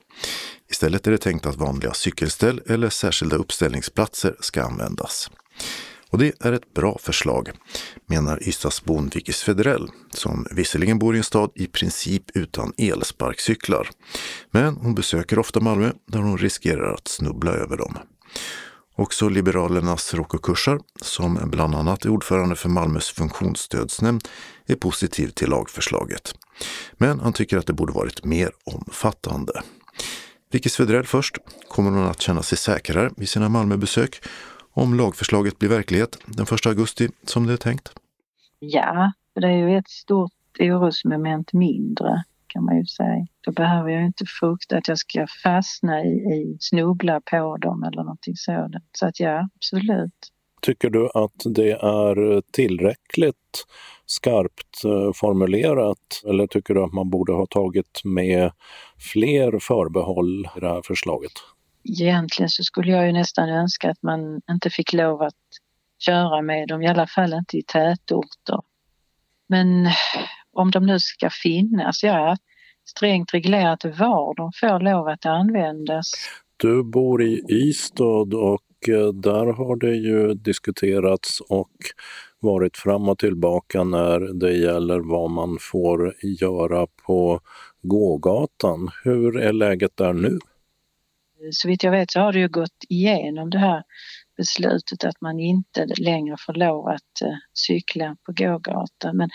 Istället 0.70 1.08
är 1.08 1.12
det 1.12 1.18
tänkt 1.18 1.46
att 1.46 1.56
vanliga 1.56 1.94
cykelställ 1.94 2.62
eller 2.66 2.90
särskilda 2.90 3.36
uppställningsplatser 3.36 4.36
ska 4.40 4.64
användas. 4.64 5.32
Och 6.10 6.18
det 6.18 6.34
är 6.40 6.54
ett 6.54 6.74
bra 6.74 6.98
förslag, 7.02 7.52
menar 8.06 8.48
Ystadsbon 8.48 9.10
Vikis 9.16 9.44
Federell, 9.44 9.90
som 10.10 10.48
visserligen 10.52 11.00
bor 11.00 11.16
i 11.16 11.18
en 11.18 11.24
stad 11.24 11.52
i 11.56 11.68
princip 11.68 12.24
utan 12.38 12.74
elsparkcyklar. 12.78 13.90
Men 14.52 14.76
hon 14.76 14.96
besöker 14.96 15.40
ofta 15.40 15.60
Malmö 15.60 15.92
där 16.08 16.20
hon 16.20 16.38
riskerar 16.38 16.94
att 16.94 17.08
snubbla 17.08 17.52
över 17.52 17.78
dem. 17.78 17.98
Också 18.98 19.30
Liberalernas 19.30 20.14
Rocco 20.14 20.38
Kursar, 20.38 20.80
som 21.02 21.40
bland 21.52 21.76
annat 21.76 22.06
är 22.06 22.10
ordförande 22.10 22.56
för 22.56 22.70
Malmös 22.70 23.10
funktionsstödsnämnd, 23.10 24.28
är 24.66 24.76
positiv 24.76 25.28
till 25.28 25.50
lagförslaget. 25.50 26.36
Men 26.94 27.20
han 27.20 27.34
tycker 27.34 27.58
att 27.58 27.68
det 27.68 27.74
borde 27.74 27.94
varit 27.94 28.26
mer 28.26 28.52
omfattande. 28.66 29.62
Vicky 30.52 30.70
Svedrell 30.70 31.06
först. 31.06 31.38
Kommer 31.68 31.92
hon 31.92 32.08
att 32.08 32.22
känna 32.22 32.44
sig 32.44 32.58
säkrare 32.58 33.12
vid 33.18 33.30
sina 33.30 33.50
Malmöbesök 33.50 34.22
om 34.74 34.94
lagförslaget 34.94 35.60
blir 35.60 35.70
verklighet 35.70 36.18
den 36.26 36.46
1 36.54 36.66
augusti 36.66 37.10
som 37.24 37.48
det 37.48 37.54
är 37.54 37.58
tänkt? 37.58 37.94
Ja, 38.60 39.12
det 39.36 39.48
är 39.48 39.70
ju 39.70 39.78
ett 39.78 39.90
stort 39.90 40.32
orosmoment 40.60 41.54
mindre 41.54 42.24
kan 42.58 42.66
man 42.66 42.78
ju 42.78 42.86
säga. 42.86 43.28
Då 43.42 43.52
behöver 43.52 43.90
jag 43.90 44.06
inte 44.06 44.26
frukta 44.26 44.78
att 44.78 44.88
jag 44.88 44.98
ska 44.98 45.28
fastna 45.44 46.04
i, 46.04 46.10
i 46.10 46.58
snubbla 46.60 47.22
på 47.22 47.58
dem 47.58 47.84
eller 47.84 48.04
någonting 48.04 48.36
sådant. 48.36 48.86
Så 48.92 49.06
att 49.08 49.20
ja, 49.20 49.50
absolut. 49.56 50.14
Tycker 50.62 50.90
du 50.90 51.10
att 51.14 51.42
det 51.46 51.72
är 51.72 52.42
tillräckligt 52.52 53.66
skarpt 54.06 54.84
eh, 54.86 55.14
formulerat 55.16 56.24
eller 56.28 56.48
tycker 56.48 56.74
du 56.74 56.84
att 56.84 56.94
man 56.94 57.10
borde 57.10 57.34
ha 57.34 57.46
tagit 57.46 58.02
med 58.04 58.52
fler 59.14 59.60
förbehåll 59.60 60.50
i 60.58 60.60
det 60.60 60.70
här 60.70 60.82
förslaget? 60.86 61.32
Egentligen 61.84 62.50
så 62.50 62.64
skulle 62.64 62.92
jag 62.92 63.06
ju 63.06 63.12
nästan 63.12 63.50
önska 63.50 63.92
att 63.92 64.04
man 64.04 64.42
inte 64.50 64.70
fick 64.70 64.94
lov 64.94 65.22
att 65.22 65.34
köra 66.00 66.42
med 66.42 66.68
dem, 66.68 66.82
i 66.82 66.88
alla 66.88 67.08
fall 67.08 67.34
inte 67.34 67.58
i 67.58 67.64
tätorter. 67.64 68.60
Men 69.48 69.90
om 70.58 70.72
de 70.72 70.86
nu 70.86 71.00
ska 71.00 71.30
finnas, 71.30 72.04
ja, 72.04 72.38
strängt 72.90 73.34
reglerat 73.34 73.86
var 73.86 74.36
de 74.36 74.52
får 74.60 74.80
lov 74.80 75.08
att 75.08 75.26
användas. 75.26 76.12
Du 76.58 76.84
bor 76.84 77.24
i 77.24 77.42
Ystad 77.50 78.34
och 78.34 78.90
eh, 78.90 79.14
där 79.14 79.54
har 79.54 79.76
det 79.76 79.96
ju 79.96 80.34
diskuterats 80.34 81.42
och 81.42 81.72
varit 82.40 82.78
fram 82.78 83.10
och 83.10 83.20
tillbaka 83.20 83.84
när 83.84 84.20
det 84.40 84.54
gäller 84.54 85.00
vad 85.00 85.32
man 85.32 85.58
får 85.62 86.16
göra 86.24 86.88
på 87.06 87.42
gågatan. 87.82 88.90
Hur 89.04 89.38
är 89.38 89.54
läget 89.54 89.98
där 89.98 90.14
nu? 90.14 90.40
Så 91.52 91.68
vitt 91.68 91.84
jag 91.84 91.92
vet 91.92 92.12
så 92.12 92.20
har 92.20 92.34
det 92.34 92.40
ju 92.40 92.48
gått 92.48 92.84
igenom 92.90 93.50
det 93.50 93.60
här 93.60 93.84
beslutet 94.38 95.04
att 95.04 95.22
man 95.22 95.40
inte 95.40 95.86
längre 95.98 96.36
får 96.46 96.54
lov 96.54 96.88
att 96.88 97.22
eh, 97.22 97.36
cykla 97.54 98.16
på 98.26 98.32
gågatan. 98.32 99.18
Men 99.18 99.30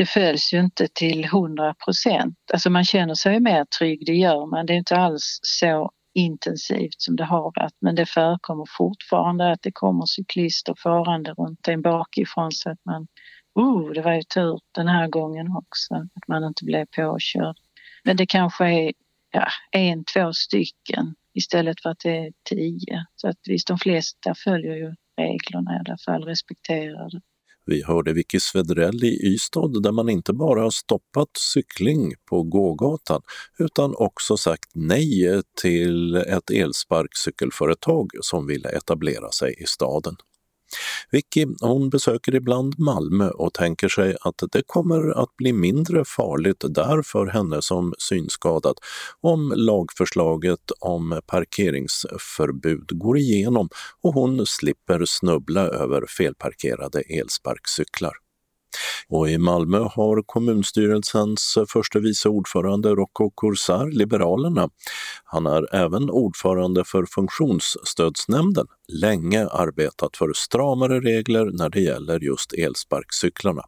det 0.00 0.06
följs 0.06 0.52
ju 0.52 0.60
inte 0.60 0.88
till 0.94 1.24
100 1.24 1.74
procent. 1.84 2.36
Alltså 2.52 2.70
man 2.70 2.84
känner 2.84 3.14
sig 3.14 3.40
mer 3.40 3.64
trygg, 3.64 4.06
det 4.06 4.14
gör 4.14 4.46
man. 4.46 4.66
Det 4.66 4.72
är 4.72 4.76
inte 4.76 4.96
alls 4.96 5.40
så 5.42 5.90
intensivt 6.14 7.00
som 7.00 7.16
det 7.16 7.24
har 7.24 7.42
varit 7.42 7.74
men 7.80 7.94
det 7.94 8.06
förekommer 8.06 8.64
fortfarande 8.76 9.52
att 9.52 9.62
det 9.62 9.72
kommer 9.72 10.06
cyklister 10.06 10.74
farande 10.82 11.32
runt 11.32 11.68
en 11.68 11.82
bakifrån 11.82 12.52
så 12.52 12.70
att 12.70 12.84
man, 12.84 13.06
oh 13.54 13.90
det 13.90 14.02
var 14.02 14.12
ju 14.12 14.22
tur 14.22 14.60
den 14.74 14.88
här 14.88 15.08
gången 15.08 15.56
också, 15.56 15.94
att 15.94 16.28
man 16.28 16.44
inte 16.44 16.64
blev 16.64 16.86
påkörd. 16.96 17.56
Men 18.04 18.16
det 18.16 18.26
kanske 18.26 18.64
är 18.66 18.92
ja, 19.30 19.46
en, 19.70 20.04
två 20.04 20.32
stycken 20.32 21.14
istället 21.34 21.82
för 21.82 21.90
att 21.90 22.00
det 22.02 22.16
är 22.16 22.32
tio. 22.48 23.06
Så 23.16 23.28
att 23.28 23.38
visst, 23.48 23.68
de 23.68 23.78
flesta 23.78 24.34
följer 24.34 24.74
ju 24.74 24.94
reglerna 25.16 25.76
i 25.76 25.78
alla 25.78 25.98
fall, 26.06 26.24
respekterar 26.24 27.10
det. 27.10 27.20
Vi 27.66 27.82
hörde 27.82 28.12
Vicky 28.12 28.40
Svedrell 28.40 29.04
i 29.04 29.26
Ystad 29.26 29.82
där 29.82 29.92
man 29.92 30.08
inte 30.08 30.32
bara 30.32 30.62
har 30.62 30.70
stoppat 30.70 31.28
cykling 31.36 32.12
på 32.24 32.42
gågatan 32.42 33.22
utan 33.58 33.94
också 33.96 34.36
sagt 34.36 34.70
nej 34.74 35.42
till 35.60 36.16
ett 36.16 36.50
elsparkcykelföretag 36.50 38.10
som 38.20 38.46
ville 38.46 38.68
etablera 38.68 39.30
sig 39.30 39.54
i 39.58 39.66
staden. 39.66 40.16
Vicky 41.10 41.46
hon 41.60 41.90
besöker 41.90 42.34
ibland 42.34 42.78
Malmö 42.78 43.30
och 43.30 43.54
tänker 43.54 43.88
sig 43.88 44.16
att 44.20 44.42
det 44.52 44.62
kommer 44.66 45.22
att 45.22 45.36
bli 45.36 45.52
mindre 45.52 46.04
farligt 46.04 46.64
där 46.68 47.02
för 47.02 47.26
henne 47.26 47.62
som 47.62 47.94
synskadad 47.98 48.74
om 49.20 49.52
lagförslaget 49.56 50.70
om 50.80 51.20
parkeringsförbud 51.26 52.88
går 52.90 53.18
igenom 53.18 53.68
och 54.02 54.14
hon 54.14 54.46
slipper 54.46 55.04
snubbla 55.04 55.60
över 55.60 56.06
felparkerade 56.06 57.00
elsparkcyklar. 57.00 58.29
Och 59.08 59.30
i 59.30 59.38
Malmö 59.38 59.78
har 59.78 60.22
kommunstyrelsens 60.26 61.58
förste 61.68 61.98
vice 61.98 62.28
ordförande 62.28 62.88
Rocco 62.88 63.30
Corsar, 63.34 63.90
Liberalerna, 63.90 64.68
han 65.24 65.46
är 65.46 65.74
även 65.74 66.10
ordförande 66.10 66.84
för 66.84 67.06
funktionsstödsnämnden, 67.06 68.66
länge 68.88 69.46
arbetat 69.46 70.16
för 70.16 70.32
stramare 70.34 71.00
regler 71.00 71.50
när 71.52 71.68
det 71.68 71.80
gäller 71.80 72.20
just 72.20 72.52
elsparkcyklarna. 72.52 73.62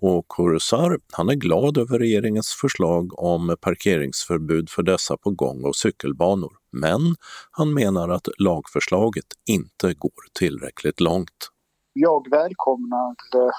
Och 0.00 0.28
Corsar, 0.28 0.98
han 1.12 1.28
är 1.28 1.34
glad 1.34 1.78
över 1.78 1.98
regeringens 1.98 2.48
förslag 2.60 3.18
om 3.18 3.56
parkeringsförbud 3.60 4.70
för 4.70 4.82
dessa 4.82 5.16
på 5.16 5.30
gång 5.30 5.64
och 5.64 5.76
cykelbanor. 5.76 6.52
Men 6.72 7.16
han 7.50 7.74
menar 7.74 8.08
att 8.08 8.28
lagförslaget 8.38 9.26
inte 9.48 9.94
går 9.94 10.22
tillräckligt 10.38 11.00
långt 11.00 11.51
jag 11.92 12.30
välkomnar 12.30 13.14
eh, 13.34 13.52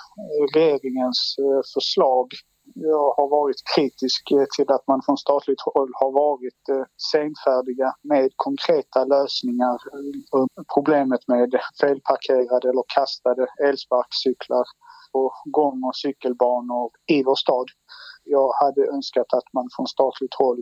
regeringens 0.56 1.36
eh, 1.40 1.62
förslag. 1.74 2.28
Jag 2.76 3.14
har 3.18 3.28
varit 3.30 3.56
kritisk 3.76 4.32
eh, 4.32 4.46
till 4.56 4.72
att 4.72 4.88
man 4.88 5.02
från 5.06 5.18
statligt 5.18 5.62
håll 5.62 5.92
har 5.94 6.12
varit 6.12 6.90
senfärdiga 7.12 7.94
med 8.02 8.32
konkreta 8.36 9.06
lösningar 9.06 9.78
på 10.32 10.48
problemet 10.74 11.28
med 11.28 11.56
felparkerade 11.82 12.70
eller 12.70 12.84
kastade 12.96 13.48
elsparkcyklar 13.68 14.66
på 15.12 15.34
gång 15.46 15.84
och 15.84 15.96
cykelbanor 15.96 16.92
i 17.08 17.24
vår 17.24 17.36
stad. 17.36 17.68
Jag 18.24 18.52
hade 18.62 18.82
önskat 18.96 19.34
att 19.34 19.54
man 19.54 19.70
från 19.76 19.88
statligt 19.88 20.34
håll 20.34 20.62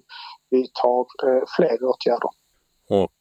vidtar 0.50 1.06
fler 1.56 1.84
åtgärder. 1.84 2.30
Och 2.90 3.12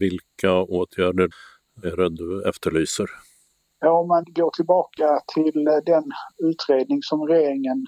vilka 0.00 0.52
åtgärder 0.62 1.28
är 1.82 1.96
det 1.96 2.08
du 2.08 2.48
efterlyser? 2.48 3.27
Om 3.86 4.08
man 4.08 4.24
går 4.26 4.50
tillbaka 4.50 5.20
till 5.34 5.66
eh, 5.66 5.76
den 5.86 6.04
utredning 6.38 7.02
som 7.02 7.26
regeringen 7.26 7.86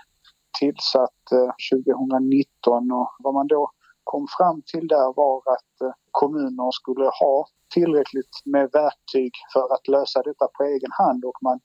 tillsatte 0.58 1.36
eh, 1.36 1.78
2019 1.78 2.92
och 2.92 3.10
vad 3.18 3.34
man 3.34 3.46
då 3.46 3.70
kom 4.04 4.26
fram 4.38 4.62
till 4.72 4.88
där 4.88 5.12
var 5.16 5.36
att 5.36 5.80
eh, 5.84 5.94
kommuner 6.10 6.70
skulle 6.70 7.04
ha 7.04 7.46
tillräckligt 7.74 8.34
med 8.44 8.70
verktyg 8.72 9.32
för 9.52 9.74
att 9.74 9.88
lösa 9.88 10.22
detta 10.22 10.46
på 10.58 10.64
egen 10.64 10.92
hand 10.92 11.24
och 11.24 11.38
man 11.42 11.60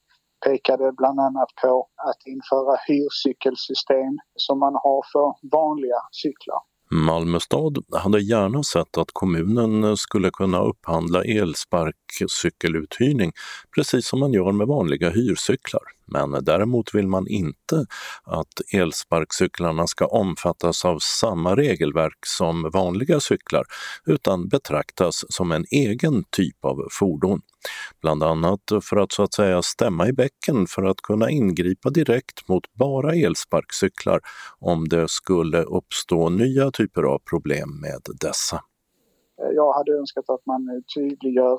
pekade 0.45 0.91
bland 0.91 1.19
annat 1.19 1.49
på 1.61 1.87
att 2.09 2.21
införa 2.33 2.77
hyrcykelsystem 2.87 4.17
som 4.35 4.59
man 4.59 4.75
har 4.85 5.01
för 5.13 5.27
vanliga 5.57 6.01
cyklar. 6.11 6.61
Malmö 6.91 7.39
stad 7.39 7.77
hade 7.91 8.21
gärna 8.21 8.63
sett 8.63 8.97
att 8.97 9.09
kommunen 9.13 9.97
skulle 9.97 10.31
kunna 10.31 10.61
upphandla 10.61 11.23
elsparkcykeluthyrning 11.23 13.31
precis 13.75 14.07
som 14.07 14.19
man 14.19 14.33
gör 14.33 14.51
med 14.51 14.67
vanliga 14.67 15.09
hyrcyklar. 15.09 15.94
Men 16.07 16.45
däremot 16.45 16.95
vill 16.95 17.07
man 17.07 17.27
inte 17.27 17.85
att 18.23 18.73
elsparkcyklarna 18.73 19.87
ska 19.87 20.05
omfattas 20.05 20.85
av 20.85 20.99
samma 20.99 21.55
regelverk 21.55 22.25
som 22.25 22.69
vanliga 22.73 23.19
cyklar 23.19 23.63
utan 24.05 24.47
betraktas 24.47 25.25
som 25.29 25.51
en 25.51 25.65
egen 25.71 26.23
typ 26.31 26.65
av 26.65 26.87
fordon. 26.91 27.41
Bland 28.01 28.23
annat 28.23 28.61
för 28.81 28.97
att 28.97 29.11
så 29.11 29.23
att 29.23 29.33
säga 29.33 29.61
stämma 29.61 30.07
i 30.07 30.13
bäcken 30.13 30.67
för 30.67 30.83
att 30.83 31.01
kunna 31.01 31.29
ingripa 31.29 31.89
direkt 31.89 32.47
mot 32.47 32.73
bara 32.73 33.13
elsparkcyklar 33.13 34.19
om 34.59 34.87
det 34.87 35.09
skulle 35.09 35.63
uppstå 35.63 36.29
nya 36.29 36.71
typer 36.71 37.03
av 37.03 37.19
problem 37.19 37.79
med 37.81 38.01
dessa. 38.21 38.61
Jag 39.55 39.73
hade 39.73 39.91
önskat 39.91 40.29
att 40.29 40.45
man 40.45 40.83
tydliggör 40.95 41.57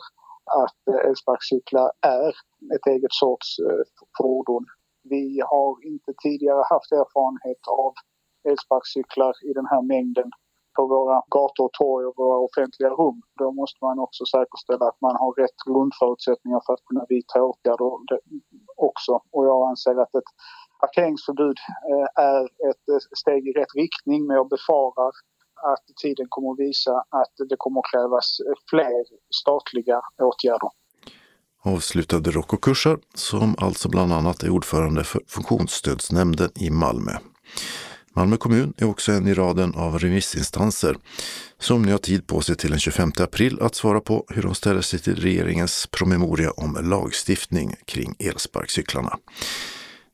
att 0.62 0.94
eh, 0.94 1.08
elsparkcyklar 1.08 1.92
är 2.00 2.28
ett 2.74 2.86
eget 2.86 3.12
sorts 3.12 3.58
eh, 3.58 3.84
fordon. 4.18 4.64
Vi 5.02 5.40
har 5.50 5.86
inte 5.86 6.12
tidigare 6.22 6.64
haft 6.70 6.92
erfarenhet 6.92 7.62
av 7.68 7.92
elsparkcyklar 8.48 9.34
i 9.48 9.52
den 9.52 9.66
här 9.66 9.82
mängden 9.82 10.30
på 10.76 10.86
våra 10.86 11.22
gator 11.30 11.64
och 11.64 11.72
torg 11.72 12.06
och 12.06 12.16
våra 12.16 12.38
offentliga 12.38 12.90
rum. 12.90 13.22
Då 13.38 13.52
måste 13.52 13.78
man 13.86 13.98
också 13.98 14.24
säkerställa 14.24 14.84
att 14.88 15.00
man 15.00 15.16
har 15.22 15.32
rätt 15.42 15.58
grundförutsättningar 15.70 16.60
för 16.66 16.72
att 16.72 16.84
kunna 16.88 17.04
vidta 17.08 17.42
åtgärder 17.42 17.90
också. 18.76 19.12
Och 19.34 19.46
jag 19.46 19.68
anser 19.70 19.96
att 20.04 20.14
ett 20.14 20.30
parkeringsförbud 20.80 21.58
eh, 21.90 22.24
är 22.32 22.42
ett 22.68 22.86
steg 23.22 23.48
i 23.48 23.52
rätt 23.52 23.74
riktning 23.74 24.26
men 24.26 24.36
jag 24.36 24.48
befarar 24.48 25.12
att 25.72 25.84
tiden 26.02 26.26
kommer 26.28 26.52
att 26.52 26.58
visa 26.58 26.90
att 26.92 27.34
det 27.48 27.56
kommer 27.58 27.80
att 27.80 27.90
krävas 27.92 28.38
fler 28.70 29.04
statliga 29.34 30.00
åtgärder. 30.18 30.70
Avslutade 31.62 32.30
Rocco 32.30 32.56
Kursar 32.56 32.98
som 33.14 33.54
alltså 33.58 33.88
bland 33.88 34.12
annat 34.12 34.42
är 34.42 34.50
ordförande 34.50 35.04
för 35.04 35.20
funktionsstödsnämnden 35.26 36.50
i 36.54 36.70
Malmö. 36.70 37.12
Malmö 38.16 38.36
kommun 38.36 38.74
är 38.76 38.84
också 38.90 39.12
en 39.12 39.28
i 39.28 39.34
raden 39.34 39.74
av 39.74 39.98
remissinstanser 39.98 40.96
som 41.58 41.82
nu 41.82 41.92
har 41.92 41.98
tid 41.98 42.26
på 42.26 42.40
sig 42.40 42.56
till 42.56 42.70
den 42.70 42.78
25 42.78 43.12
april 43.18 43.58
att 43.60 43.74
svara 43.74 44.00
på 44.00 44.24
hur 44.28 44.42
de 44.42 44.54
ställer 44.54 44.80
sig 44.80 44.98
till 44.98 45.16
regeringens 45.16 45.86
promemoria 45.90 46.50
om 46.50 46.78
lagstiftning 46.82 47.74
kring 47.84 48.16
elsparkcyklarna. 48.18 49.18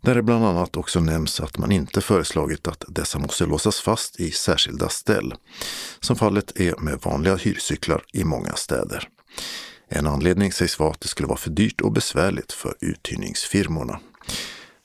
Där 0.03 0.15
det 0.15 0.23
bland 0.23 0.45
annat 0.45 0.77
också 0.77 1.01
nämns 1.01 1.41
att 1.41 1.59
man 1.59 1.73
inte 1.73 2.01
föreslagit 2.01 2.69
att 2.69 2.85
dessa 2.89 3.19
måste 3.19 3.47
låsas 3.47 3.81
fast 3.81 4.21
i 4.21 4.31
särskilda 4.31 4.89
ställ, 4.89 5.35
som 6.01 6.17
fallet 6.17 6.61
är 6.61 6.77
med 6.77 7.01
vanliga 7.03 7.37
hyrcyklar 7.37 8.05
i 8.13 8.25
många 8.25 8.53
städer. 8.53 9.09
En 9.89 10.07
anledning 10.07 10.53
sägs 10.53 10.79
vara 10.79 10.91
att 10.91 11.01
det 11.01 11.09
skulle 11.09 11.29
vara 11.29 11.39
för 11.39 11.51
dyrt 11.51 11.81
och 11.81 11.93
besvärligt 11.93 12.53
för 12.53 12.77
uthyrningsfirmorna. 12.81 14.01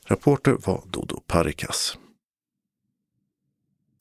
Rapporter 0.06 0.58
var 0.66 0.84
Dodo 0.92 1.20
Parikas. 1.28 1.98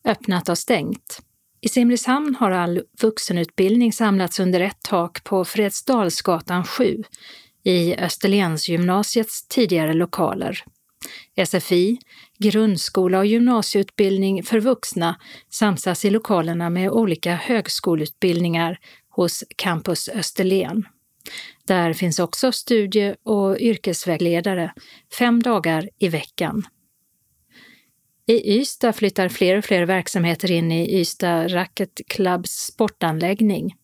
Öppnat 0.04 0.48
och 0.48 0.58
stängt. 0.58 1.20
I 1.60 1.68
Simrishamn 1.68 2.34
har 2.34 2.50
all 2.50 2.82
vuxenutbildning 3.02 3.92
samlats 3.92 4.40
under 4.40 4.60
ett 4.60 4.82
tak 4.82 5.24
på 5.24 5.44
Fredsdalsgatan 5.44 6.64
7 6.64 7.02
i 7.64 7.96
Österlensgymnasiets 7.96 9.48
tidigare 9.48 9.92
lokaler. 9.92 10.64
SFI, 11.46 11.98
grundskola 12.38 13.18
och 13.18 13.26
gymnasieutbildning 13.26 14.42
för 14.42 14.60
vuxna 14.60 15.20
samsas 15.50 16.04
i 16.04 16.10
lokalerna 16.10 16.70
med 16.70 16.90
olika 16.90 17.34
högskoleutbildningar 17.34 18.78
hos 19.08 19.44
Campus 19.56 20.08
Österlen. 20.08 20.86
Där 21.66 21.92
finns 21.92 22.18
också 22.18 22.52
studie 22.52 23.14
och 23.22 23.58
yrkesvägledare 23.60 24.72
fem 25.18 25.42
dagar 25.42 25.88
i 25.98 26.08
veckan. 26.08 26.62
I 28.26 28.58
Ystad 28.58 28.92
flyttar 28.92 29.28
fler 29.28 29.58
och 29.58 29.64
fler 29.64 29.86
verksamheter 29.86 30.50
in 30.50 30.72
i 30.72 31.00
Ystad 31.00 31.48
Racket 31.48 32.00
Clubs 32.08 32.50
sportanläggning. 32.50 33.74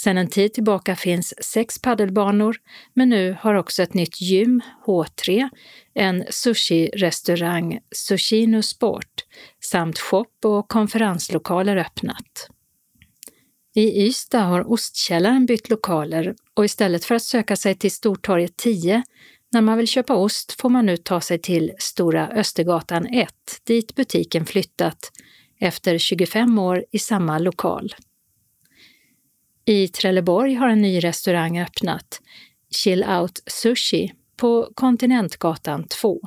Sedan 0.00 0.18
en 0.18 0.28
tid 0.28 0.54
tillbaka 0.54 0.96
finns 0.96 1.44
sex 1.44 1.78
paddelbanor, 1.78 2.56
men 2.94 3.08
nu 3.08 3.36
har 3.40 3.54
också 3.54 3.82
ett 3.82 3.94
nytt 3.94 4.20
gym, 4.20 4.60
H3, 4.86 5.48
en 5.94 6.24
sushi-restaurang, 6.30 7.78
Sushino 7.90 8.62
Sport, 8.62 9.24
samt 9.64 9.98
shop 9.98 10.44
och 10.44 10.68
konferenslokaler 10.68 11.76
öppnat. 11.76 12.48
I 13.74 14.06
Ystad 14.06 14.40
har 14.40 14.72
Ostkällaren 14.72 15.46
bytt 15.46 15.70
lokaler 15.70 16.34
och 16.54 16.64
istället 16.64 17.04
för 17.04 17.14
att 17.14 17.22
söka 17.22 17.56
sig 17.56 17.74
till 17.74 17.90
Stortorget 17.90 18.56
10 18.56 19.02
när 19.52 19.60
man 19.60 19.78
vill 19.78 19.88
köpa 19.88 20.14
ost 20.14 20.60
får 20.60 20.68
man 20.68 20.86
nu 20.86 20.96
ta 20.96 21.20
sig 21.20 21.38
till 21.38 21.72
Stora 21.78 22.28
Östergatan 22.28 23.06
1, 23.06 23.30
dit 23.64 23.94
butiken 23.94 24.46
flyttat 24.46 25.12
efter 25.60 25.98
25 25.98 26.58
år 26.58 26.84
i 26.92 26.98
samma 26.98 27.38
lokal. 27.38 27.94
I 29.68 29.88
Trelleborg 29.88 30.54
har 30.54 30.68
en 30.68 30.82
ny 30.82 31.00
restaurang 31.00 31.60
öppnat, 31.60 32.20
Chill 32.70 33.04
Out 33.04 33.42
Sushi, 33.46 34.12
på 34.36 34.68
Kontinentgatan 34.74 35.86
2. 35.88 36.20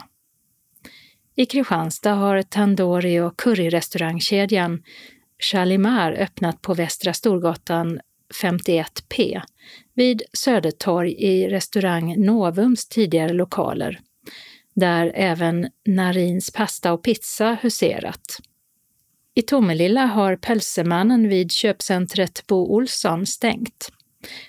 I 1.36 1.46
Kristianstad 1.46 2.14
har 2.14 2.42
Tandori 2.42 3.20
och 3.20 3.38
curryrestaurangkedjan 3.40 4.84
Chalimar 5.52 6.12
öppnat 6.12 6.62
på 6.62 6.74
Västra 6.74 7.14
Storgatan 7.14 8.00
51P 8.42 9.42
vid 9.94 10.22
Södertorg 10.34 11.14
i 11.14 11.50
restaurang 11.50 12.26
Novums 12.26 12.88
tidigare 12.88 13.34
lokaler, 13.34 14.00
där 14.76 15.12
även 15.16 15.70
Narins 15.88 16.52
pasta 16.52 16.94
och 16.94 17.04
pizza 17.04 17.58
huserat. 17.62 18.40
I 19.40 19.42
Tomelilla 19.42 20.06
har 20.06 20.36
Pölsemannen 20.36 21.30
vid 21.30 21.52
köpcentret 21.52 22.48
Bo 22.48 22.76
Olsson 22.76 23.26
stängt. 23.26 23.92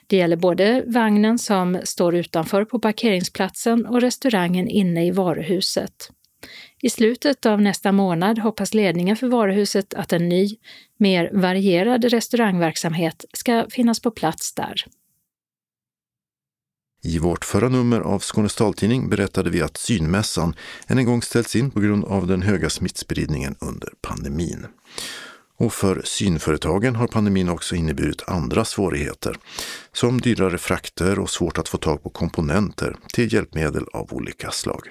Det 0.07 0.17
gäller 0.17 0.37
både 0.37 0.85
vagnen 0.87 1.39
som 1.39 1.81
står 1.85 2.17
utanför 2.17 2.65
på 2.65 2.79
parkeringsplatsen 2.79 3.87
och 3.87 4.01
restaurangen 4.01 4.69
inne 4.69 5.07
i 5.07 5.11
varuhuset. 5.11 6.11
I 6.83 6.91
slutet 6.91 7.47
av 7.47 7.63
nästa 7.63 7.93
månad 7.93 8.39
hoppas 8.39 8.75
ledningen 8.75 9.17
för 9.17 9.29
varuhuset 9.29 9.95
att 9.95 10.13
en 10.13 10.29
ny, 10.29 10.57
mer 10.97 11.31
varierad 11.33 12.05
restaurangverksamhet 12.05 13.25
ska 13.33 13.67
finnas 13.71 14.01
på 14.01 14.11
plats 14.11 14.55
där. 14.55 14.85
I 17.03 17.19
vårt 17.19 17.45
förra 17.45 17.69
nummer 17.69 18.01
av 18.01 18.19
Skånes 18.19 18.55
taltidning 18.55 19.09
berättade 19.09 19.51
vi 19.51 19.63
att 19.63 19.77
synmässan 19.77 20.55
än 20.87 20.99
en 20.99 21.05
gång 21.05 21.23
ställts 21.23 21.57
in 21.57 21.71
på 21.71 21.81
grund 21.81 22.05
av 22.05 22.27
den 22.27 22.43
höga 22.43 22.71
smittspridningen 22.71 23.57
under 23.61 23.89
pandemin. 24.03 24.67
Och 25.59 25.73
för 25.73 26.03
synföretagen 26.05 26.97
har 26.97 27.07
pandemin 27.07 27.49
också 27.49 27.75
inneburit 27.75 28.29
andra 28.29 28.65
svårigheter, 28.65 29.37
som 29.93 30.21
dyrare 30.21 30.59
frakter 30.59 31.19
och 31.19 31.31
svårt 31.31 31.59
att 31.59 31.69
få 31.69 31.79
tag 31.79 32.03
på 32.03 32.11
komponenter 32.11 32.97
till 33.13 33.33
hjälpmedel 33.33 33.85
av 33.93 34.13
olika 34.13 34.51
slag. 34.51 34.91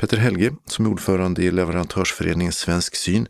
Peter 0.00 0.16
Helge, 0.16 0.52
som 0.66 0.86
är 0.86 0.90
ordförande 0.90 1.42
i 1.42 1.50
leverantörsföreningen 1.50 2.52
Svensk 2.52 2.96
Syn, 2.96 3.28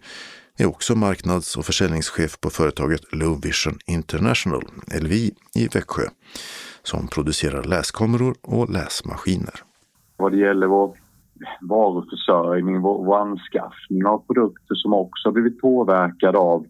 är 0.58 0.66
också 0.66 0.94
marknads 0.94 1.56
och 1.56 1.66
försäljningschef 1.66 2.40
på 2.40 2.50
företaget 2.50 3.00
Low 3.12 3.40
Vision 3.40 3.78
International, 3.86 4.64
LVI, 5.00 5.34
i 5.54 5.68
Växjö, 5.68 6.08
som 6.82 7.08
producerar 7.08 7.64
läskameror 7.64 8.34
och 8.42 8.70
läsmaskiner. 8.70 9.54
Vad 10.16 10.32
det 10.32 10.38
gäller 10.38 10.66
vår 10.66 11.03
varuförsörjning, 11.60 12.80
vår, 12.80 13.04
vår 13.04 13.18
anskaffning 13.18 14.06
av 14.06 14.26
produkter 14.26 14.74
som 14.74 14.94
också 14.94 15.28
har 15.28 15.32
blivit 15.32 15.60
påverkade 15.60 16.38
av 16.38 16.66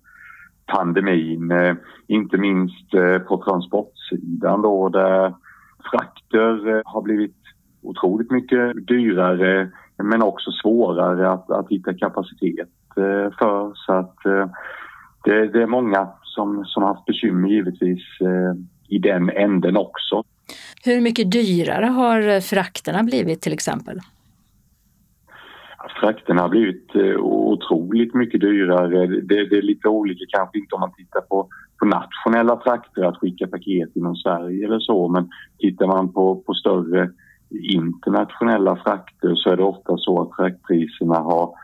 pandemin, 0.66 1.50
eh, 1.50 1.74
inte 2.06 2.36
minst 2.36 2.94
eh, 2.94 3.18
på 3.18 3.42
transportsidan 3.44 4.62
då 4.62 4.88
där 4.88 5.34
frakter 5.90 6.76
eh, 6.76 6.82
har 6.84 7.02
blivit 7.02 7.36
otroligt 7.82 8.30
mycket 8.30 8.86
dyrare 8.86 9.70
men 9.96 10.22
också 10.22 10.50
svårare 10.50 11.30
att, 11.30 11.50
att 11.50 11.68
hitta 11.70 11.94
kapacitet 11.94 12.68
eh, 12.96 13.36
för. 13.38 13.72
Så 13.74 13.92
att 13.92 14.26
eh, 14.26 14.48
det, 15.24 15.48
det, 15.48 15.62
är 15.62 15.66
många 15.66 16.08
som, 16.22 16.64
som 16.64 16.82
haft 16.82 17.04
bekymmer 17.04 17.48
givetvis 17.48 18.02
eh, 18.20 18.54
i 18.88 18.98
den 18.98 19.30
änden 19.30 19.76
också. 19.76 20.22
Hur 20.84 21.00
mycket 21.00 21.32
dyrare 21.32 21.86
har 21.86 22.40
frakterna 22.40 23.02
blivit 23.02 23.40
till 23.40 23.52
exempel? 23.52 24.00
Frakterna 26.01 26.43
har 26.43 26.49
blivit 26.49 26.95
eh, 26.95 27.16
otroligt 27.20 28.14
mycket 28.14 28.41
dyrare. 28.41 29.07
Det, 29.07 29.49
det, 29.49 29.57
är 29.59 29.62
lite 29.62 29.89
olika 29.89 30.24
kanske 30.28 30.59
inte 30.59 30.74
om 30.74 30.80
man 30.80 30.93
tittar 30.93 31.20
på, 31.20 31.49
på 31.78 31.87
nationella 31.87 32.61
frakter 32.61 33.03
att 33.03 33.16
skicka 33.16 33.47
paket 33.47 33.97
inom 33.97 34.16
Sverige 34.16 34.66
eller 34.66 34.78
så 34.78 35.09
men 35.09 35.30
tittar 35.59 35.87
man 35.87 36.12
på, 36.12 36.43
på 36.47 36.55
större 36.55 37.11
internationella 37.51 38.76
frakter 38.76 39.35
så 39.35 39.51
är 39.51 39.57
det 39.57 39.62
ofta 39.62 39.97
så 39.97 40.22
att 40.22 40.37
fraktpriserna 40.37 41.14
har 41.14 41.55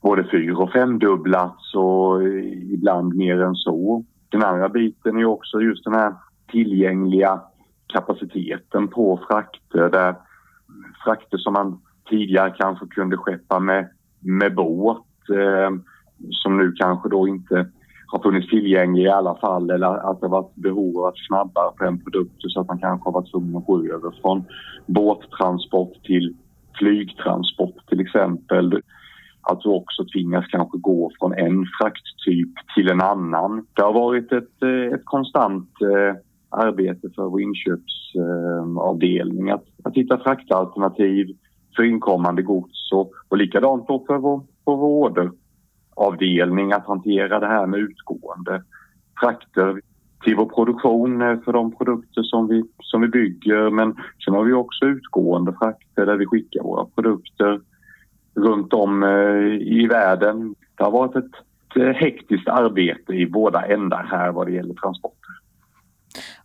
både 0.00 0.24
fyr 0.30 0.52
och 0.52 0.72
femdubblats 0.72 1.74
och 1.74 2.22
eh, 2.22 2.72
ibland 2.72 3.14
mer 3.14 3.42
än 3.42 3.54
så. 3.54 4.04
Den 4.28 4.42
andra 4.42 4.68
biten 4.68 5.16
är 5.16 5.24
också 5.24 5.60
just 5.60 5.84
den 5.84 5.94
här 5.94 6.14
tillgängliga 6.50 7.40
kapaciteten 7.86 8.88
på 8.88 9.20
frakter 9.28 9.88
där 9.88 10.14
frakter 11.04 11.38
som 11.38 11.52
man 11.52 11.80
tidigare 12.08 12.54
kanske 12.58 12.86
kunde 12.86 13.16
skeppa 13.16 13.58
med, 13.58 13.88
med 14.20 14.54
båt 14.54 15.04
eh, 15.30 15.70
som 16.30 16.58
nu 16.58 16.72
kanske 16.72 17.08
då 17.08 17.28
inte 17.28 17.66
har 18.06 18.22
funnits 18.22 18.48
tillgänglig 18.48 19.02
i 19.02 19.08
alla 19.08 19.34
fall 19.34 19.70
eller 19.70 20.10
att 20.10 20.20
det 20.20 20.28
varit 20.28 20.54
behov 20.54 20.98
av 20.98 21.04
att 21.04 21.26
snabbare 21.28 21.72
på 21.78 21.84
en 21.84 22.00
produkt 22.00 22.34
så 22.38 22.60
att 22.60 22.68
man 22.68 22.78
kanske 22.78 23.08
har 23.08 23.12
varit 23.12 23.30
tvungen 23.30 23.56
att 23.56 23.66
gå 23.66 23.84
över 23.84 24.20
från 24.22 24.44
båttransport 24.86 26.04
till 26.04 26.34
flygtransport 26.78 27.88
till 27.88 28.00
exempel. 28.00 28.82
Att 29.42 29.60
du 29.60 29.68
också 29.68 30.04
tvingas 30.04 30.46
kanske 30.46 30.78
gå 30.78 31.10
från 31.20 31.32
en 31.32 31.66
frakttyp 31.80 32.48
till 32.74 32.88
en 32.88 33.00
annan. 33.00 33.66
Det 33.74 33.82
har 33.82 33.92
varit 33.92 34.32
ett, 34.32 34.62
eh, 34.62 34.94
ett 34.94 35.04
konstant 35.04 35.70
eh, 35.82 36.14
arbete 36.50 37.08
för 37.14 37.22
vår 37.22 37.42
inköpsavdelning 37.42 39.48
eh, 39.48 39.54
att, 39.54 39.64
att 39.84 39.94
hitta 39.94 40.18
fraktalternativ 40.18 41.36
för 41.78 41.84
inkommande 41.84 42.42
gods 42.42 42.92
och, 42.92 43.12
och 43.28 43.36
likadant 43.36 43.88
då 43.88 44.04
för 44.06 44.18
vår, 44.18 44.42
för 44.64 44.76
vår 44.76 45.28
orderavdelning 45.96 46.72
att 46.72 46.86
hantera 46.86 47.40
det 47.40 47.46
här 47.46 47.66
med 47.66 47.80
utgående 47.80 48.62
frakter 49.20 49.80
till 50.24 50.36
vår 50.36 50.46
produktion 50.46 51.22
eh, 51.22 51.40
för 51.40 51.52
de 51.52 51.76
produkter 51.76 52.22
som 52.22 52.48
vi, 52.48 52.64
som 52.82 53.00
vi 53.00 53.08
bygger. 53.08 53.70
Men 53.70 53.96
sen 54.24 54.34
har 54.34 54.44
vi 54.44 54.52
också 54.52 54.84
utgående 54.84 55.52
frakter 55.52 56.06
där 56.06 56.16
vi 56.16 56.26
skickar 56.26 56.62
våra 56.62 56.84
produkter 56.84 57.60
runt 58.34 58.72
om 58.72 59.02
eh, 59.02 59.68
i 59.78 59.86
världen. 59.90 60.54
Det 60.76 60.84
har 60.84 60.90
varit 60.90 61.16
ett 61.16 61.32
eh, 61.76 61.94
hektiskt 61.94 62.48
arbete 62.48 63.12
i 63.12 63.26
båda 63.26 63.66
ändar 63.66 64.08
här 64.10 64.32
vad 64.32 64.46
det 64.46 64.52
gäller 64.52 64.74
transporter. 64.74 65.18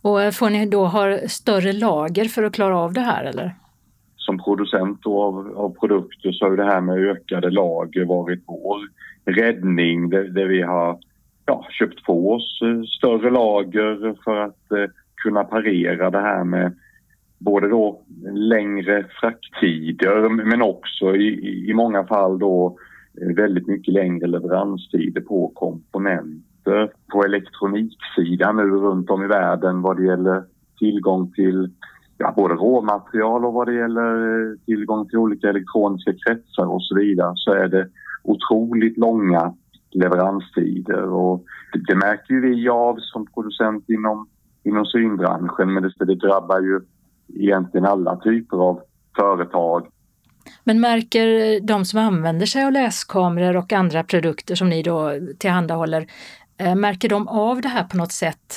Och 0.02 0.34
får 0.34 0.50
ni 0.50 0.66
då 0.66 0.84
ha 0.84 1.18
större 1.28 1.72
lager 1.72 2.24
för 2.24 2.42
att 2.42 2.54
klara 2.54 2.78
av 2.78 2.92
det 2.92 3.00
här 3.00 3.24
eller? 3.24 3.54
Som 4.26 4.38
producent 4.38 5.06
av, 5.06 5.52
av 5.56 5.74
produkter 5.80 6.32
så 6.32 6.44
har 6.44 6.56
det 6.56 6.64
här 6.64 6.80
med 6.80 6.98
ökade 6.98 7.50
lager 7.50 8.04
varit 8.04 8.42
vår 8.46 8.80
räddning 9.24 10.10
där, 10.10 10.24
där 10.24 10.46
vi 10.46 10.62
har 10.62 10.98
ja, 11.46 11.66
köpt 11.70 12.04
på 12.04 12.32
oss 12.32 12.60
eh, 12.62 12.82
större 12.82 13.30
lager 13.30 14.22
för 14.24 14.36
att 14.36 14.70
eh, 14.72 14.90
kunna 15.22 15.44
parera 15.44 16.10
det 16.10 16.20
här 16.20 16.44
med 16.44 16.72
både 17.38 17.68
då 17.68 18.00
längre 18.32 19.06
frakttider 19.20 20.28
men 20.28 20.62
också 20.62 21.16
i, 21.16 21.64
i 21.70 21.74
många 21.74 22.04
fall 22.04 22.38
då 22.38 22.78
eh, 23.20 23.34
väldigt 23.34 23.66
mycket 23.66 23.94
längre 23.94 24.26
leveranstider 24.26 25.20
på 25.20 25.52
komponenter. 25.54 26.90
På 27.12 27.24
elektroniksidan 27.24 28.56
nu 28.56 28.62
runt 28.62 29.10
om 29.10 29.24
i 29.24 29.26
världen 29.26 29.82
vad 29.82 29.96
det 29.96 30.04
gäller 30.04 30.42
tillgång 30.78 31.32
till 31.32 31.70
ja, 32.18 32.32
både 32.36 32.54
råmaterial 32.54 33.44
och 33.44 33.52
vad 33.52 33.66
det 33.68 33.74
gäller 33.74 34.40
eh, 34.50 34.58
tillgång 34.66 35.08
till 35.08 35.18
olika 35.18 35.48
elektroniska 35.48 36.12
kretsar 36.26 36.66
och 36.66 36.82
så 36.82 36.94
vidare 36.94 37.32
så 37.34 37.52
är 37.52 37.68
det 37.68 37.88
otroligt 38.22 38.98
långa 38.98 39.54
leveranstider 39.90 41.08
och 41.08 41.44
det 41.88 41.94
märker 41.94 42.34
ju 42.34 42.40
vi 42.40 42.68
av 42.68 42.96
som 42.98 43.26
producent 43.26 43.84
inom, 43.88 44.28
inom 44.64 44.86
synbranschen 44.86 45.74
men 45.74 45.82
det, 45.82 46.04
det 46.04 46.14
drabbar 46.14 46.60
ju 46.60 46.80
egentligen 47.34 47.86
alla 47.86 48.16
typer 48.16 48.56
av 48.56 48.80
företag. 49.16 49.86
Men 50.64 50.80
märker 50.80 51.60
de 51.60 51.84
som 51.84 52.00
använder 52.00 52.46
sig 52.46 52.64
av 52.64 52.72
läskameror 52.72 53.56
och 53.56 53.72
andra 53.72 54.04
produkter 54.04 54.54
som 54.54 54.68
ni 54.68 54.82
då 54.82 55.12
tillhandahåller, 55.38 56.06
eh, 56.56 56.74
märker 56.74 57.08
de 57.08 57.28
av 57.28 57.60
det 57.60 57.68
här 57.68 57.84
på 57.84 57.96
något 57.96 58.12
sätt 58.12 58.54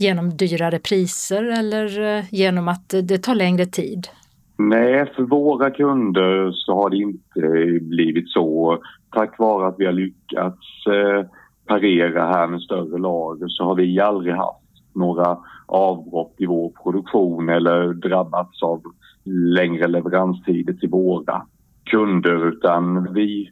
genom 0.00 0.30
dyrare 0.36 0.78
priser 0.78 1.44
eller 1.58 2.16
eh, 2.16 2.24
genom 2.30 2.68
att 2.68 2.94
det 3.02 3.18
tar 3.18 3.34
längre 3.34 3.66
tid? 3.66 4.08
Nej, 4.56 5.12
för 5.16 5.22
våra 5.22 5.70
kunder 5.70 6.52
så 6.52 6.74
har 6.74 6.90
det 6.90 6.96
inte 6.96 7.80
blivit 7.80 8.30
så. 8.30 8.78
Tack 9.10 9.38
vare 9.38 9.68
att 9.68 9.74
vi 9.78 9.86
har 9.86 9.92
lyckats 9.92 10.86
eh, 10.86 11.26
parera 11.66 12.26
här 12.26 12.46
med 12.46 12.60
större 12.60 12.98
lager 12.98 13.48
så 13.48 13.64
har 13.64 13.74
vi 13.74 14.00
aldrig 14.00 14.34
haft 14.34 14.94
några 14.94 15.38
avbrott 15.66 16.34
i 16.38 16.46
vår 16.46 16.72
produktion 16.82 17.48
eller 17.48 17.92
drabbats 17.92 18.62
av 18.62 18.82
längre 19.24 19.86
leveranstider 19.86 20.72
till 20.72 20.88
våra 20.88 21.46
kunder 21.84 22.48
utan 22.48 23.12
vi 23.14 23.50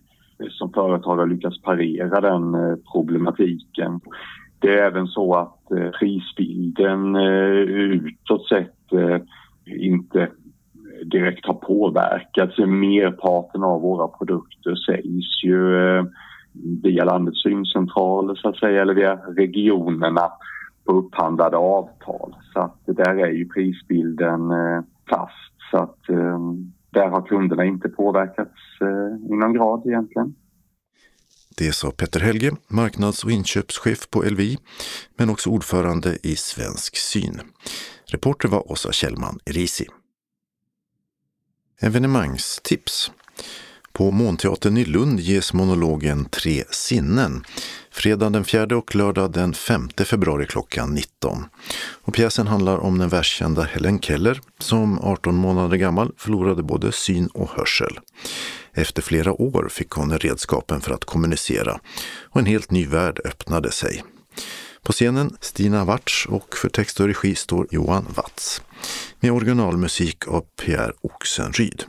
som 0.51 0.73
företag 0.73 1.17
har 1.17 1.27
lyckats 1.27 1.63
parera 1.63 2.21
den 2.21 2.55
eh, 2.55 2.77
problematiken. 2.93 4.01
Det 4.59 4.79
är 4.79 4.87
även 4.87 5.07
så 5.07 5.35
att 5.35 5.71
eh, 5.71 5.91
prisbilden 5.91 7.17
eh, 7.17 7.51
utåt 7.51 8.49
sett 8.49 8.93
eh, 8.93 9.21
inte 9.67 10.29
direkt 11.05 11.47
har 11.47 11.55
påverkats. 11.55 12.59
Merparten 12.59 13.63
av 13.63 13.81
våra 13.81 14.09
produkter 14.09 14.75
säljs 14.75 15.45
ju 15.45 15.77
eh, 15.77 16.05
via 16.83 17.05
landets 17.05 17.43
syncentraler 17.43 18.35
så 18.35 18.49
att 18.49 18.57
säga 18.57 18.83
eller 18.83 18.95
via 18.95 19.15
regionerna 19.15 20.31
på 20.87 20.93
upphandlade 20.93 21.57
avtal. 21.57 22.35
Så 22.53 22.61
att 22.61 22.81
där 22.87 23.15
är 23.15 23.31
ju 23.31 23.49
prisbilden 23.49 24.51
eh, 24.51 24.81
fast 25.11 25.71
så 25.71 25.77
att 25.77 26.09
eh, 26.09 26.39
där 26.91 27.09
har 27.09 27.23
kunderna 27.23 27.65
inte 27.65 27.89
påverkats 27.89 28.61
eh, 28.81 29.33
i 29.33 29.37
någon 29.37 29.53
grad 29.53 29.87
egentligen. 29.87 30.35
Det 31.59 31.73
sa 31.73 31.91
Petter 31.91 32.21
Helge, 32.21 32.53
marknads 32.69 33.25
och 33.25 33.31
inköpschef 33.31 34.11
på 34.11 34.23
LVI, 34.23 34.59
men 35.17 35.31
också 35.31 35.51
ordförande 35.51 36.19
i 36.23 36.37
Svensk 36.37 36.97
Syn. 36.97 37.41
Reporter 38.07 38.49
var 38.49 38.73
Åsa 38.73 38.93
Kjellman 38.93 39.39
Risi. 39.45 39.87
Evenemangstips. 41.81 43.11
På 43.93 44.11
Månteatern 44.11 44.77
i 44.77 44.85
Lund 44.85 45.21
ges 45.21 45.53
monologen 45.53 46.25
Tre 46.25 46.65
sinnen 46.71 47.45
fredag 47.99 48.31
den 48.31 48.45
4 48.45 48.77
och 48.77 48.95
lördag 48.95 49.33
den 49.33 49.55
5 49.55 49.89
februari 50.05 50.47
klockan 50.47 50.95
19. 50.95 51.45
Och 52.03 52.15
pjäsen 52.15 52.47
handlar 52.47 52.79
om 52.79 52.99
den 52.99 53.09
världskända 53.09 53.63
Helen 53.63 54.01
Keller 54.01 54.41
som 54.59 54.99
18 54.99 55.35
månader 55.35 55.77
gammal 55.77 56.13
förlorade 56.17 56.63
både 56.63 56.93
syn 56.93 57.27
och 57.27 57.51
hörsel. 57.51 57.99
Efter 58.79 59.03
flera 59.03 59.33
år 59.33 59.69
fick 59.71 59.91
hon 59.91 60.19
redskapen 60.19 60.81
för 60.81 60.93
att 60.95 61.05
kommunicera 61.05 61.81
och 62.23 62.41
en 62.41 62.47
helt 62.47 62.71
ny 62.71 62.87
värld 62.87 63.21
öppnade 63.25 63.71
sig. 63.71 64.05
På 64.83 64.93
scenen 64.93 65.37
Stina 65.41 65.85
Wartz 65.85 66.27
och 66.27 66.57
för 66.57 66.69
text 66.69 67.01
och 67.01 67.07
regi 67.07 67.35
står 67.35 67.67
Johan 67.71 68.07
Watz 68.15 68.63
med 69.21 69.33
originalmusik 69.33 70.29
av 70.29 70.45
Pierre 70.63 70.93
Oxenryd. 71.01 71.85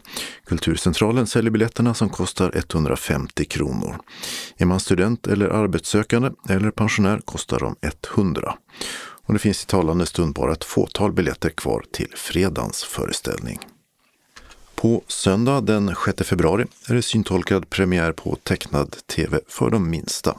Kulturcentralen 0.46 1.28
säljer 1.28 1.52
biljetterna 1.52 1.94
som 1.94 2.10
kostar 2.10 2.52
150 2.56 3.46
kronor. 3.46 3.96
Är 4.58 4.66
man 4.66 4.80
student 4.80 5.28
eller 5.28 5.50
arbetssökande 5.50 6.30
eller 6.50 6.72
pensionär 6.72 7.22
kostar 7.26 7.60
de 7.60 7.76
100. 8.16 8.54
Och 9.00 9.34
det 9.34 9.40
finns 9.40 9.64
i 9.64 9.66
talande 9.66 10.06
stund 10.06 10.34
bara 10.34 10.54
ett 10.54 10.64
fåtal 10.64 11.12
biljetter 11.12 11.50
kvar 11.50 11.84
till 11.92 12.14
fredagens 12.16 12.84
föreställning. 12.84 13.60
På 14.80 15.04
söndag 15.08 15.62
den 15.62 15.96
6 16.06 16.28
februari 16.30 16.66
är 16.90 16.94
det 16.94 17.02
syntolkad 17.02 17.70
premiär 17.70 18.12
på 18.12 18.36
tecknad 18.36 18.96
tv 19.08 19.40
för 19.48 19.70
de 19.70 19.90
minsta. 19.90 20.38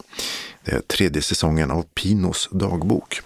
Det 0.64 0.72
är 0.72 0.80
tredje 0.80 1.22
säsongen 1.22 1.70
av 1.70 1.82
Pinos 1.82 2.49
dagbok. 2.53 3.20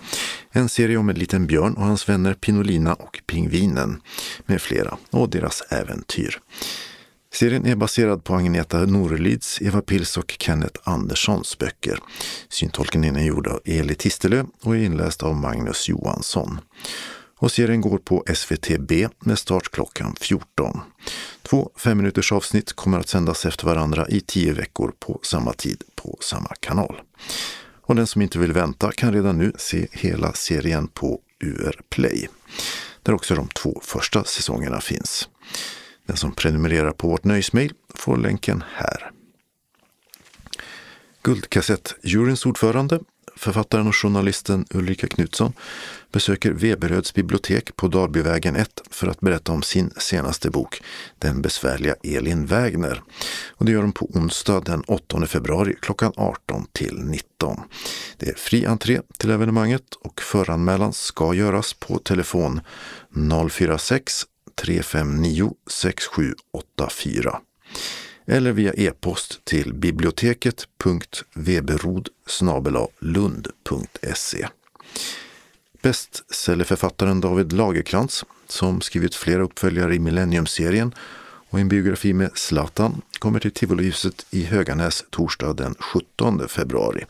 En 0.51 0.69
serie 0.69 0.97
om 0.97 1.09
en 1.09 1.19
liten 1.19 1.47
björn 1.47 1.75
och 1.75 1.83
hans 1.83 2.09
vänner 2.09 2.35
Pinolina 2.35 2.95
och 2.95 3.23
Pingvinen 3.27 4.01
med 4.47 4.63
flera 4.63 4.97
och 5.11 5.31
deras 5.31 5.61
äventyr. 5.61 6.41
Serien 7.35 7.67
är 7.67 7.77
baserad 7.77 8.25
på 8.25 8.35
Agneta 8.35 8.79
Norlids, 8.79 9.63
Eva 9.63 9.81
Pils 9.81 10.17
och 10.17 10.37
Kenneth 10.39 10.81
Anderssons 10.85 11.59
böcker. 11.59 11.99
Syntolkningen 12.49 13.17
är 13.17 13.25
gjord 13.25 13.47
av 13.47 13.61
Eli 13.65 13.95
Tistelö 13.95 14.45
och 14.63 14.77
är 14.77 14.81
inläst 14.81 15.23
av 15.23 15.37
Magnus 15.37 15.89
Johansson. 15.89 16.61
Och 17.45 17.53
serien 17.53 17.81
går 17.81 17.99
på 17.99 18.25
SVTB 18.27 19.09
med 19.19 19.39
start 19.39 19.69
klockan 19.71 20.17
14. 20.21 20.81
Två 21.43 21.71
femminuters 21.77 22.33
avsnitt 22.33 22.73
kommer 22.73 22.99
att 22.99 23.09
sändas 23.09 23.47
efter 23.47 23.67
varandra 23.67 24.09
i 24.09 24.21
tio 24.21 24.53
veckor 24.53 24.93
på 24.99 25.21
samma 25.23 25.53
tid 25.53 25.83
på 25.95 26.19
samma 26.21 26.55
kanal. 26.61 27.01
Och 27.83 27.95
den 27.95 28.07
som 28.07 28.23
inte 28.23 28.39
vill 28.39 28.53
vänta 28.53 28.93
kan 28.93 29.13
redan 29.13 29.39
nu 29.39 29.53
se 29.57 29.89
hela 29.93 30.33
serien 30.33 30.89
på 30.89 31.21
UR 31.41 31.81
Play, 31.89 32.29
där 33.03 33.13
också 33.13 33.35
de 33.35 33.49
två 33.49 33.81
första 33.83 34.25
säsongerna 34.25 34.81
finns. 34.81 35.29
Den 36.07 36.17
som 36.17 36.33
prenumererar 36.33 36.93
på 36.93 37.09
vårt 37.09 37.25
nöjesmail 37.25 37.73
får 37.95 38.17
länken 38.17 38.65
här. 38.75 39.11
Guldkassett-juryns 41.23 42.47
ordförande 42.47 43.01
författaren 43.37 43.89
och 43.89 43.97
journalisten 43.97 44.67
Ulrika 44.71 45.07
Knutsson 45.07 45.53
besöker 46.13 46.51
Veberöds 46.51 47.15
bibliotek 47.15 47.77
på 47.77 47.89
Dalbyvägen 47.89 48.57
1 48.57 48.83
för 48.91 49.07
att 49.07 49.21
berätta 49.21 49.53
om 49.53 49.63
sin 49.63 49.91
senaste 49.97 50.51
bok, 50.51 50.83
Den 51.19 51.43
besvärliga 51.43 51.95
Elin 52.03 52.47
Wägner. 52.47 53.03
Och 53.51 53.65
det 53.65 53.73
gör 53.73 53.83
de 53.83 53.93
på 53.93 54.07
onsdag 54.07 54.61
den 54.61 54.81
8 54.81 55.27
februari 55.27 55.77
klockan 55.81 56.13
18 56.17 56.67
till 56.73 56.99
19. 56.99 57.61
Det 58.17 58.29
är 58.29 58.35
fri 58.35 58.67
entré 58.67 59.01
till 59.19 59.31
evenemanget 59.31 59.95
och 60.01 60.21
föranmälan 60.21 60.93
ska 60.93 61.35
göras 61.35 61.75
på 61.75 61.99
telefon 61.99 62.61
046 63.51 64.23
359 64.57 65.53
6784 65.71 67.41
eller 68.27 68.53
via 68.53 68.73
e-post 68.73 69.45
till 69.45 69.75
biblioteket.veberod 69.75 72.09
lund.se. 72.99 74.49
Bästsellerförfattaren 75.83 77.21
David 77.21 77.53
Lagerkrantz, 77.53 78.25
som 78.47 78.81
skrivit 78.81 79.15
flera 79.15 79.43
uppföljare 79.43 79.95
i 79.95 79.99
Millennium-serien 79.99 80.95
och 81.51 81.61
en 81.61 81.69
biografi 81.69 82.13
med 82.13 82.31
Zlatan, 82.35 83.03
kommer 83.19 83.41
till 83.41 83.51
tivoliljuset 83.51 84.27
i 84.31 84.45
Höganäs 84.45 85.05
torsdag 85.11 85.53
den 85.53 85.75
17 85.79 86.49
februari. 86.49 87.05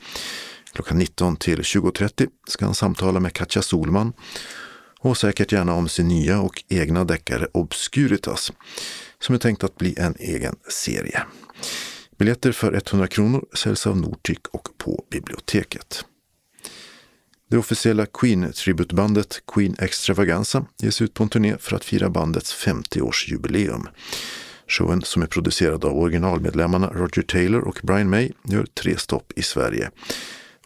Klockan 0.72 0.98
19 0.98 1.36
till 1.36 1.60
20.30 1.60 2.28
ska 2.48 2.64
han 2.64 2.74
samtala 2.74 3.20
med 3.20 3.32
Katja 3.32 3.62
Solman 3.62 4.12
och 5.00 5.16
säkert 5.16 5.52
gärna 5.52 5.74
om 5.74 5.88
sin 5.88 6.08
nya 6.08 6.40
och 6.40 6.64
egna 6.68 7.04
deckare 7.04 7.46
Obscuritas 7.52 8.52
som 9.24 9.34
är 9.34 9.38
tänkt 9.38 9.64
att 9.64 9.76
bli 9.76 9.94
en 9.98 10.14
egen 10.18 10.56
serie. 10.68 11.22
Biljetter 12.18 12.52
för 12.52 12.72
100 12.72 13.06
kronor 13.06 13.44
säljs 13.54 13.86
av 13.86 13.96
Nortic 13.96 14.38
och 14.52 14.68
på 14.78 15.04
biblioteket. 15.10 16.04
Det 17.50 17.56
officiella 17.56 18.06
Queen-tributbandet 18.06 19.42
Queen 19.46 19.76
Extravaganza 19.78 20.66
ges 20.82 21.02
ut 21.02 21.14
på 21.14 21.22
en 21.22 21.28
turné 21.28 21.56
för 21.58 21.76
att 21.76 21.84
fira 21.84 22.10
bandets 22.10 22.66
50-årsjubileum. 22.66 23.86
Showen 24.68 25.02
som 25.02 25.22
är 25.22 25.26
producerad 25.26 25.84
av 25.84 25.98
originalmedlemmarna 25.98 26.90
Roger 26.94 27.22
Taylor 27.22 27.60
och 27.60 27.80
Brian 27.82 28.10
May 28.10 28.30
gör 28.44 28.66
tre 28.66 28.96
stopp 28.98 29.32
i 29.36 29.42
Sverige. 29.42 29.90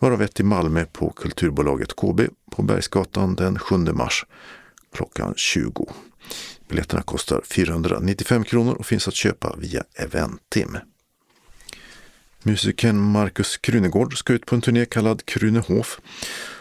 Varav 0.00 0.22
ett 0.22 0.40
i 0.40 0.42
Malmö 0.42 0.84
på 0.84 1.10
Kulturbolaget 1.10 1.96
KB 1.96 2.20
på 2.50 2.62
Bergsgatan 2.62 3.34
den 3.34 3.58
7 3.58 3.76
mars 3.76 4.24
klockan 4.92 5.34
20. 5.36 5.86
Biljetterna 6.68 7.02
kostar 7.02 7.42
495 7.44 8.44
kronor 8.44 8.74
och 8.74 8.86
finns 8.86 9.08
att 9.08 9.14
köpa 9.14 9.56
via 9.58 9.84
Eventim. 9.94 10.78
Musikern 12.42 13.00
Markus 13.00 13.56
Krunegård 13.56 14.18
ska 14.18 14.32
ut 14.32 14.46
på 14.46 14.54
en 14.54 14.60
turné 14.60 14.84
kallad 14.84 15.26
Krunehof 15.26 16.00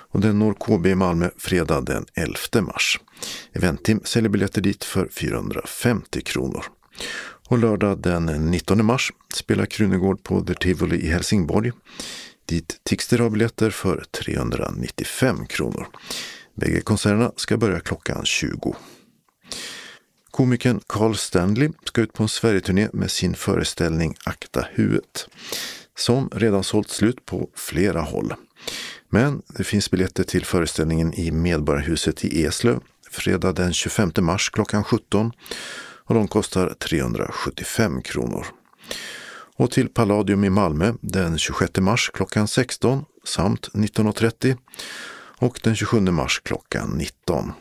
och 0.09 0.19
den 0.19 0.39
når 0.39 0.53
KB 0.53 0.85
i 0.85 0.95
Malmö 0.95 1.29
fredag 1.37 1.81
den 1.81 2.05
11 2.13 2.37
mars. 2.61 2.99
Eventim 3.53 4.01
säljer 4.03 4.29
biljetter 4.29 4.61
dit 4.61 4.83
för 4.83 5.07
450 5.11 6.21
kronor. 6.21 6.65
Och 7.49 7.57
lördag 7.57 8.01
den 8.01 8.25
19 8.25 8.85
mars 8.85 9.11
spelar 9.33 9.65
Krunegård 9.65 10.23
på 10.23 10.41
The 10.41 10.53
Tivoli 10.53 10.97
i 10.97 11.07
Helsingborg. 11.07 11.71
Dit 12.45 12.79
Tixter 12.83 13.17
har 13.17 13.29
biljetter 13.29 13.69
för 13.69 14.03
395 14.11 15.45
kronor. 15.47 15.87
Bägge 16.57 16.81
konserterna 16.81 17.31
ska 17.35 17.57
börja 17.57 17.79
klockan 17.79 18.25
20. 18.25 18.75
Komikern 20.31 20.79
Carl 20.87 21.15
Stanley 21.15 21.69
ska 21.83 22.01
ut 22.01 22.13
på 22.13 22.23
en 22.23 22.29
Sverigeturné 22.29 22.89
med 22.93 23.11
sin 23.11 23.35
föreställning 23.35 24.15
Akta 24.25 24.67
huvudet, 24.71 25.27
som 25.97 26.29
redan 26.29 26.63
sålt 26.63 26.89
slut 26.89 27.25
på 27.25 27.49
flera 27.55 28.01
håll. 28.01 28.33
Men 29.09 29.41
det 29.47 29.63
finns 29.63 29.91
biljetter 29.91 30.23
till 30.23 30.45
föreställningen 30.45 31.13
i 31.13 31.31
Medborgarhuset 31.31 32.25
i 32.25 32.45
Eslöv 32.45 32.79
fredag 33.11 33.53
den 33.53 33.73
25 33.73 34.11
mars 34.21 34.49
klockan 34.49 34.83
17 34.83 35.31
och 36.05 36.15
de 36.15 36.27
kostar 36.27 36.73
375 36.79 38.01
kronor. 38.01 38.45
Och 39.57 39.71
till 39.71 39.89
Palladium 39.89 40.43
i 40.43 40.49
Malmö 40.49 40.93
den 41.01 41.37
26 41.37 41.79
mars 41.79 42.11
klockan 42.13 42.47
16 42.47 43.05
samt 43.25 43.69
19.30 43.73 44.57
och 45.39 45.59
den 45.63 45.75
27 45.75 45.99
mars 46.01 46.41
klockan 46.43 46.89
19. 46.89 47.51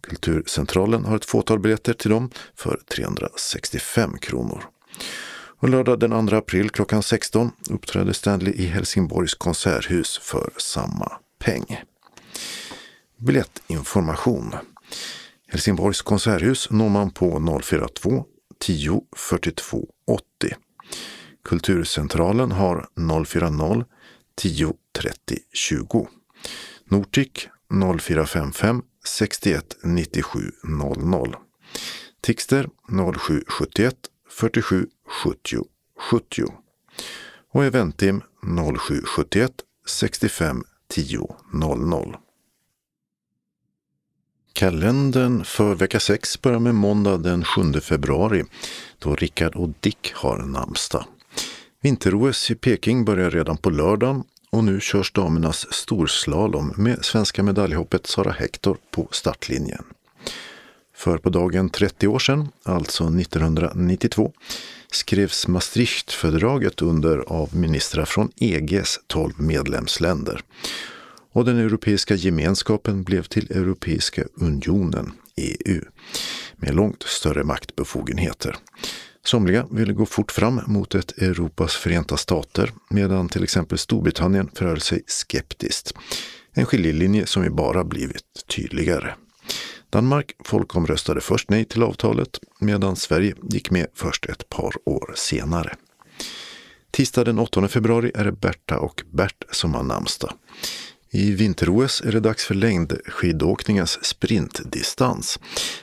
Kulturcentralen 0.00 1.04
har 1.04 1.16
ett 1.16 1.24
fåtal 1.24 1.58
biljetter 1.58 1.92
till 1.92 2.10
dem 2.10 2.30
för 2.54 2.80
365 2.94 4.18
kronor. 4.18 4.64
Och 5.58 5.68
lördag 5.68 6.00
den 6.00 6.28
2 6.28 6.36
april 6.36 6.70
klockan 6.70 7.02
16 7.02 7.50
uppträder 7.70 8.12
Stanley 8.12 8.52
i 8.54 8.66
Helsingborgs 8.66 9.34
konserthus 9.34 10.18
för 10.22 10.50
samma 10.56 11.12
peng. 11.38 11.82
Biljettinformation. 13.18 14.54
Helsingborgs 15.48 16.02
konserthus 16.02 16.70
når 16.70 16.88
man 16.88 17.10
på 17.10 17.60
042 17.62 18.24
10 18.60 19.02
42 19.16 19.88
80. 20.06 20.22
Kulturcentralen 21.44 22.52
har 22.52 22.88
040 23.24 23.84
10 24.36 24.72
30 24.92 25.38
20. 25.52 26.08
Nortic 26.90 27.48
0455 28.00 28.82
61 29.04 29.76
97 29.82 30.52
00. 30.64 31.36
Tixter 32.20 32.68
0771 32.88 33.96
47 34.30 34.86
70 35.22 35.64
70. 36.10 36.44
Och 37.52 37.64
Eventim 37.64 38.22
0771 38.78 39.52
65 39.86 40.64
10 40.88 41.36
00. 41.52 42.16
Kalendern 44.52 45.44
för 45.44 45.74
vecka 45.74 46.00
6 46.00 46.42
börjar 46.42 46.58
med 46.58 46.74
måndag 46.74 47.16
den 47.16 47.44
7 47.44 47.80
februari 47.80 48.44
då 48.98 49.14
Rickard 49.14 49.56
och 49.56 49.68
Dick 49.80 50.12
har 50.14 50.38
namnsdag. 50.38 51.04
Vinter-OS 51.82 52.50
i 52.50 52.54
Peking 52.54 53.04
börjar 53.04 53.30
redan 53.30 53.56
på 53.56 53.70
lördagen 53.70 54.24
och 54.50 54.64
nu 54.64 54.80
körs 54.80 55.12
damernas 55.12 55.66
storslalom 55.72 56.72
med 56.76 57.04
svenska 57.04 57.42
medaljhoppet 57.42 58.06
Sara 58.06 58.32
Hector 58.32 58.76
på 58.90 59.08
startlinjen. 59.10 59.84
För 60.96 61.18
på 61.18 61.30
dagen 61.30 61.70
30 61.70 62.06
år 62.06 62.18
sedan, 62.18 62.48
alltså 62.62 63.04
1992, 63.04 64.32
skrevs 64.90 65.48
Maastrichtfördraget 65.48 66.82
under 66.82 67.18
av 67.18 67.56
ministrar 67.56 68.04
från 68.04 68.30
EGs 68.36 69.00
12 69.06 69.32
medlemsländer. 69.40 70.40
Och 71.32 71.44
den 71.44 71.58
Europeiska 71.58 72.14
gemenskapen 72.14 73.02
blev 73.02 73.22
till 73.22 73.50
Europeiska 73.50 74.24
unionen, 74.34 75.12
EU, 75.36 75.82
med 76.56 76.74
långt 76.74 77.02
större 77.02 77.44
maktbefogenheter. 77.44 78.56
Somliga 79.26 79.66
ville 79.70 79.92
gå 79.92 80.06
fort 80.06 80.32
fram 80.32 80.60
mot 80.66 80.94
ett 80.94 81.18
Europas 81.18 81.74
förenta 81.76 82.16
stater 82.16 82.72
medan 82.90 83.28
till 83.28 83.44
exempel 83.44 83.78
Storbritannien 83.78 84.50
förhöll 84.54 84.80
sig 84.80 85.02
skeptiskt. 85.06 85.94
En 86.52 86.66
skiljelinje 86.66 87.26
som 87.26 87.44
ju 87.44 87.50
bara 87.50 87.84
blivit 87.84 88.46
tydligare. 88.48 89.14
Danmark 89.90 90.32
folkomröstade 90.44 91.20
först 91.20 91.50
nej 91.50 91.64
till 91.64 91.82
avtalet 91.82 92.38
medan 92.60 92.96
Sverige 92.96 93.34
gick 93.42 93.70
med 93.70 93.86
först 93.94 94.26
ett 94.26 94.48
par 94.48 94.72
år 94.84 95.12
senare. 95.16 95.74
Tisdag 96.90 97.24
den 97.24 97.38
8 97.38 97.68
februari 97.68 98.12
är 98.14 98.24
det 98.24 98.32
Berta 98.32 98.78
och 98.78 99.02
Bert 99.12 99.44
som 99.50 99.74
har 99.74 99.82
namnsdag. 99.82 100.32
I 101.10 101.30
vinter-OS 101.34 102.00
är 102.00 102.12
det 102.12 102.20
dags 102.20 102.44
för 102.44 102.54
längdskidåkningens 102.54 104.04
sprintdistans 104.04 105.38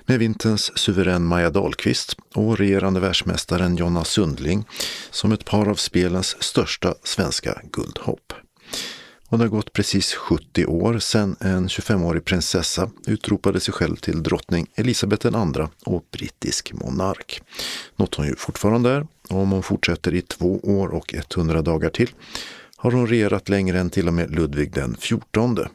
med 0.05 0.19
vinterns 0.19 0.77
suverän 0.77 1.25
Maja 1.25 1.49
Dahlqvist 1.49 2.17
och 2.35 2.57
regerande 2.57 2.99
världsmästaren 2.99 3.75
Jonna 3.75 4.03
Sundling 4.03 4.65
som 5.11 5.31
ett 5.31 5.45
par 5.45 5.69
av 5.69 5.75
spelens 5.75 6.43
största 6.43 6.95
svenska 7.03 7.61
guldhopp. 7.71 8.33
Och 9.29 9.37
det 9.37 9.43
har 9.43 9.49
gått 9.49 9.73
precis 9.73 10.13
70 10.13 10.65
år 10.65 10.99
sedan 10.99 11.35
en 11.39 11.67
25-årig 11.67 12.25
prinsessa 12.25 12.89
utropade 13.07 13.59
sig 13.59 13.73
själv 13.73 13.95
till 13.95 14.23
drottning 14.23 14.67
Elisabeth 14.75 15.27
II 15.27 15.67
och 15.85 16.05
brittisk 16.11 16.73
monark. 16.73 17.41
Något 17.95 18.15
hon 18.15 18.27
ju 18.27 18.35
fortfarande 18.35 18.89
är 18.89 19.07
om 19.29 19.51
hon 19.51 19.63
fortsätter 19.63 20.13
i 20.13 20.21
två 20.21 20.59
år 20.63 20.87
och 20.87 21.13
100 21.13 21.61
dagar 21.61 21.89
till 21.89 22.09
har 22.83 22.91
hon 22.91 23.07
regerat 23.07 23.49
längre 23.49 23.79
än 23.79 23.89
till 23.89 24.07
och 24.07 24.13
med 24.13 24.35
Ludvig 24.35 24.73
den 24.73 24.95
XIV, 24.99 25.67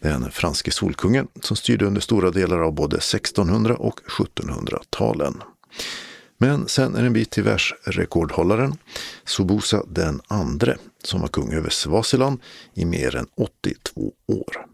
den 0.00 0.30
franske 0.30 0.70
solkungen 0.70 1.28
som 1.42 1.56
styrde 1.56 1.84
under 1.84 2.00
stora 2.00 2.30
delar 2.30 2.58
av 2.58 2.72
både 2.72 2.96
1600 2.96 3.76
och 3.76 4.00
1700-talen. 4.00 5.42
Men 6.38 6.68
sen 6.68 6.94
är 6.94 7.00
det 7.00 7.06
en 7.06 7.12
bit 7.12 7.30
till 7.30 7.42
världsrekordhållaren 7.42 8.74
Sobosa 9.24 9.82
den 9.88 10.20
andre 10.26 10.76
som 11.04 11.20
var 11.20 11.28
kung 11.28 11.52
över 11.52 11.70
Svasiland 11.70 12.40
i 12.74 12.84
mer 12.84 13.16
än 13.16 13.26
82 13.36 14.12
år. 14.26 14.66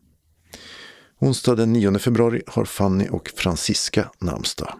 Onsdag 1.18 1.54
den 1.54 1.72
9 1.72 1.98
februari 1.98 2.42
har 2.46 2.64
Fanny 2.64 3.08
och 3.08 3.32
Francisca 3.36 4.10
namnsdag. 4.18 4.74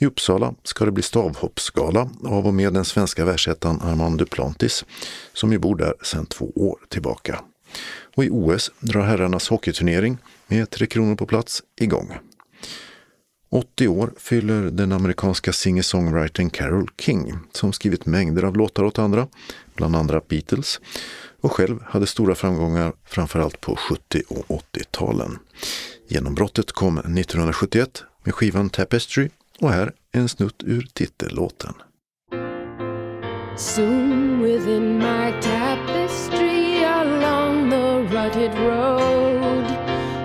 I 0.00 0.06
Uppsala 0.06 0.54
ska 0.62 0.84
det 0.84 0.90
bli 0.90 1.02
stavhoppsgala 1.02 2.10
av 2.24 2.46
och 2.46 2.54
med 2.54 2.72
den 2.72 2.84
svenska 2.84 3.24
världsettan 3.24 3.80
Armand 3.82 4.18
Duplantis 4.18 4.84
som 5.32 5.52
ju 5.52 5.58
bor 5.58 5.76
där 5.76 5.94
sedan 6.02 6.26
två 6.26 6.52
år 6.54 6.78
tillbaka. 6.88 7.40
Och 8.14 8.24
i 8.24 8.30
OS 8.30 8.70
drar 8.80 9.02
herrarnas 9.02 9.48
hockeyturnering 9.48 10.18
med 10.46 10.70
Tre 10.70 10.86
Kronor 10.86 11.16
på 11.16 11.26
plats 11.26 11.62
igång. 11.80 12.18
80 13.50 13.88
år 13.88 14.12
fyller 14.16 14.62
den 14.62 14.92
amerikanska 14.92 15.52
singer-songwritern 15.52 16.50
Carole 16.50 16.86
King 16.98 17.38
som 17.52 17.72
skrivit 17.72 18.06
mängder 18.06 18.42
av 18.42 18.56
låtar 18.56 18.84
åt 18.84 18.98
andra, 18.98 19.28
bland 19.74 19.96
andra 19.96 20.20
Beatles, 20.28 20.80
och 21.40 21.52
själv 21.52 21.82
hade 21.82 22.06
stora 22.06 22.34
framgångar 22.34 22.92
framförallt 23.04 23.60
på 23.60 23.76
70 23.76 24.22
och 24.28 24.62
80-talen. 24.74 25.38
Genombrottet 26.08 26.72
kom 26.72 26.98
1971 26.98 28.04
med 28.24 28.34
skivan 28.34 28.70
Tapestry 28.70 29.28
och 29.60 29.70
här 29.70 29.92
en 30.12 30.28
snutt 30.28 30.62
ur 30.64 30.86
titellåten. 30.94 31.74
Soon 33.56 34.42
within 34.42 34.98
my 34.98 35.32
tapestry 35.40 36.84
along 36.84 37.70
the 37.70 38.06
rutted 38.14 38.54
road 38.58 39.64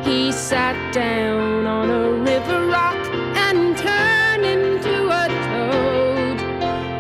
He 0.06 0.32
sat 0.32 0.94
down 0.94 1.66
on 1.66 1.90
a 1.90 2.10
river 2.12 2.68
rock 2.68 3.08
and 3.36 3.76
turned 3.78 4.46
into 4.46 5.10
a 5.10 5.28
toad 5.28 6.40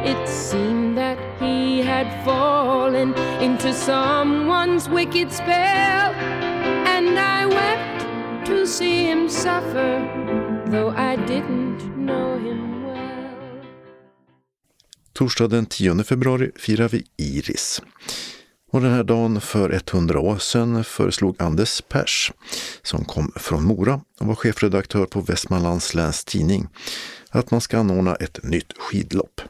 It 0.05 0.27
seemed 0.27 0.97
that 0.97 1.19
he 1.39 1.81
had 1.81 2.25
fallen 2.25 3.13
into 3.41 3.73
someone's 3.73 4.89
wicked 4.89 5.31
spell 5.31 6.13
And 6.87 7.19
I 7.19 7.45
wept 7.45 8.47
to 8.47 8.65
see 8.65 9.05
him 9.05 9.29
suffer 9.29 10.42
though 10.73 10.93
I 10.97 11.15
didn't 11.15 11.93
Torsdag 15.13 15.47
den 15.47 15.65
10 15.65 16.03
februari 16.03 16.51
firar 16.55 16.89
vi 16.89 17.05
Iris. 17.17 17.81
Och 18.71 18.81
den 18.81 18.91
här 18.91 19.03
dagen 19.03 19.41
för 19.41 19.69
100 19.69 20.19
år 20.19 20.37
sedan 20.37 20.83
föreslog 20.83 21.35
Anders 21.39 21.81
Pers, 21.81 22.31
som 22.81 23.05
kom 23.05 23.31
från 23.35 23.63
Mora 23.63 24.01
och 24.19 24.27
var 24.27 24.35
chefredaktör 24.35 25.05
på 25.05 25.21
Västmanlands 25.21 25.93
läns 25.93 26.25
tidning, 26.25 26.67
att 27.29 27.51
man 27.51 27.61
ska 27.61 27.77
anordna 27.77 28.15
ett 28.15 28.43
nytt 28.43 28.73
skidlopp. 28.77 29.41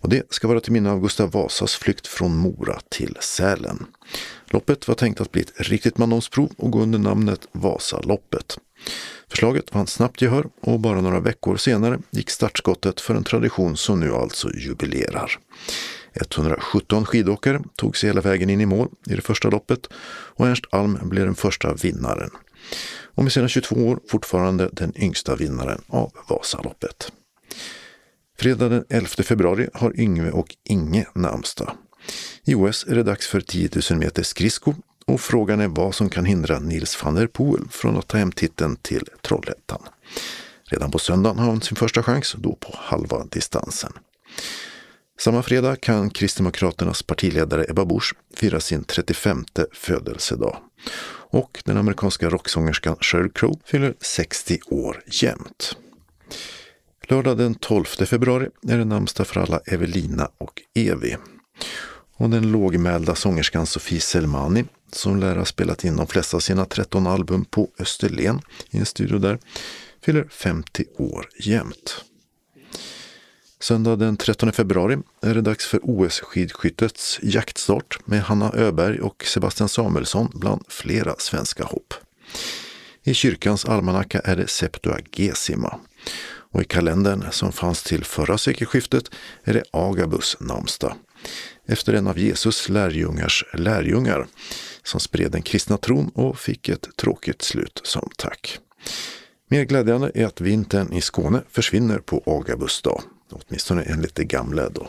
Och 0.00 0.08
det 0.08 0.32
ska 0.32 0.48
vara 0.48 0.60
till 0.60 0.72
minne 0.72 0.90
av 0.90 1.00
Gustav 1.00 1.30
Vasas 1.30 1.74
flykt 1.74 2.06
från 2.06 2.36
Mora 2.36 2.78
till 2.88 3.16
Sälen. 3.20 3.86
Loppet 4.46 4.88
var 4.88 4.94
tänkt 4.94 5.20
att 5.20 5.32
bli 5.32 5.42
ett 5.42 5.52
riktigt 5.56 5.98
mandomsprov 5.98 6.52
och 6.56 6.70
gå 6.70 6.80
under 6.80 6.98
namnet 6.98 7.46
Vasaloppet. 7.52 8.58
Förslaget 9.30 9.74
vann 9.74 9.86
snabbt 9.86 10.22
gehör 10.22 10.46
och 10.60 10.80
bara 10.80 11.00
några 11.00 11.20
veckor 11.20 11.56
senare 11.56 11.98
gick 12.10 12.30
startskottet 12.30 13.00
för 13.00 13.14
en 13.14 13.24
tradition 13.24 13.76
som 13.76 14.00
nu 14.00 14.14
alltså 14.14 14.54
jubilerar. 14.54 15.38
117 16.14 17.04
skidåkare 17.04 17.62
tog 17.76 17.96
sig 17.96 18.08
hela 18.08 18.20
vägen 18.20 18.50
in 18.50 18.60
i 18.60 18.66
mål 18.66 18.88
i 19.06 19.14
det 19.14 19.22
första 19.22 19.50
loppet 19.50 19.88
och 20.08 20.46
Ernst 20.46 20.64
Alm 20.70 20.98
blev 21.02 21.24
den 21.24 21.34
första 21.34 21.74
vinnaren. 21.74 22.30
Och 23.14 23.22
med 23.22 23.32
sina 23.32 23.48
22 23.48 23.74
år 23.74 24.00
fortfarande 24.08 24.70
den 24.72 24.92
yngsta 24.96 25.36
vinnaren 25.36 25.82
av 25.86 26.12
Vasaloppet. 26.28 27.12
Fredag 28.38 28.68
den 28.68 28.84
11 28.88 29.08
februari 29.08 29.68
har 29.74 30.00
Yngve 30.00 30.30
och 30.30 30.56
Inge 30.64 31.06
namnsdag. 31.14 31.72
I 32.44 32.54
OS 32.54 32.86
är 32.88 32.94
det 32.94 33.02
dags 33.02 33.26
för 33.26 33.40
10 33.40 33.70
000 33.90 33.98
meter 33.98 34.22
skridsko 34.22 34.74
och 35.06 35.20
frågan 35.20 35.60
är 35.60 35.68
vad 35.68 35.94
som 35.94 36.08
kan 36.08 36.24
hindra 36.24 36.58
Nils 36.58 37.04
van 37.04 37.14
der 37.14 37.26
Poel 37.26 37.68
från 37.70 37.96
att 37.96 38.08
ta 38.08 38.18
hem 38.18 38.32
titeln 38.32 38.76
till 38.76 39.08
Trollhättan. 39.22 39.82
Redan 40.64 40.90
på 40.90 40.98
söndagen 40.98 41.38
har 41.38 41.46
han 41.46 41.60
sin 41.60 41.76
första 41.76 42.02
chans, 42.02 42.34
då 42.38 42.56
på 42.56 42.74
halva 42.76 43.24
distansen. 43.24 43.92
Samma 45.18 45.42
fredag 45.42 45.76
kan 45.76 46.10
Kristdemokraternas 46.10 47.02
partiledare 47.02 47.66
Ebba 47.68 47.84
Busch 47.84 48.14
fira 48.34 48.60
sin 48.60 48.84
35 48.84 49.44
födelsedag. 49.72 50.56
Och 51.30 51.62
den 51.64 51.76
amerikanska 51.76 52.28
rocksångerskan 52.28 52.96
Sheryl 53.00 53.30
Crow 53.30 53.60
fyller 53.64 53.94
60 54.00 54.58
år 54.66 55.02
jämt. 55.06 55.76
Lördag 57.08 57.38
den 57.38 57.54
12 57.54 57.84
februari 57.84 58.48
är 58.68 58.78
det 58.78 58.84
namnsdag 58.84 59.26
för 59.26 59.40
alla 59.40 59.60
Evelina 59.66 60.28
och 60.38 60.62
Evi. 60.74 61.16
Och 62.16 62.30
den 62.30 62.52
lågmälda 62.52 63.14
sångerskan 63.14 63.66
Sofie 63.66 64.00
Selmani, 64.00 64.64
som 64.92 65.20
lär 65.20 65.36
ha 65.36 65.44
spelat 65.44 65.84
in 65.84 65.96
de 65.96 66.06
flesta 66.06 66.36
av 66.36 66.40
sina 66.40 66.64
13 66.64 67.06
album 67.06 67.44
på 67.44 67.70
Österlen 67.78 68.40
i 68.70 68.78
en 68.78 68.86
studio 68.86 69.18
där, 69.18 69.38
fyller 70.02 70.28
50 70.30 70.84
år 70.96 71.28
jämt. 71.40 72.04
Söndag 73.60 73.96
den 73.96 74.16
13 74.16 74.52
februari 74.52 74.98
är 75.20 75.34
det 75.34 75.40
dags 75.40 75.66
för 75.66 75.80
OS-skidskyttets 75.82 77.18
jaktstart 77.22 77.98
med 78.04 78.22
Hanna 78.22 78.52
Öberg 78.54 79.00
och 79.00 79.24
Sebastian 79.26 79.68
Samuelsson 79.68 80.30
bland 80.34 80.64
flera 80.68 81.14
svenska 81.18 81.64
hopp. 81.64 81.94
I 83.02 83.14
kyrkans 83.14 83.64
almanacka 83.64 84.20
är 84.20 84.36
det 84.36 84.48
Septuagesima 84.48 85.78
och 86.52 86.62
i 86.62 86.64
kalendern 86.64 87.24
som 87.30 87.52
fanns 87.52 87.82
till 87.82 88.04
förra 88.04 88.38
sekelskiftet 88.38 89.10
är 89.44 89.54
det 89.54 89.64
Agabus 89.70 90.36
namnsdag 90.40 90.96
efter 91.66 91.92
en 91.92 92.06
av 92.06 92.18
Jesus 92.18 92.68
lärjungars 92.68 93.44
lärjungar 93.54 94.26
som 94.86 95.00
spred 95.00 95.32
den 95.32 95.42
kristna 95.42 95.76
tron 95.76 96.08
och 96.14 96.38
fick 96.38 96.68
ett 96.68 96.88
tråkigt 96.96 97.42
slut 97.42 97.80
som 97.84 98.10
tack. 98.16 98.58
Mer 99.48 99.64
glädjande 99.64 100.10
är 100.14 100.26
att 100.26 100.40
vintern 100.40 100.92
i 100.92 101.00
Skåne 101.00 101.42
försvinner 101.48 101.98
på 101.98 102.22
Agabus 102.26 102.82
dag, 102.82 103.02
åtminstone 103.30 103.82
enligt 103.82 104.14
det 104.14 104.24
gamla 104.24 104.68
då. 104.68 104.86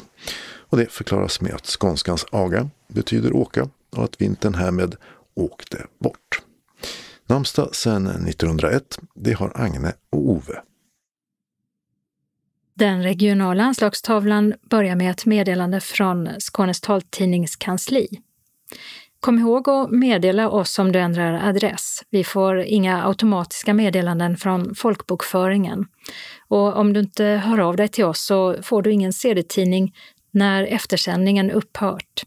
Och 0.69 0.77
det 0.77 0.91
förklaras 0.91 1.41
med 1.41 1.53
att 1.53 1.65
skånskans 1.65 2.25
aga 2.31 2.69
betyder 2.87 3.35
åka 3.35 3.69
och 3.95 4.03
att 4.03 4.21
vintern 4.21 4.53
härmed 4.53 4.95
åkte 5.33 5.85
bort. 5.99 6.41
Namnsdag 7.25 7.75
sedan 7.75 8.07
1901, 8.07 8.99
det 9.15 9.33
har 9.33 9.51
Agne 9.55 9.93
och 10.09 10.29
Ove. 10.29 10.61
Den 12.73 13.03
regionala 13.03 13.63
anslagstavlan 13.63 14.53
börjar 14.69 14.95
med 14.95 15.11
ett 15.11 15.25
meddelande 15.25 15.79
från 15.79 16.29
Skånes 16.39 16.81
taltidningskansli. 16.81 18.07
Kom 19.19 19.39
ihåg 19.39 19.69
att 19.69 19.91
meddela 19.91 20.49
oss 20.49 20.79
om 20.79 20.91
du 20.91 20.99
ändrar 20.99 21.49
adress. 21.49 22.03
Vi 22.09 22.23
får 22.23 22.59
inga 22.59 23.07
automatiska 23.07 23.73
meddelanden 23.73 24.37
från 24.37 24.75
folkbokföringen. 24.75 25.85
Och 26.47 26.77
om 26.77 26.93
du 26.93 26.99
inte 26.99 27.25
hör 27.25 27.59
av 27.59 27.75
dig 27.75 27.87
till 27.87 28.05
oss 28.05 28.25
så 28.25 28.63
får 28.63 28.81
du 28.81 28.91
ingen 28.91 29.13
CD-tidning 29.13 29.93
när 30.31 30.63
eftersändningen 30.63 31.51
upphört. 31.51 32.23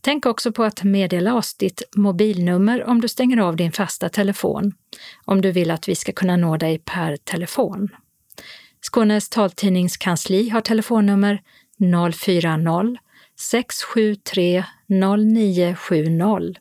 Tänk 0.00 0.26
också 0.26 0.52
på 0.52 0.64
att 0.64 0.82
meddela 0.82 1.34
oss 1.34 1.54
ditt 1.54 1.82
mobilnummer 1.96 2.84
om 2.84 3.00
du 3.00 3.08
stänger 3.08 3.38
av 3.38 3.56
din 3.56 3.72
fasta 3.72 4.08
telefon, 4.08 4.72
om 5.24 5.40
du 5.40 5.52
vill 5.52 5.70
att 5.70 5.88
vi 5.88 5.94
ska 5.94 6.12
kunna 6.12 6.36
nå 6.36 6.56
dig 6.56 6.78
per 6.78 7.16
telefon. 7.16 7.88
Skånes 8.80 9.28
taltidnings 9.28 9.96
kansli 9.96 10.48
har 10.48 10.60
telefonnummer 10.60 11.40
040 12.12 13.05
673 13.36 14.64
0970 14.88 16.54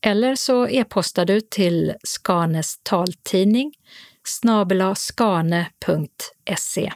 eller 0.00 0.34
så 0.34 0.68
e-postar 0.68 1.24
du 1.24 1.40
till 1.40 1.94
Skanes 2.02 2.80
taltidning 2.82 3.72
skane.se. 4.96 6.92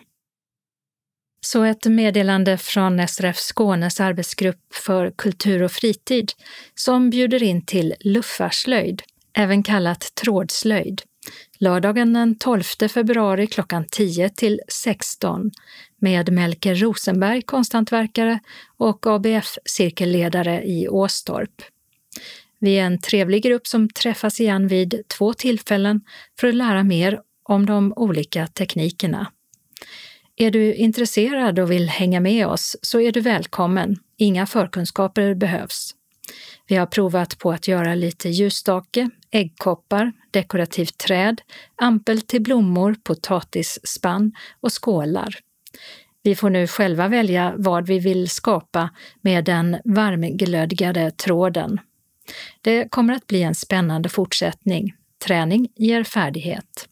Så 1.41 1.65
ett 1.65 1.85
meddelande 1.85 2.59
från 2.59 3.09
SRF 3.09 3.37
Skånes 3.37 4.01
arbetsgrupp 4.01 4.75
för 4.75 5.11
kultur 5.11 5.63
och 5.63 5.73
fritid 5.73 6.33
som 6.75 7.11
bjuder 7.11 7.43
in 7.43 7.67
till 7.67 7.95
luffarslöjd, 8.01 9.03
även 9.33 9.63
kallat 9.63 10.15
trådslöjd, 10.15 11.03
lördagen 11.59 12.13
den 12.13 12.39
12 12.39 12.63
februari 12.95 13.47
klockan 13.47 13.85
10 13.91 14.31
till 14.31 14.61
16 14.69 15.51
med 16.01 16.33
Melker 16.33 16.75
Rosenberg, 16.75 17.43
konsthantverkare 17.43 18.41
och 18.77 19.07
ABF-cirkelledare 19.07 20.63
i 20.65 20.89
Åstorp. 20.89 21.63
Vi 22.59 22.79
är 22.79 22.85
en 22.85 22.99
trevlig 22.99 23.43
grupp 23.43 23.67
som 23.67 23.89
träffas 23.89 24.41
igen 24.41 24.69
vid 24.69 25.03
två 25.09 25.35
tillfällen 25.35 26.01
för 26.41 26.49
att 26.49 26.55
lära 26.55 26.83
mer 26.83 27.21
om 27.43 27.67
de 27.67 27.93
olika 27.97 28.47
teknikerna. 28.47 29.33
Är 30.37 30.51
du 30.51 30.75
intresserad 30.75 31.59
och 31.59 31.71
vill 31.71 31.89
hänga 31.89 32.21
med 32.21 32.47
oss 32.47 32.77
så 32.83 33.01
är 33.01 33.13
du 33.13 33.21
välkommen. 33.21 33.97
Inga 34.17 34.47
förkunskaper 34.47 35.35
behövs. 35.35 35.95
Vi 36.67 36.77
har 36.77 36.87
provat 36.87 37.39
på 37.39 37.53
att 37.53 37.69
göra 37.69 37.95
lite 37.95 38.29
ljusstake, 38.29 39.11
äggkoppar, 39.31 40.13
dekorativt 40.31 40.99
träd, 40.99 41.41
ampel 41.77 42.21
till 42.21 42.43
blommor, 42.43 42.97
potatisspann 43.05 44.33
och 44.61 44.85
skålar. 44.85 45.35
Vi 46.23 46.35
får 46.35 46.51
nu 46.51 46.67
själva 46.67 47.09
välja 47.09 47.55
vad 47.57 47.87
vi 47.87 47.99
vill 47.99 48.29
skapa 48.29 48.91
med 49.21 49.45
den 49.45 49.77
varmglödgade 49.85 51.11
tråden. 51.11 51.81
Det 52.61 52.91
kommer 52.91 53.15
att 53.15 53.27
bli 53.27 53.43
en 53.43 53.55
spännande 53.55 54.09
fortsättning. 54.09 54.95
Träning 55.25 55.69
ger 55.77 56.05
färdighet. 56.05 56.89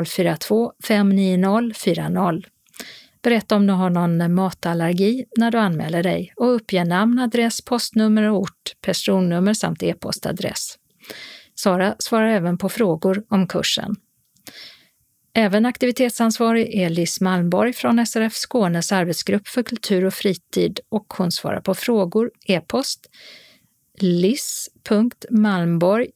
042 0.07 0.73
590 0.89 1.75
40. 1.75 2.43
Berätta 3.23 3.57
om 3.57 3.67
du 3.67 3.73
har 3.73 3.91
någon 3.91 4.35
matallergi 4.35 5.25
när 5.37 5.51
du 5.51 5.59
anmäler 5.59 6.03
dig 6.03 6.33
och 6.37 6.55
uppge 6.55 6.85
namn, 6.85 7.19
adress, 7.19 7.65
postnummer 7.65 8.23
och 8.23 8.39
ort, 8.39 8.73
personnummer 8.81 9.55
samt 9.55 9.83
e-postadress. 9.83 10.77
Sara 11.63 11.95
svarar 11.99 12.29
även 12.29 12.59
på 12.59 12.69
frågor 12.69 13.25
om 13.29 13.49
kursen. 13.49 13.97
Även 15.35 15.67
aktivitetsansvarig 15.67 16.75
är 16.75 16.91
Liz 16.91 17.21
Malmborg 17.21 17.73
från 17.73 18.07
SRF 18.07 18.35
Skånes 18.35 18.93
arbetsgrupp 18.93 19.49
för 19.49 19.63
kultur 19.63 20.05
och 20.05 20.15
fritid 20.15 20.81
och 20.89 21.15
hon 21.19 21.33
svarar 21.33 21.61
på 21.61 21.75
frågor, 21.75 22.31
e-post, 22.47 23.11
liss.malmborg 23.99 26.11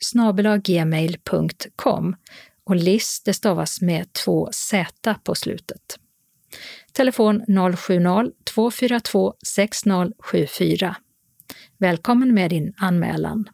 gmail.com 0.65 2.17
och 2.65 2.77
Liss 2.77 3.23
det 3.25 3.35
stavas 3.35 3.81
med 3.81 4.13
två 4.13 4.49
Z 4.53 5.15
på 5.25 5.35
slutet. 5.35 5.99
Telefon 6.93 7.43
070-242 7.49 9.33
6074. 9.47 10.97
Välkommen 11.79 12.35
med 12.35 12.51
din 12.51 12.75
anmälan. 12.77 13.49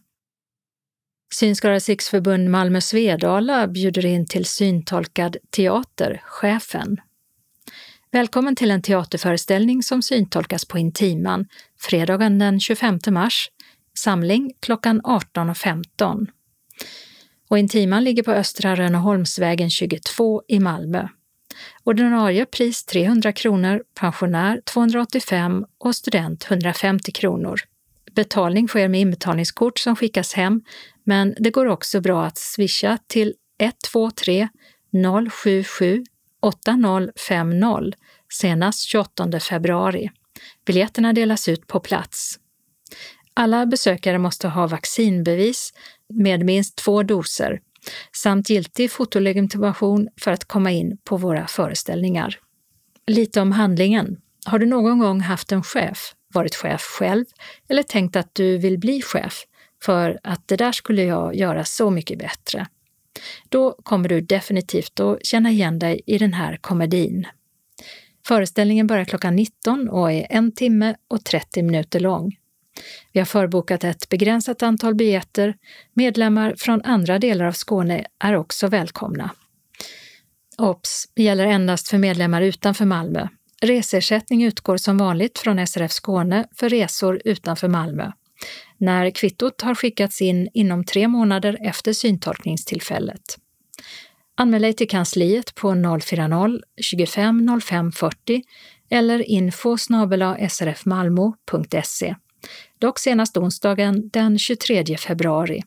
Synskadades 1.34 1.88
riksförbund 1.88 2.50
Malmö 2.50 2.80
Svedala 2.80 3.68
bjuder 3.68 4.06
in 4.06 4.26
till 4.26 4.44
syntolkad 4.44 5.36
teater, 5.50 6.22
Chefen. 6.24 7.00
Välkommen 8.12 8.56
till 8.56 8.70
en 8.70 8.82
teaterföreställning 8.82 9.82
som 9.82 10.02
syntolkas 10.02 10.64
på 10.64 10.78
Intiman 10.78 11.46
fredagen 11.78 12.38
den 12.38 12.60
25 12.60 12.98
mars 13.10 13.50
samling 13.98 14.52
klockan 14.60 15.02
18.15. 15.02 16.26
Och 17.48 17.58
Intiman 17.58 18.04
ligger 18.04 18.22
på 18.22 18.32
Östra 18.32 18.76
Rönneholmsvägen 18.76 19.70
22 19.70 20.42
i 20.48 20.60
Malmö. 20.60 21.08
Ordinarie 21.84 22.46
pris 22.46 22.84
300 22.84 23.32
kronor, 23.32 23.82
pensionär 24.00 24.60
285 24.64 25.64
och 25.78 25.96
student 25.96 26.46
150 26.50 27.12
kronor. 27.12 27.56
Betalning 28.14 28.68
sker 28.68 28.88
med 28.88 29.00
inbetalningskort 29.00 29.78
som 29.78 29.96
skickas 29.96 30.34
hem, 30.34 30.62
men 31.10 31.34
det 31.38 31.50
går 31.50 31.66
också 31.66 32.00
bra 32.00 32.24
att 32.24 32.38
swisha 32.38 32.98
till 33.06 33.34
123 33.58 34.48
077 35.30 36.04
8050 36.42 37.92
senast 38.32 38.84
28 38.84 39.40
februari. 39.40 40.10
Biljetterna 40.66 41.12
delas 41.12 41.48
ut 41.48 41.66
på 41.66 41.80
plats. 41.80 42.38
Alla 43.34 43.66
besökare 43.66 44.18
måste 44.18 44.48
ha 44.48 44.66
vaccinbevis 44.66 45.72
med 46.08 46.44
minst 46.44 46.76
två 46.76 47.02
doser 47.02 47.60
samt 48.16 48.50
giltig 48.50 48.90
fotolegitimation 48.90 50.08
för 50.20 50.30
att 50.30 50.44
komma 50.44 50.70
in 50.70 50.98
på 51.04 51.16
våra 51.16 51.46
föreställningar. 51.46 52.38
Lite 53.06 53.40
om 53.40 53.52
handlingen. 53.52 54.16
Har 54.44 54.58
du 54.58 54.66
någon 54.66 54.98
gång 54.98 55.20
haft 55.20 55.52
en 55.52 55.62
chef, 55.62 56.14
varit 56.34 56.54
chef 56.54 56.82
själv 56.82 57.24
eller 57.68 57.82
tänkt 57.82 58.16
att 58.16 58.34
du 58.34 58.58
vill 58.58 58.78
bli 58.78 59.02
chef 59.02 59.44
för 59.84 60.20
att 60.22 60.48
det 60.48 60.56
där 60.56 60.72
skulle 60.72 61.02
jag 61.02 61.34
göra 61.34 61.64
så 61.64 61.90
mycket 61.90 62.18
bättre? 62.18 62.66
Då 63.48 63.72
kommer 63.82 64.08
du 64.08 64.20
definitivt 64.20 65.00
att 65.00 65.26
känna 65.26 65.50
igen 65.50 65.78
dig 65.78 66.00
i 66.06 66.18
den 66.18 66.32
här 66.32 66.56
komedin. 66.56 67.26
Föreställningen 68.26 68.86
börjar 68.86 69.04
klockan 69.04 69.36
19 69.36 69.88
och 69.88 70.12
är 70.12 70.26
en 70.30 70.52
timme 70.52 70.94
och 71.08 71.24
30 71.24 71.62
minuter 71.62 72.00
lång. 72.00 72.36
Vi 73.12 73.20
har 73.20 73.24
förbokat 73.26 73.84
ett 73.84 74.08
begränsat 74.08 74.62
antal 74.62 74.94
biljetter. 74.94 75.54
Medlemmar 75.94 76.54
från 76.58 76.82
andra 76.82 77.18
delar 77.18 77.44
av 77.44 77.52
Skåne 77.52 78.06
är 78.18 78.36
också 78.36 78.66
välkomna. 78.66 79.30
Ops! 80.58 81.04
gäller 81.16 81.46
endast 81.46 81.88
för 81.88 81.98
medlemmar 81.98 82.42
utanför 82.42 82.84
Malmö. 82.84 83.28
Resersättning 83.62 84.44
utgår 84.44 84.76
som 84.76 84.98
vanligt 84.98 85.38
från 85.38 85.66
SRF 85.66 85.92
Skåne 85.92 86.46
för 86.56 86.68
resor 86.68 87.22
utanför 87.24 87.68
Malmö 87.68 88.12
när 88.78 89.10
kvittot 89.10 89.62
har 89.62 89.74
skickats 89.74 90.20
in 90.20 90.48
inom 90.54 90.84
tre 90.84 91.08
månader 91.08 91.58
efter 91.60 91.92
syntolkningstillfället. 91.92 93.38
Anmäl 94.34 94.62
dig 94.62 94.72
till 94.72 94.88
kansliet 94.88 95.54
på 95.54 95.70
040-25 95.70 97.60
05 97.60 97.92
40 97.92 98.42
eller 98.90 99.30
info 99.30 99.76
srfmalmo.se. 100.48 102.14
Dock 102.78 102.98
senast 102.98 103.36
onsdagen 103.36 104.10
den 104.12 104.38
23 104.38 104.96
februari. 104.96 105.62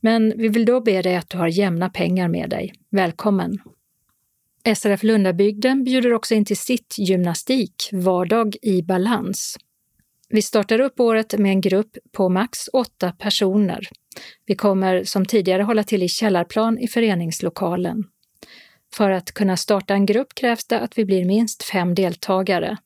Men 0.00 0.32
vi 0.36 0.48
vill 0.48 0.64
då 0.64 0.80
be 0.80 1.02
dig 1.02 1.16
att 1.16 1.28
du 1.28 1.38
har 1.38 1.48
jämna 1.48 1.90
pengar 1.90 2.28
med 2.28 2.50
dig. 2.50 2.72
Välkommen! 2.90 3.58
SRF 4.76 5.02
Lundabygden 5.02 5.84
bjuder 5.84 6.12
också 6.12 6.34
in 6.34 6.44
till 6.44 6.56
sitt 6.56 6.94
gymnastik, 6.98 7.74
Vardag 7.92 8.56
i 8.62 8.82
balans. 8.82 9.56
Vi 10.32 10.42
startar 10.42 10.80
upp 10.80 11.00
året 11.00 11.38
med 11.38 11.50
en 11.50 11.60
grupp 11.60 11.96
på 12.12 12.28
max 12.28 12.68
åtta 12.72 13.12
personer. 13.12 13.88
Vi 14.46 14.54
kommer 14.54 15.04
som 15.04 15.26
tidigare 15.26 15.62
hålla 15.62 15.84
till 15.84 16.02
i 16.02 16.08
källarplan 16.08 16.78
i 16.78 16.88
föreningslokalen. 16.88 18.04
För 18.94 19.10
att 19.10 19.32
kunna 19.32 19.56
starta 19.56 19.94
en 19.94 20.06
grupp 20.06 20.34
krävs 20.34 20.66
det 20.66 20.80
att 20.80 20.98
vi 20.98 21.04
blir 21.04 21.24
minst 21.24 21.62
fem 21.62 21.94
deltagare. 21.94 22.76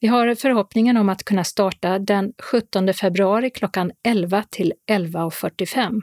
Vi 0.00 0.08
har 0.08 0.34
förhoppningen 0.34 0.96
om 0.96 1.08
att 1.08 1.24
kunna 1.24 1.44
starta 1.44 1.98
den 1.98 2.32
17 2.38 2.94
februari 2.94 3.50
klockan 3.50 3.92
11 4.02 4.44
till 4.50 4.72
11.45. 4.90 6.00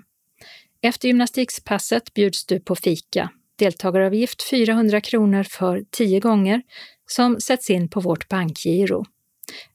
Efter 0.82 1.08
gymnastikspasset 1.08 2.14
bjuds 2.14 2.46
du 2.46 2.60
på 2.60 2.76
fika. 2.76 3.30
Deltagaravgift 3.56 4.50
400 4.50 5.02
kronor 5.02 5.44
för 5.44 5.84
10 5.92 6.20
gånger 6.20 6.62
som 7.06 7.40
sätts 7.40 7.70
in 7.70 7.90
på 7.90 8.00
vårt 8.00 8.30
bankgiro. 8.30 9.06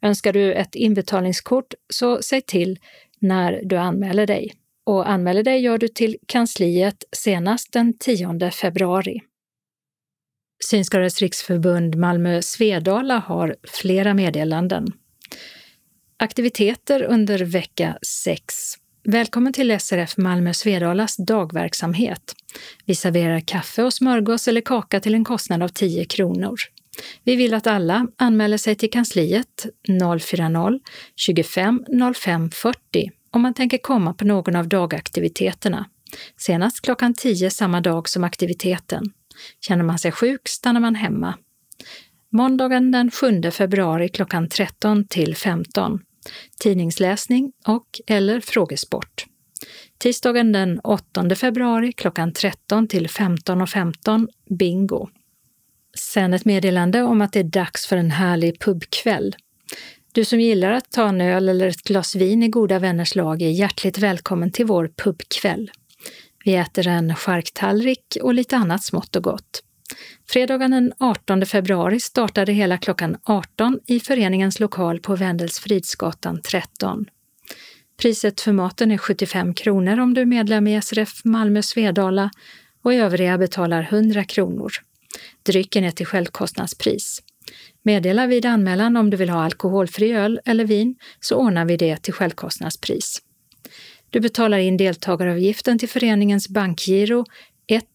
Önskar 0.02 0.32
du 0.32 0.52
ett 0.52 0.74
inbetalningskort 0.74 1.74
så 1.94 2.22
säg 2.22 2.40
till 2.40 2.78
när 3.18 3.60
du 3.64 3.76
anmäler 3.76 4.26
dig. 4.26 4.52
Och 4.86 5.10
anmäler 5.10 5.42
dig 5.42 5.60
gör 5.60 5.78
du 5.78 5.88
till 5.88 6.16
kansliet 6.26 7.04
senast 7.16 7.72
den 7.72 7.98
10 7.98 8.50
februari. 8.50 9.20
Synskadades 10.64 11.20
riksförbund 11.20 11.96
Malmö 11.96 12.42
Svedala 12.42 13.18
har 13.18 13.56
flera 13.68 14.14
meddelanden. 14.14 14.86
Aktiviteter 16.16 17.02
under 17.02 17.38
vecka 17.38 17.98
6. 18.24 18.54
Välkommen 19.04 19.52
till 19.52 19.80
SRF 19.80 20.16
Malmö 20.16 20.54
Svedalas 20.54 21.16
dagverksamhet. 21.16 22.34
Vi 22.86 22.94
serverar 22.94 23.40
kaffe 23.40 23.82
och 23.82 23.94
smörgås 23.94 24.48
eller 24.48 24.60
kaka 24.60 25.00
till 25.00 25.14
en 25.14 25.24
kostnad 25.24 25.62
av 25.62 25.68
10 25.68 26.04
kronor. 26.04 26.56
Vi 27.24 27.36
vill 27.36 27.54
att 27.54 27.66
alla 27.66 28.06
anmäler 28.18 28.56
sig 28.56 28.74
till 28.74 28.90
kansliet 28.90 29.66
040 30.20 30.80
25 31.16 31.84
05 32.14 32.50
40 32.50 33.10
om 33.30 33.42
man 33.42 33.54
tänker 33.54 33.78
komma 33.78 34.14
på 34.14 34.24
någon 34.24 34.56
av 34.56 34.68
dagaktiviteterna. 34.68 35.86
Senast 36.36 36.80
klockan 36.80 37.14
10 37.14 37.50
samma 37.50 37.80
dag 37.80 38.08
som 38.08 38.24
aktiviteten. 38.24 39.04
Känner 39.60 39.84
man 39.84 39.98
sig 39.98 40.12
sjuk 40.12 40.48
stannar 40.48 40.80
man 40.80 40.94
hemma. 40.94 41.34
Måndagen 42.32 42.90
den 42.90 43.10
7 43.10 43.50
februari 43.50 44.08
klockan 44.08 44.48
13 44.48 45.06
till 45.08 45.36
15. 45.36 46.00
Tidningsläsning 46.60 47.52
och 47.66 47.86
eller 48.06 48.40
frågesport. 48.40 49.24
Tisdagen 49.98 50.52
den 50.52 50.80
8 50.80 51.34
februari 51.34 51.92
klockan 51.92 52.32
13 52.32 52.88
till 52.88 53.06
15.15 53.06 53.66
15, 53.66 54.28
bingo. 54.58 55.08
Sen 55.98 56.34
ett 56.34 56.44
meddelande 56.44 57.02
om 57.02 57.20
att 57.20 57.32
det 57.32 57.40
är 57.40 57.44
dags 57.44 57.86
för 57.86 57.96
en 57.96 58.10
härlig 58.10 58.60
pubkväll. 58.60 59.36
Du 60.12 60.24
som 60.24 60.40
gillar 60.40 60.70
att 60.70 60.90
ta 60.90 61.08
en 61.08 61.20
öl 61.20 61.48
eller 61.48 61.68
ett 61.68 61.82
glas 61.82 62.14
vin 62.14 62.42
i 62.42 62.48
goda 62.48 62.78
vänners 62.78 63.14
lag 63.14 63.42
är 63.42 63.50
hjärtligt 63.50 63.98
välkommen 63.98 64.52
till 64.52 64.66
vår 64.66 64.90
pubkväll. 64.96 65.70
Vi 66.44 66.54
äter 66.54 66.88
en 66.88 67.14
charktallrik 67.14 68.18
och 68.22 68.34
lite 68.34 68.56
annat 68.56 68.84
smått 68.84 69.16
och 69.16 69.22
gott. 69.22 69.62
Fredagen 70.28 70.70
den 70.70 70.92
18 70.98 71.46
februari 71.46 72.00
startade 72.00 72.52
hela 72.52 72.78
klockan 72.78 73.16
18 73.24 73.78
i 73.86 74.00
föreningens 74.00 74.60
lokal 74.60 75.00
på 75.00 75.16
Wendelsfridsgatan 75.16 76.40
13. 76.42 77.06
Priset 78.02 78.40
för 78.40 78.52
maten 78.52 78.90
är 78.90 78.98
75 78.98 79.54
kronor 79.54 80.00
om 80.00 80.14
du 80.14 80.20
är 80.20 80.26
medlem 80.26 80.66
i 80.66 80.82
SRF 80.82 81.24
Malmö 81.24 81.62
Svedala 81.62 82.30
och 82.82 82.94
övriga 82.94 83.38
betalar 83.38 83.88
100 83.90 84.24
kronor. 84.24 84.72
Drycken 85.42 85.84
är 85.84 85.90
till 85.90 86.06
självkostnadspris. 86.06 87.22
Meddela 87.82 88.26
vid 88.26 88.46
anmälan 88.46 88.96
om 88.96 89.10
du 89.10 89.16
vill 89.16 89.30
ha 89.30 89.44
alkoholfri 89.44 90.12
öl 90.12 90.40
eller 90.44 90.64
vin 90.64 90.94
så 91.20 91.36
ordnar 91.36 91.64
vi 91.64 91.76
det 91.76 91.96
till 91.96 92.12
självkostnadspris. 92.12 93.22
Du 94.10 94.20
betalar 94.20 94.58
in 94.58 94.76
deltagaravgiften 94.76 95.78
till 95.78 95.88
föreningens 95.88 96.48
bankgiro 96.48 97.24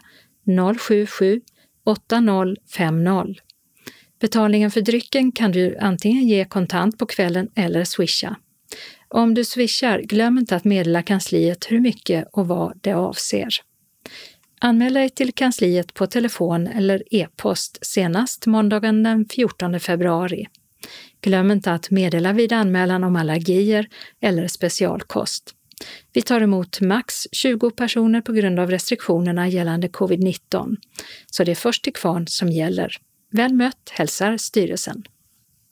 077 0.79 1.41
8050. 1.85 3.41
Betalningen 4.21 4.71
för 4.71 4.81
drycken 4.81 5.33
kan 5.33 5.53
du 5.53 5.77
antingen 5.77 6.29
ge 6.29 6.45
kontant 6.45 6.99
på 6.99 7.07
kvällen 7.07 7.49
eller 7.55 7.85
swisha. 7.85 8.37
Om 9.09 9.35
du 9.35 9.45
swishar, 9.45 9.99
glöm 9.99 10.39
inte 10.39 10.57
att 10.57 10.65
meddela 10.65 11.03
kansliet 11.03 11.67
hur 11.69 11.81
mycket 11.81 12.29
och 12.33 12.49
vad 12.49 12.79
det 12.81 12.93
avser. 12.93 13.49
Anmäl 14.61 14.95
dig 14.95 15.11
till 15.11 15.33
kansliet 15.33 15.95
på 15.95 16.07
telefon 16.07 16.67
eller 16.67 17.03
e-post 17.15 17.79
senast 17.83 18.47
måndagen 18.47 19.03
den 19.03 19.27
14 19.31 19.81
februari. 19.81 20.47
Glöm 21.21 21.51
inte 21.51 21.73
att 21.73 21.91
meddela 21.91 22.33
vid 22.33 22.53
anmälan 22.53 23.05
om 23.05 23.17
allergier 23.17 23.89
eller 24.21 24.49
specialkost. 24.49 25.55
Vi 26.13 26.23
tar 26.23 26.41
emot 26.41 26.81
max 26.81 27.15
20 27.33 27.71
personer 27.71 28.21
på 28.21 28.33
grund 28.33 28.61
av 28.61 28.71
restriktionerna 28.71 29.49
gällande 29.49 29.89
covid-19, 29.89 30.77
så 31.27 31.45
det 31.45 31.51
är 31.51 31.55
först 31.55 31.85
till 31.85 31.93
kvarn 31.93 32.27
som 32.27 32.49
gäller. 32.49 32.97
Väl 33.31 33.55
mött 33.55 33.91
hälsar 33.91 34.37
styrelsen. 34.37 35.03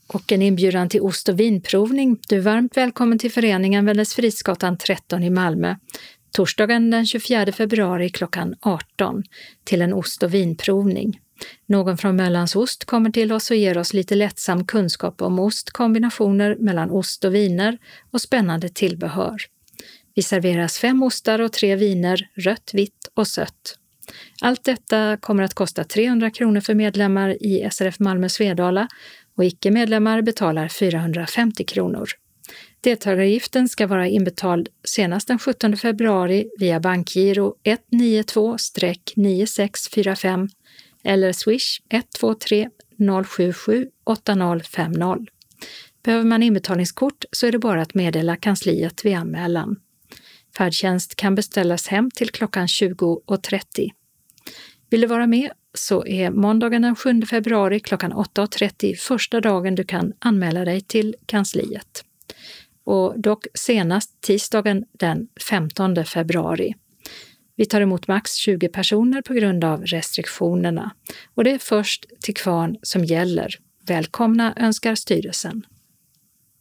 Och 0.07 0.33
en 0.33 0.43
inbjudan 0.43 0.89
till 0.89 1.01
ost 1.01 1.29
och 1.29 1.41
vinprovning. 1.41 2.19
Du 2.29 2.37
är 2.37 2.41
varmt 2.41 2.77
välkommen 2.77 3.19
till 3.19 3.33
föreningen 3.33 3.85
Vännäsfridsgatan 3.85 4.79
13 4.79 5.23
i 5.23 5.31
Malmö 5.31 5.75
torsdagen 6.37 6.91
den 6.91 7.07
24 7.07 7.53
februari 7.53 8.09
klockan 8.09 8.55
18 8.61 9.23
till 9.65 9.83
en 9.83 9.93
ost 9.93 10.23
och 10.23 10.35
vinprovning. 10.35 11.21
Någon 11.67 11.99
från 11.99 12.17
Möllans 12.17 12.57
Ost 12.57 12.85
kommer 12.85 13.11
till 13.11 13.33
oss 13.33 13.51
och 13.51 13.57
ger 13.57 13.79
oss 13.79 13.93
lite 13.93 14.15
lättsam 14.15 14.67
kunskap 14.67 15.23
om 15.23 15.39
ost, 15.39 15.71
kombinationer 15.71 16.57
mellan 16.59 16.91
ost 16.91 17.25
och 17.25 17.35
viner 17.35 17.79
och 18.11 18.21
spännande 18.21 18.69
tillbehör. 18.69 19.37
Vi 20.15 20.23
serveras 20.23 20.79
fem 20.79 21.03
ostar 21.03 21.39
och 21.39 21.53
tre 21.53 21.77
viner, 21.77 22.31
rött, 22.35 22.71
vitt 22.75 23.09
och 23.15 23.29
sött. 23.29 23.79
Allt 24.41 24.65
detta 24.65 25.17
kommer 25.17 25.43
att 25.43 25.55
kosta 25.55 25.85
300 25.85 26.31
kronor 26.31 26.61
för 26.61 26.75
medlemmar 26.75 27.43
i 27.43 27.69
SRF 27.71 27.99
Malmö 27.99 28.29
Svedala 28.29 28.89
och 29.37 29.45
icke-medlemmar 29.45 30.23
betalar 30.23 30.69
450 30.69 31.65
kronor. 31.65 32.09
Deltagaravgiften 32.81 33.69
ska 33.69 33.87
vara 33.87 34.09
inbetald 34.09 34.69
senast 34.85 35.29
den 35.29 35.39
17 35.39 35.77
februari 35.77 36.51
via 36.59 36.81
bankgiro 36.81 37.55
192-9645 37.93 40.49
eller 41.05 41.33
swish 41.33 41.81
123 41.89 42.69
077 43.25 43.89
8050. 44.05 45.27
Behöver 46.05 46.25
man 46.25 46.43
inbetalningskort 46.43 47.25
så 47.31 47.47
är 47.47 47.53
det 47.53 47.59
bara 47.59 47.83
att 47.83 47.95
meddela 47.95 48.37
kansliet 48.37 49.05
vid 49.05 49.17
anmälan. 49.17 49.77
Färdtjänst 50.57 51.17
kan 51.17 51.35
beställas 51.35 51.89
hem 51.89 52.11
till 52.11 52.31
klockan 52.31 52.67
20.30. 52.67 53.91
Vill 54.91 55.01
du 55.01 55.07
vara 55.07 55.27
med 55.27 55.51
så 55.79 56.07
är 56.07 56.31
måndagen 56.31 56.83
den 56.83 56.97
7 56.97 57.23
februari 57.23 57.81
klockan 57.81 58.13
8.30 58.13 58.95
första 58.95 59.41
dagen 59.41 59.75
du 59.75 59.85
kan 59.85 60.13
anmäla 60.19 60.65
dig 60.65 60.81
till 60.81 61.15
kansliet 61.27 62.05
och 62.85 63.21
dock 63.21 63.47
senast 63.55 64.21
tisdagen 64.21 64.85
den 64.93 65.29
15 65.51 66.05
februari. 66.05 66.75
Vi 67.57 67.67
tar 67.67 67.81
emot 67.81 68.09
max 68.09 68.35
20 68.35 68.69
personer 68.69 69.23
på 69.23 69.35
grund 69.35 69.65
av 69.65 69.87
restriktionerna 69.87 70.91
och 71.35 71.45
det 71.45 71.51
är 71.51 71.59
först 71.59 72.07
till 72.21 72.35
kvarn 72.35 72.77
som 72.83 73.05
gäller. 73.05 73.55
Välkomna 73.87 74.55
önskar 74.57 74.95
styrelsen. 74.95 75.63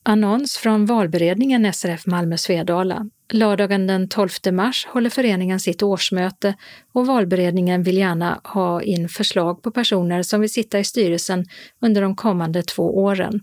Annons 0.07 0.57
från 0.57 0.85
valberedningen 0.85 1.73
SRF 1.73 2.05
Malmö 2.05 2.37
Svedala. 2.37 3.09
Lördagen 3.33 3.87
den 3.87 4.09
12 4.09 4.29
mars 4.51 4.85
håller 4.85 5.09
föreningen 5.09 5.59
sitt 5.59 5.83
årsmöte 5.83 6.55
och 6.93 7.07
valberedningen 7.07 7.83
vill 7.83 7.97
gärna 7.97 8.41
ha 8.43 8.81
in 8.81 9.09
förslag 9.09 9.63
på 9.63 9.71
personer 9.71 10.23
som 10.23 10.41
vill 10.41 10.49
sitta 10.49 10.79
i 10.79 10.83
styrelsen 10.83 11.45
under 11.81 12.01
de 12.01 12.15
kommande 12.15 12.63
två 12.63 12.97
åren. 12.97 13.39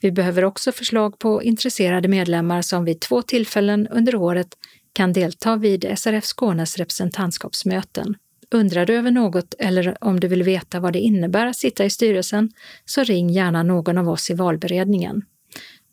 Vi 0.00 0.12
behöver 0.12 0.44
också 0.44 0.72
förslag 0.72 1.18
på 1.18 1.42
intresserade 1.42 2.08
medlemmar 2.08 2.62
som 2.62 2.84
vid 2.84 3.00
två 3.00 3.22
tillfällen 3.22 3.88
under 3.88 4.14
året 4.14 4.48
kan 4.92 5.12
delta 5.12 5.56
vid 5.56 5.98
SRF 5.98 6.24
Skånes 6.24 6.76
representantskapsmöten. 6.76 8.14
Undrar 8.50 8.86
du 8.86 8.94
över 8.94 9.10
något 9.10 9.54
eller 9.58 9.96
om 10.00 10.20
du 10.20 10.28
vill 10.28 10.42
veta 10.42 10.80
vad 10.80 10.92
det 10.92 11.00
innebär 11.00 11.46
att 11.46 11.56
sitta 11.56 11.84
i 11.84 11.90
styrelsen 11.90 12.50
så 12.84 13.02
ring 13.02 13.30
gärna 13.30 13.62
någon 13.62 13.98
av 13.98 14.08
oss 14.08 14.30
i 14.30 14.34
valberedningen. 14.34 15.22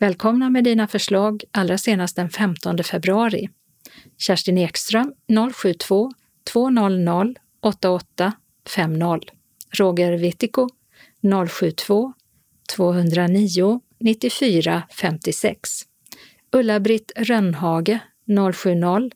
Välkomna 0.01 0.49
med 0.49 0.63
dina 0.63 0.87
förslag 0.87 1.43
allra 1.51 1.77
senast 1.77 2.15
den 2.15 2.29
15 2.29 2.83
februari. 2.83 3.49
Kerstin 4.17 4.57
Ekström 4.57 5.13
072 5.53 6.11
200 6.53 7.33
8850 7.61 9.33
Roger 9.77 10.17
Wittiko 10.17 10.69
072 11.49 12.13
209 12.75 13.81
94 13.99 14.83
56. 14.91 15.69
Ulla-Britt 16.51 17.11
Rönnhage 17.15 17.99
070 18.53 19.09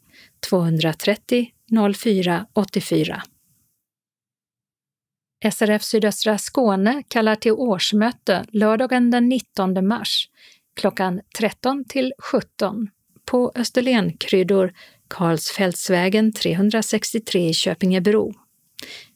230 0.49 1.47
04 1.95 2.45
84. 2.53 3.23
SRF 5.51 5.84
Sydöstra 5.84 6.38
Skåne 6.38 7.03
kallar 7.07 7.35
till 7.35 7.51
årsmöte 7.51 8.45
lördagen 8.51 9.11
den 9.11 9.30
19 9.30 9.88
mars 9.88 10.30
klockan 10.75 11.21
13 11.37 11.85
till 11.85 12.13
17 12.17 12.89
på 13.25 13.51
Österlenkryddor, 13.55 14.73
Karlsfältsvägen 15.07 16.33
363 16.33 17.49
i 17.49 17.53
Köpingebro. 17.53 18.33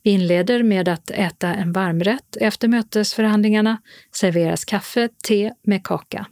Vi 0.03 0.11
inleder 0.11 0.63
med 0.63 0.89
att 0.89 1.11
äta 1.11 1.47
en 1.47 1.71
varmrätt. 1.71 2.37
Efter 2.41 2.67
mötesförhandlingarna 2.67 3.77
serveras 4.15 4.65
kaffe, 4.65 5.09
te 5.27 5.51
med 5.63 5.83
kaka. 5.83 6.25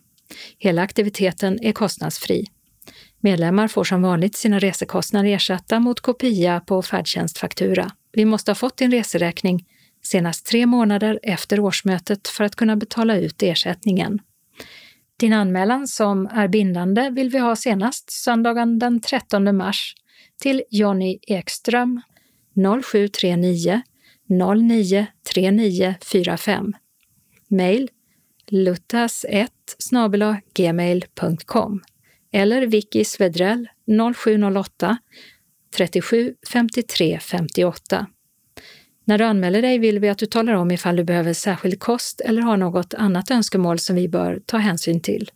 Hela 0.57 0.81
aktiviteten 0.81 1.59
är 1.61 1.71
kostnadsfri. 1.71 2.45
Medlemmar 3.19 3.67
får 3.67 3.83
som 3.83 4.01
vanligt 4.01 4.35
sina 4.35 4.59
resekostnader 4.59 5.29
ersatta 5.29 5.79
mot 5.79 5.99
kopia 5.99 6.59
på 6.59 6.81
färdtjänstfaktura. 6.81 7.91
Vi 8.11 8.25
måste 8.25 8.51
ha 8.51 8.55
fått 8.55 8.77
din 8.77 8.91
reseräkning 8.91 9.65
senast 10.03 10.45
tre 10.45 10.65
månader 10.65 11.19
efter 11.23 11.59
årsmötet 11.59 12.27
för 12.27 12.43
att 12.43 12.55
kunna 12.55 12.75
betala 12.75 13.17
ut 13.17 13.43
ersättningen. 13.43 14.19
Din 15.17 15.33
anmälan 15.33 15.87
som 15.87 16.27
är 16.27 16.47
bindande 16.47 17.09
vill 17.09 17.29
vi 17.29 17.37
ha 17.37 17.55
senast 17.55 18.11
söndagen 18.11 18.79
den 18.79 19.01
13 19.01 19.57
mars 19.57 19.95
till 20.41 20.63
Jonny 20.69 21.19
Ekström 21.27 22.01
0739 22.83 23.81
093945. 24.29 26.73
Mail 27.47 27.89
luttas1 28.51 29.49
gmail.com 30.53 31.81
eller 32.31 32.67
Vicky 32.67 33.05
Svedrell 33.05 33.67
0708 34.15 34.97
37 35.75 36.35
53 36.51 37.19
58. 37.19 38.07
När 39.07 39.17
du 39.17 39.23
anmäler 39.23 39.61
dig 39.61 39.79
vill 39.79 39.99
vi 39.99 40.09
att 40.09 40.17
du 40.17 40.25
talar 40.25 40.53
om 40.53 40.71
ifall 40.71 40.95
du 40.95 41.03
behöver 41.03 41.33
särskild 41.33 41.79
kost 41.79 42.21
eller 42.21 42.41
har 42.41 42.57
något 42.57 42.93
annat 42.93 43.31
önskemål 43.31 43.79
som 43.79 43.95
vi 43.95 44.07
bör 44.07 44.39
ta 44.45 44.57
hänsyn 44.57 45.01
till. 45.01 45.31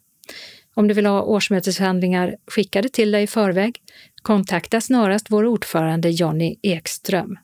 Om 0.73 0.87
du 0.87 0.93
vill 0.93 1.05
ha 1.05 1.21
årsmöteshandlingar 1.21 2.35
skickade 2.47 2.89
till 2.89 3.11
dig 3.11 3.23
i 3.23 3.27
förväg, 3.27 3.81
kontakta 4.21 4.81
snarast 4.81 5.25
vår 5.29 5.45
ordförande 5.45 6.09
Jonny 6.09 6.55
Ekström. 6.61 7.37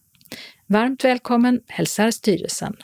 Varmt 0.67 1.03
välkommen 1.03 1.61
hälsar 1.67 2.11
styrelsen. 2.11 2.75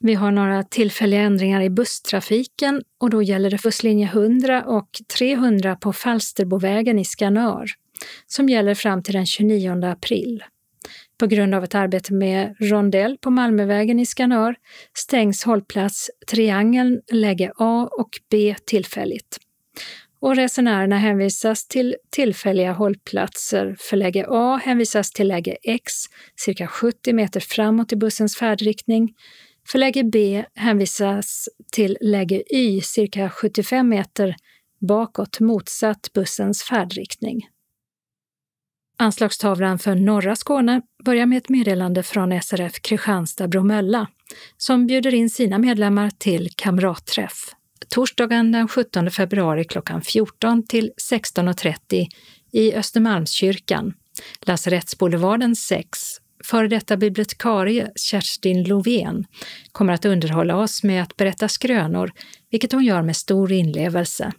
Vi 0.00 0.14
har 0.14 0.30
några 0.30 0.62
tillfälliga 0.62 1.20
ändringar 1.20 1.60
i 1.60 1.70
busstrafiken 1.70 2.82
och 3.00 3.10
då 3.10 3.22
gäller 3.22 3.50
det 3.50 3.62
busslinje 3.62 4.06
100 4.06 4.64
och 4.64 4.88
300 5.18 5.76
på 5.76 5.92
Falsterbovägen 5.92 6.98
i 6.98 7.04
Skanör 7.04 7.66
som 8.26 8.48
gäller 8.48 8.74
fram 8.74 9.02
till 9.02 9.14
den 9.14 9.26
29 9.26 9.84
april. 9.84 10.44
På 11.22 11.26
grund 11.26 11.54
av 11.54 11.64
ett 11.64 11.74
arbete 11.74 12.14
med 12.14 12.56
rondell 12.60 13.18
på 13.18 13.30
Malmövägen 13.30 14.00
i 14.00 14.06
Skanör 14.06 14.54
stängs 14.98 15.44
hållplats 15.44 16.10
Triangeln 16.30 17.00
läge 17.12 17.52
A 17.56 17.88
och 17.98 18.08
B 18.30 18.54
tillfälligt. 18.66 19.38
Och 20.20 20.36
resenärerna 20.36 20.98
hänvisas 20.98 21.68
till 21.68 21.96
tillfälliga 22.10 22.72
hållplatser. 22.72 23.76
För 23.78 23.96
läge 23.96 24.26
A 24.28 24.60
hänvisas 24.64 25.10
till 25.10 25.28
läge 25.28 25.56
X, 25.62 25.92
cirka 26.36 26.66
70 26.66 27.12
meter 27.12 27.40
framåt 27.40 27.92
i 27.92 27.96
bussens 27.96 28.36
färdriktning. 28.36 29.14
För 29.68 29.78
läge 29.78 30.04
B 30.04 30.44
hänvisas 30.54 31.48
till 31.72 31.98
läge 32.00 32.42
Y, 32.56 32.80
cirka 32.80 33.30
75 33.30 33.88
meter 33.88 34.36
bakåt 34.88 35.40
motsatt 35.40 36.12
bussens 36.14 36.62
färdriktning. 36.62 37.48
Anslagstavlan 39.02 39.78
för 39.78 39.94
norra 39.94 40.36
Skåne 40.36 40.82
börjar 41.04 41.26
med 41.26 41.38
ett 41.38 41.48
meddelande 41.48 42.02
från 42.02 42.42
SRF 42.42 42.72
Kristianstad-Bromölla 42.82 44.06
som 44.56 44.86
bjuder 44.86 45.14
in 45.14 45.30
sina 45.30 45.58
medlemmar 45.58 46.10
till 46.10 46.48
kamratträff 46.56 47.54
torsdagen 47.92 48.52
den 48.52 48.68
17 48.68 49.10
februari 49.10 49.64
klockan 49.64 50.02
14 50.02 50.66
till 50.66 50.92
16.30 51.10 52.06
i 52.52 52.74
Östermalmskyrkan, 52.74 53.94
Lasarettsboulevarden 54.40 55.56
6. 55.56 55.98
Före 56.44 56.68
detta 56.68 56.96
bibliotekarie 56.96 57.90
Kerstin 57.96 58.64
Lovén 58.64 59.24
kommer 59.72 59.92
att 59.92 60.04
underhålla 60.04 60.56
oss 60.56 60.82
med 60.82 61.02
att 61.02 61.16
berätta 61.16 61.48
skrönor, 61.48 62.12
vilket 62.50 62.72
hon 62.72 62.84
gör 62.84 63.02
med 63.02 63.16
stor 63.16 63.52
inlevelse. 63.52 64.32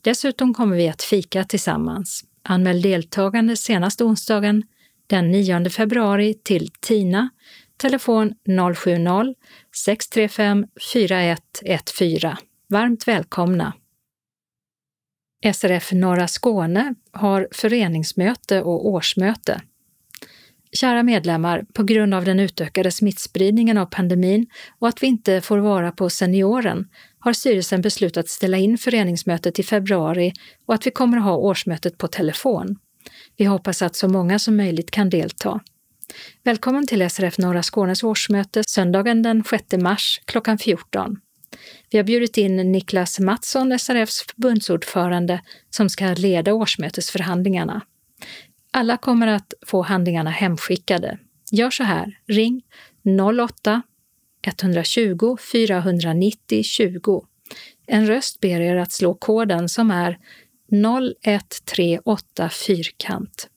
Dessutom 0.00 0.54
kommer 0.54 0.76
vi 0.76 0.88
att 0.88 1.02
fika 1.02 1.44
tillsammans. 1.44 2.24
Anmäl 2.42 2.82
deltagande 2.82 3.56
senast 3.56 4.00
onsdagen 4.00 4.62
den 5.06 5.30
9 5.30 5.70
februari 5.70 6.34
till 6.34 6.70
Tina, 6.80 7.30
telefon 7.76 8.34
070-635 8.44 10.68
4114. 10.92 12.36
Varmt 12.68 13.08
välkomna! 13.08 13.72
SRF 15.54 15.92
Norra 15.92 16.28
Skåne 16.28 16.94
har 17.12 17.48
föreningsmöte 17.52 18.62
och 18.62 18.86
årsmöte. 18.86 19.62
Kära 20.72 21.02
medlemmar, 21.02 21.64
på 21.74 21.82
grund 21.82 22.14
av 22.14 22.24
den 22.24 22.40
utökade 22.40 22.90
smittspridningen 22.90 23.78
av 23.78 23.86
pandemin 23.86 24.46
och 24.78 24.88
att 24.88 25.02
vi 25.02 25.06
inte 25.06 25.40
får 25.40 25.58
vara 25.58 25.92
på 25.92 26.10
senioren 26.10 26.88
har 27.18 27.32
styrelsen 27.32 27.80
beslutat 27.80 28.28
ställa 28.28 28.58
in 28.58 28.78
föreningsmötet 28.78 29.58
i 29.58 29.62
februari 29.62 30.32
och 30.66 30.74
att 30.74 30.86
vi 30.86 30.90
kommer 30.90 31.16
att 31.16 31.24
ha 31.24 31.36
årsmötet 31.36 31.98
på 31.98 32.08
telefon. 32.08 32.76
Vi 33.36 33.44
hoppas 33.44 33.82
att 33.82 33.96
så 33.96 34.08
många 34.08 34.38
som 34.38 34.56
möjligt 34.56 34.90
kan 34.90 35.10
delta. 35.10 35.60
Välkommen 36.44 36.86
till 36.86 37.10
SRF 37.10 37.38
Norra 37.38 37.62
Skånes 37.62 38.02
årsmöte 38.02 38.62
söndagen 38.66 39.22
den 39.22 39.44
6 39.44 39.64
mars 39.82 40.20
klockan 40.24 40.58
14. 40.58 41.16
Vi 41.90 41.98
har 41.98 42.04
bjudit 42.04 42.36
in 42.36 42.72
Niklas 42.72 43.20
Mattsson, 43.20 43.78
SRFs 43.78 44.26
förbundsordförande, 44.26 45.40
som 45.70 45.88
ska 45.88 46.14
leda 46.14 46.52
årsmötesförhandlingarna. 46.52 47.82
Alla 48.70 48.96
kommer 48.96 49.26
att 49.26 49.54
få 49.66 49.82
handlingarna 49.82 50.30
hemskickade. 50.30 51.18
Gör 51.52 51.70
så 51.70 51.82
här, 51.82 52.18
ring 52.26 52.62
08 53.56 53.82
120 54.46 55.36
490 55.52 56.62
20. 56.62 57.26
En 57.86 58.06
röst 58.06 58.40
ber 58.40 58.60
er 58.60 58.76
att 58.76 58.92
slå 58.92 59.14
koden 59.14 59.68
som 59.68 59.90
är 59.90 60.18
0138 60.72 62.48
fyrkant. 62.48 63.48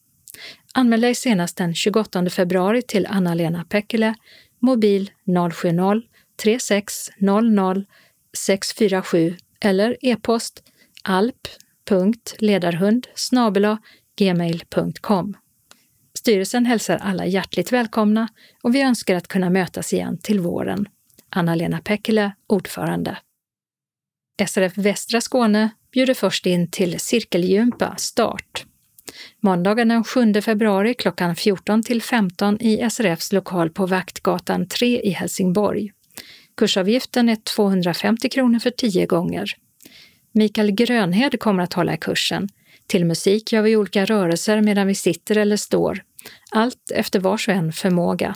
Anmäl 0.73 1.01
dig 1.01 1.15
senast 1.15 1.57
den 1.57 1.75
28 1.75 2.29
februari 2.29 2.81
till 2.81 3.07
Anna-Lena 3.09 3.65
Pekkele, 3.69 4.15
mobil 4.59 5.11
070 5.25 6.01
3600 6.41 7.85
647 8.37 9.35
eller 9.59 9.97
e-post 10.01 10.63
alp.ledarhund 11.03 13.07
gmail.com. 14.19 15.37
Styrelsen 16.17 16.65
hälsar 16.65 16.97
alla 16.97 17.25
hjärtligt 17.25 17.71
välkomna 17.71 18.27
och 18.63 18.75
vi 18.75 18.81
önskar 18.81 19.15
att 19.15 19.27
kunna 19.27 19.49
mötas 19.49 19.93
igen 19.93 20.17
till 20.17 20.39
våren. 20.39 20.87
Anna-Lena 21.29 21.79
Pekkilä, 21.79 22.31
ordförande. 22.47 23.17
SRF 24.47 24.77
Västra 24.77 25.21
Skåne 25.21 25.69
bjuder 25.91 26.13
först 26.13 26.45
in 26.45 26.71
till 26.71 26.99
cirkelgympa 26.99 27.95
start. 27.97 28.65
Måndagen 29.39 29.87
den 29.87 30.03
7 30.03 30.41
februari 30.41 30.93
klockan 30.93 31.35
14 31.35 31.83
till 31.83 32.01
15 32.01 32.57
i 32.61 32.89
SRFs 32.89 33.31
lokal 33.31 33.69
på 33.69 33.85
Vaktgatan 33.85 34.67
3 34.67 35.01
i 35.01 35.09
Helsingborg. 35.09 35.91
Kursavgiften 36.57 37.29
är 37.29 37.35
250 37.35 38.29
kronor 38.29 38.59
för 38.59 38.69
10 38.69 39.05
gånger. 39.05 39.51
Mikael 40.31 40.71
Grönhed 40.71 41.39
kommer 41.39 41.63
att 41.63 41.73
hålla 41.73 41.93
i 41.93 41.97
kursen. 41.97 42.49
Till 42.87 43.05
musik 43.05 43.53
gör 43.53 43.61
vi 43.61 43.75
olika 43.75 44.05
rörelser 44.05 44.61
medan 44.61 44.87
vi 44.87 44.95
sitter 44.95 45.37
eller 45.37 45.57
står. 45.57 46.03
Allt 46.51 46.91
efter 46.95 47.19
vars 47.19 47.47
och 47.47 47.53
en 47.53 47.73
förmåga. 47.73 48.35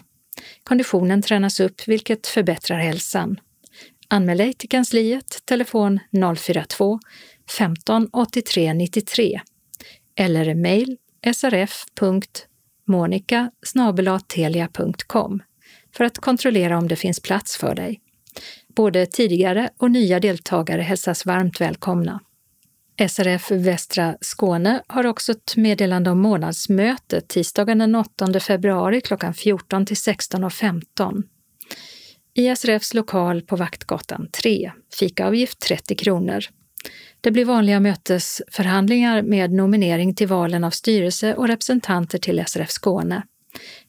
Konditionen 0.64 1.22
tränas 1.22 1.60
upp, 1.60 1.82
vilket 1.88 2.28
förbättrar 2.28 2.78
hälsan. 2.78 3.40
Anmäl 4.08 4.38
dig 4.38 4.54
till 4.54 4.70
kansliet, 4.70 5.42
telefon 5.46 6.00
042 6.38 7.00
15 7.58 8.10
83 8.14 8.74
93 8.74 9.42
eller 10.16 10.56
mejl 10.56 10.98
srf.monica 11.34 12.42
för 15.96 16.04
att 16.04 16.18
kontrollera 16.18 16.78
om 16.78 16.88
det 16.88 16.96
finns 16.96 17.20
plats 17.20 17.58
för 17.58 17.76
dig. 17.76 18.02
Både 18.76 19.06
tidigare 19.06 19.70
och 19.78 19.92
nya 19.92 20.20
deltagare 20.20 20.82
hälsas 20.82 21.26
varmt 21.26 21.62
välkomna. 21.62 22.20
SRF 23.00 23.52
Västra 23.52 24.18
Skåne 24.22 24.82
har 24.88 25.06
också 25.06 25.32
ett 25.32 25.56
meddelande 25.56 26.10
om 26.10 26.20
månadsmöte 26.20 27.22
tisdagen 27.22 27.78
den 27.78 27.96
8 27.96 28.40
februari 28.40 29.02
klockan 29.02 29.34
14 29.34 29.86
till 29.86 29.96
16.15. 29.96 31.24
I 32.34 32.56
SRFs 32.56 32.94
lokal 32.94 33.42
på 33.42 33.56
Vaktgatan 33.56 34.28
3, 34.32 34.72
fikaavgift 35.00 35.60
30 35.60 35.96
kronor. 35.96 36.44
Det 37.22 37.32
blir 37.32 37.46
vanliga 37.46 37.80
mötesförhandlingar 37.80 39.22
med 39.22 39.52
nominering 39.52 40.16
till 40.16 40.28
valen 40.28 40.64
av 40.64 40.72
styrelse 40.72 41.36
och 41.36 41.48
representanter 41.48 42.18
till 42.18 42.44
SRF 42.48 42.72
Skåne. 42.72 43.24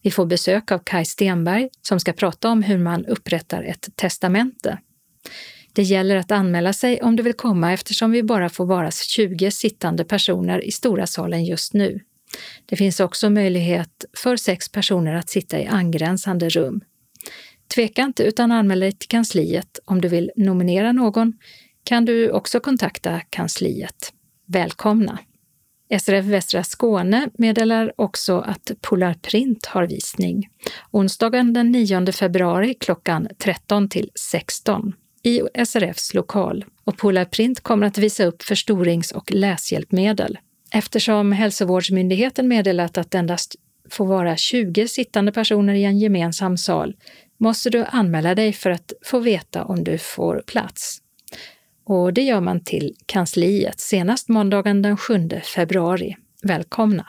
Vi 0.03 0.11
får 0.11 0.27
besök 0.27 0.73
av 0.73 0.79
Kai 0.79 1.05
Stenberg 1.05 1.69
som 1.83 2.01
ska 2.01 2.13
prata 2.13 2.49
om 2.51 2.63
hur 2.63 2.79
man 2.79 3.07
upprättar 3.07 3.63
ett 3.63 3.89
testamente. 3.97 4.79
Det 5.73 5.83
gäller 5.83 6.17
att 6.17 6.31
anmäla 6.31 6.73
sig 6.73 7.03
om 7.03 7.17
du 7.17 7.23
vill 7.23 7.35
komma 7.35 7.73
eftersom 7.73 8.11
vi 8.11 8.23
bara 8.23 8.49
får 8.49 8.67
vara 8.67 8.91
20 8.91 9.51
sittande 9.51 10.05
personer 10.05 10.65
i 10.65 10.73
stora 10.73 11.07
salen 11.07 11.45
just 11.45 11.75
nu. 11.75 12.01
Det 12.67 12.77
finns 12.77 13.01
också 13.01 13.31
möjlighet 13.31 14.05
för 14.17 14.37
sex 14.37 14.69
personer 14.69 15.15
att 15.15 15.29
sitta 15.29 15.61
i 15.61 15.67
angränsande 15.67 16.49
rum. 16.49 16.81
Tveka 17.75 18.03
inte 18.03 18.23
utan 18.23 18.53
anmäl 18.53 18.81
dig 18.81 18.93
till 18.93 19.09
kansliet. 19.09 19.79
Om 19.85 20.01
du 20.01 20.09
vill 20.09 20.31
nominera 20.37 20.93
någon 20.93 21.33
kan 21.85 22.05
du 22.05 22.31
också 22.31 22.61
kontakta 22.61 23.21
kansliet. 23.21 24.13
Välkomna! 24.47 25.19
SRF 26.01 26.25
Västra 26.25 26.65
Skåne 26.65 27.31
meddelar 27.39 27.93
också 27.97 28.39
att 28.39 28.71
Polar 28.81 29.15
Print 29.15 29.67
har 29.67 29.87
visning 29.87 30.49
onsdagen 30.91 31.53
den 31.53 31.73
9 31.73 32.13
februari 32.13 32.75
klockan 32.75 33.29
13 33.39 33.89
till 33.89 34.11
16 34.31 34.93
i 35.23 35.43
SRFs 35.65 36.15
lokal 36.15 36.65
och 36.85 36.97
PolarPrint 36.97 37.61
kommer 37.61 37.87
att 37.87 37.99
visa 37.99 38.25
upp 38.25 38.43
förstorings 38.43 39.13
och 39.13 39.33
läshjälpmedel. 39.33 40.39
Eftersom 40.73 41.33
Hälsovårdsmyndigheten 41.33 42.49
meddelat 42.49 42.99
att 42.99 43.15
endast 43.15 43.55
får 43.91 44.07
vara 44.07 44.37
20 44.37 44.89
sittande 44.89 45.33
personer 45.33 45.75
i 45.75 45.85
en 45.85 45.99
gemensam 45.99 46.57
sal 46.57 46.97
måste 47.39 47.71
du 47.71 47.85
anmäla 47.85 48.35
dig 48.35 48.53
för 48.53 48.71
att 48.71 48.93
få 49.05 49.19
veta 49.19 49.65
om 49.65 49.85
du 49.85 49.99
får 49.99 50.43
plats 50.47 51.01
och 51.89 52.13
det 52.13 52.23
gör 52.23 52.41
man 52.41 52.61
till 52.61 52.95
kansliet 53.07 53.81
senast 53.81 54.29
måndagen 54.29 54.83
den 54.83 54.97
7 54.97 55.29
februari. 55.55 56.17
Välkomna! 56.43 57.07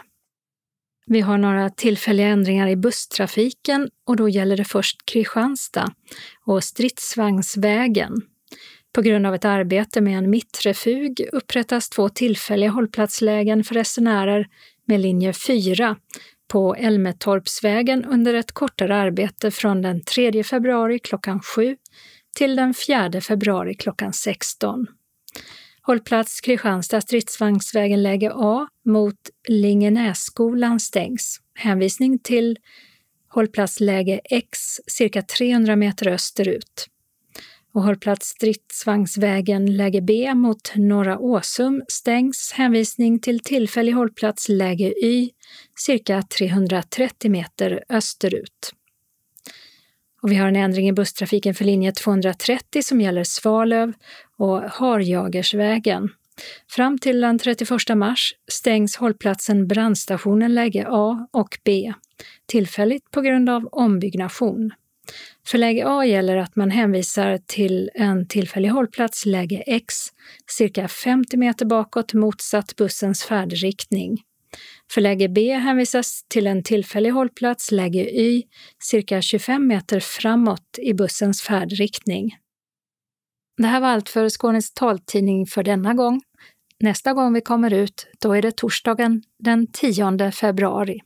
Vi 1.11 1.22
har 1.22 1.38
några 1.38 1.69
tillfälliga 1.69 2.27
ändringar 2.27 2.68
i 2.68 2.76
busstrafiken 2.76 3.90
och 4.06 4.15
då 4.15 4.30
gäller 4.30 4.57
det 4.57 4.65
först 4.65 5.06
Kristianstad 5.06 5.94
och 6.45 6.64
Stridsvagnsvägen. 6.64 8.14
På 8.94 9.02
grund 9.02 9.26
av 9.26 9.36
ett 9.36 9.45
arbete 9.45 10.02
med 10.02 10.18
en 10.18 10.30
mittrefug 10.30 11.30
upprättas 11.31 11.90
två 11.90 12.10
tillfälliga 12.10 12.69
hållplatslägen 12.69 13.64
för 13.64 13.76
resenärer 13.76 14.48
med 14.86 14.99
linje 14.99 15.34
4 15.34 15.95
på 16.48 16.76
Älmetorpsvägen 16.76 18.06
under 18.06 18.34
ett 18.34 18.52
kortare 18.52 18.95
arbete 18.95 19.52
från 19.52 19.81
den 19.81 20.02
3 20.03 20.44
februari 20.44 20.99
klockan 20.99 21.40
7 21.40 21.77
till 22.38 22.56
den 22.56 22.73
4 22.73 23.22
februari 23.22 23.73
klockan 23.73 24.14
16. 24.14 24.88
Hållplats 25.89 26.41
Kristianstad 26.41 27.01
stridsvagnsvägen 27.01 28.03
läge 28.03 28.31
A 28.33 28.67
mot 28.85 29.29
Lingenässkolan 29.47 30.79
stängs. 30.79 31.41
Hänvisning 31.55 32.19
till 32.19 32.57
hållplats 33.29 33.79
läge 33.79 34.21
X 34.29 34.59
cirka 34.87 35.21
300 35.21 35.75
meter 35.75 36.07
österut. 36.07 36.87
Och 37.73 37.83
hållplats 37.83 38.27
stridsvagnsvägen 38.27 39.77
läge 39.77 40.01
B 40.01 40.33
mot 40.35 40.71
Norra 40.75 41.19
Åsum 41.19 41.83
stängs. 41.87 42.51
Hänvisning 42.55 43.19
till 43.19 43.39
tillfällig 43.39 43.93
hållplats 43.93 44.49
läge 44.49 44.93
Y 45.05 45.31
cirka 45.79 46.21
330 46.21 47.31
meter 47.31 47.83
österut. 47.89 48.73
Och 50.21 50.31
vi 50.31 50.35
har 50.35 50.47
en 50.47 50.55
ändring 50.55 50.87
i 50.89 50.93
busstrafiken 50.93 51.55
för 51.55 51.65
linje 51.65 51.91
230 51.91 52.81
som 52.81 53.01
gäller 53.01 53.23
Svalöv 53.23 53.93
och 54.37 54.61
Harjagersvägen. 54.61 56.09
Fram 56.67 56.97
till 56.97 57.21
den 57.21 57.39
31 57.39 57.69
mars 57.95 58.33
stängs 58.51 58.95
hållplatsen 58.95 59.67
Brandstationen 59.67 60.55
läge 60.55 60.85
A 60.89 61.27
och 61.31 61.59
B, 61.63 61.93
tillfälligt 62.45 63.11
på 63.11 63.21
grund 63.21 63.49
av 63.49 63.65
ombyggnation. 63.71 64.71
För 65.47 65.57
läge 65.57 65.83
A 65.87 66.05
gäller 66.05 66.37
att 66.37 66.55
man 66.55 66.71
hänvisar 66.71 67.39
till 67.45 67.89
en 67.93 68.27
tillfällig 68.27 68.69
hållplats, 68.69 69.25
läge 69.25 69.63
X, 69.67 69.95
cirka 70.47 70.87
50 70.87 71.37
meter 71.37 71.65
bakåt 71.65 72.13
motsatt 72.13 72.75
bussens 72.75 73.23
färdriktning. 73.23 74.17
För 74.91 75.01
läge 75.01 75.29
B 75.29 75.53
hänvisas 75.53 76.23
till 76.27 76.47
en 76.47 76.63
tillfällig 76.63 77.09
hållplats, 77.09 77.71
läge 77.71 78.09
Y, 78.19 78.43
cirka 78.83 79.21
25 79.21 79.67
meter 79.67 79.99
framåt 79.99 80.79
i 80.81 80.93
bussens 80.93 81.41
färdriktning. 81.41 82.35
Det 83.57 83.67
här 83.67 83.81
var 83.81 83.87
allt 83.87 84.09
för 84.09 84.29
Skånes 84.29 84.73
taltidning 84.73 85.45
för 85.45 85.63
denna 85.63 85.93
gång. 85.93 86.21
Nästa 86.79 87.13
gång 87.13 87.33
vi 87.33 87.41
kommer 87.41 87.73
ut, 87.73 88.07
då 88.19 88.33
är 88.33 88.41
det 88.41 88.51
torsdagen 88.51 89.23
den 89.39 89.67
10 89.71 90.31
februari. 90.31 90.99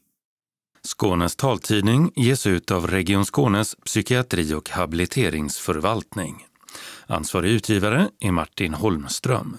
Skånes 0.88 1.36
taltidning 1.36 2.12
ges 2.16 2.48
ut 2.48 2.72
av 2.72 2.88
Region 2.88 3.26
Skånes 3.26 3.76
psykiatri 3.76 4.54
och 4.54 4.70
habiliteringsförvaltning. 4.70 6.46
Ansvarig 7.08 7.52
utgivare 7.52 8.10
är 8.20 8.32
Martin 8.32 8.74
Holmström. 8.74 9.58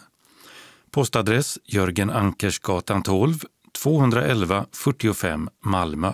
Postadress 0.90 1.58
Jörgen 1.64 2.10
Ankersgatan 2.10 3.02
12, 3.02 3.34
211 3.74 4.66
45 4.72 5.48
Malmö. 5.64 6.12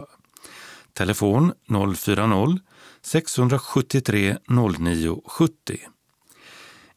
Telefon 0.93 1.53
040-673 1.69 4.37
0970. 4.49 5.79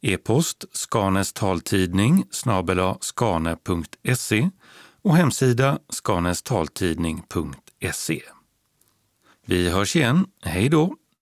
E-post 0.01 0.65
Skanes 0.71 1.33
taltidning 1.33 2.25
snabela 2.31 2.97
skane.se 3.01 4.49
och 5.01 5.17
hemsida 5.17 5.79
skanestaltidning.se. 5.89 8.21
Vi 9.45 9.69
hörs 9.69 9.95
igen. 9.95 10.25
Hej 10.41 10.69
då! 10.69 10.95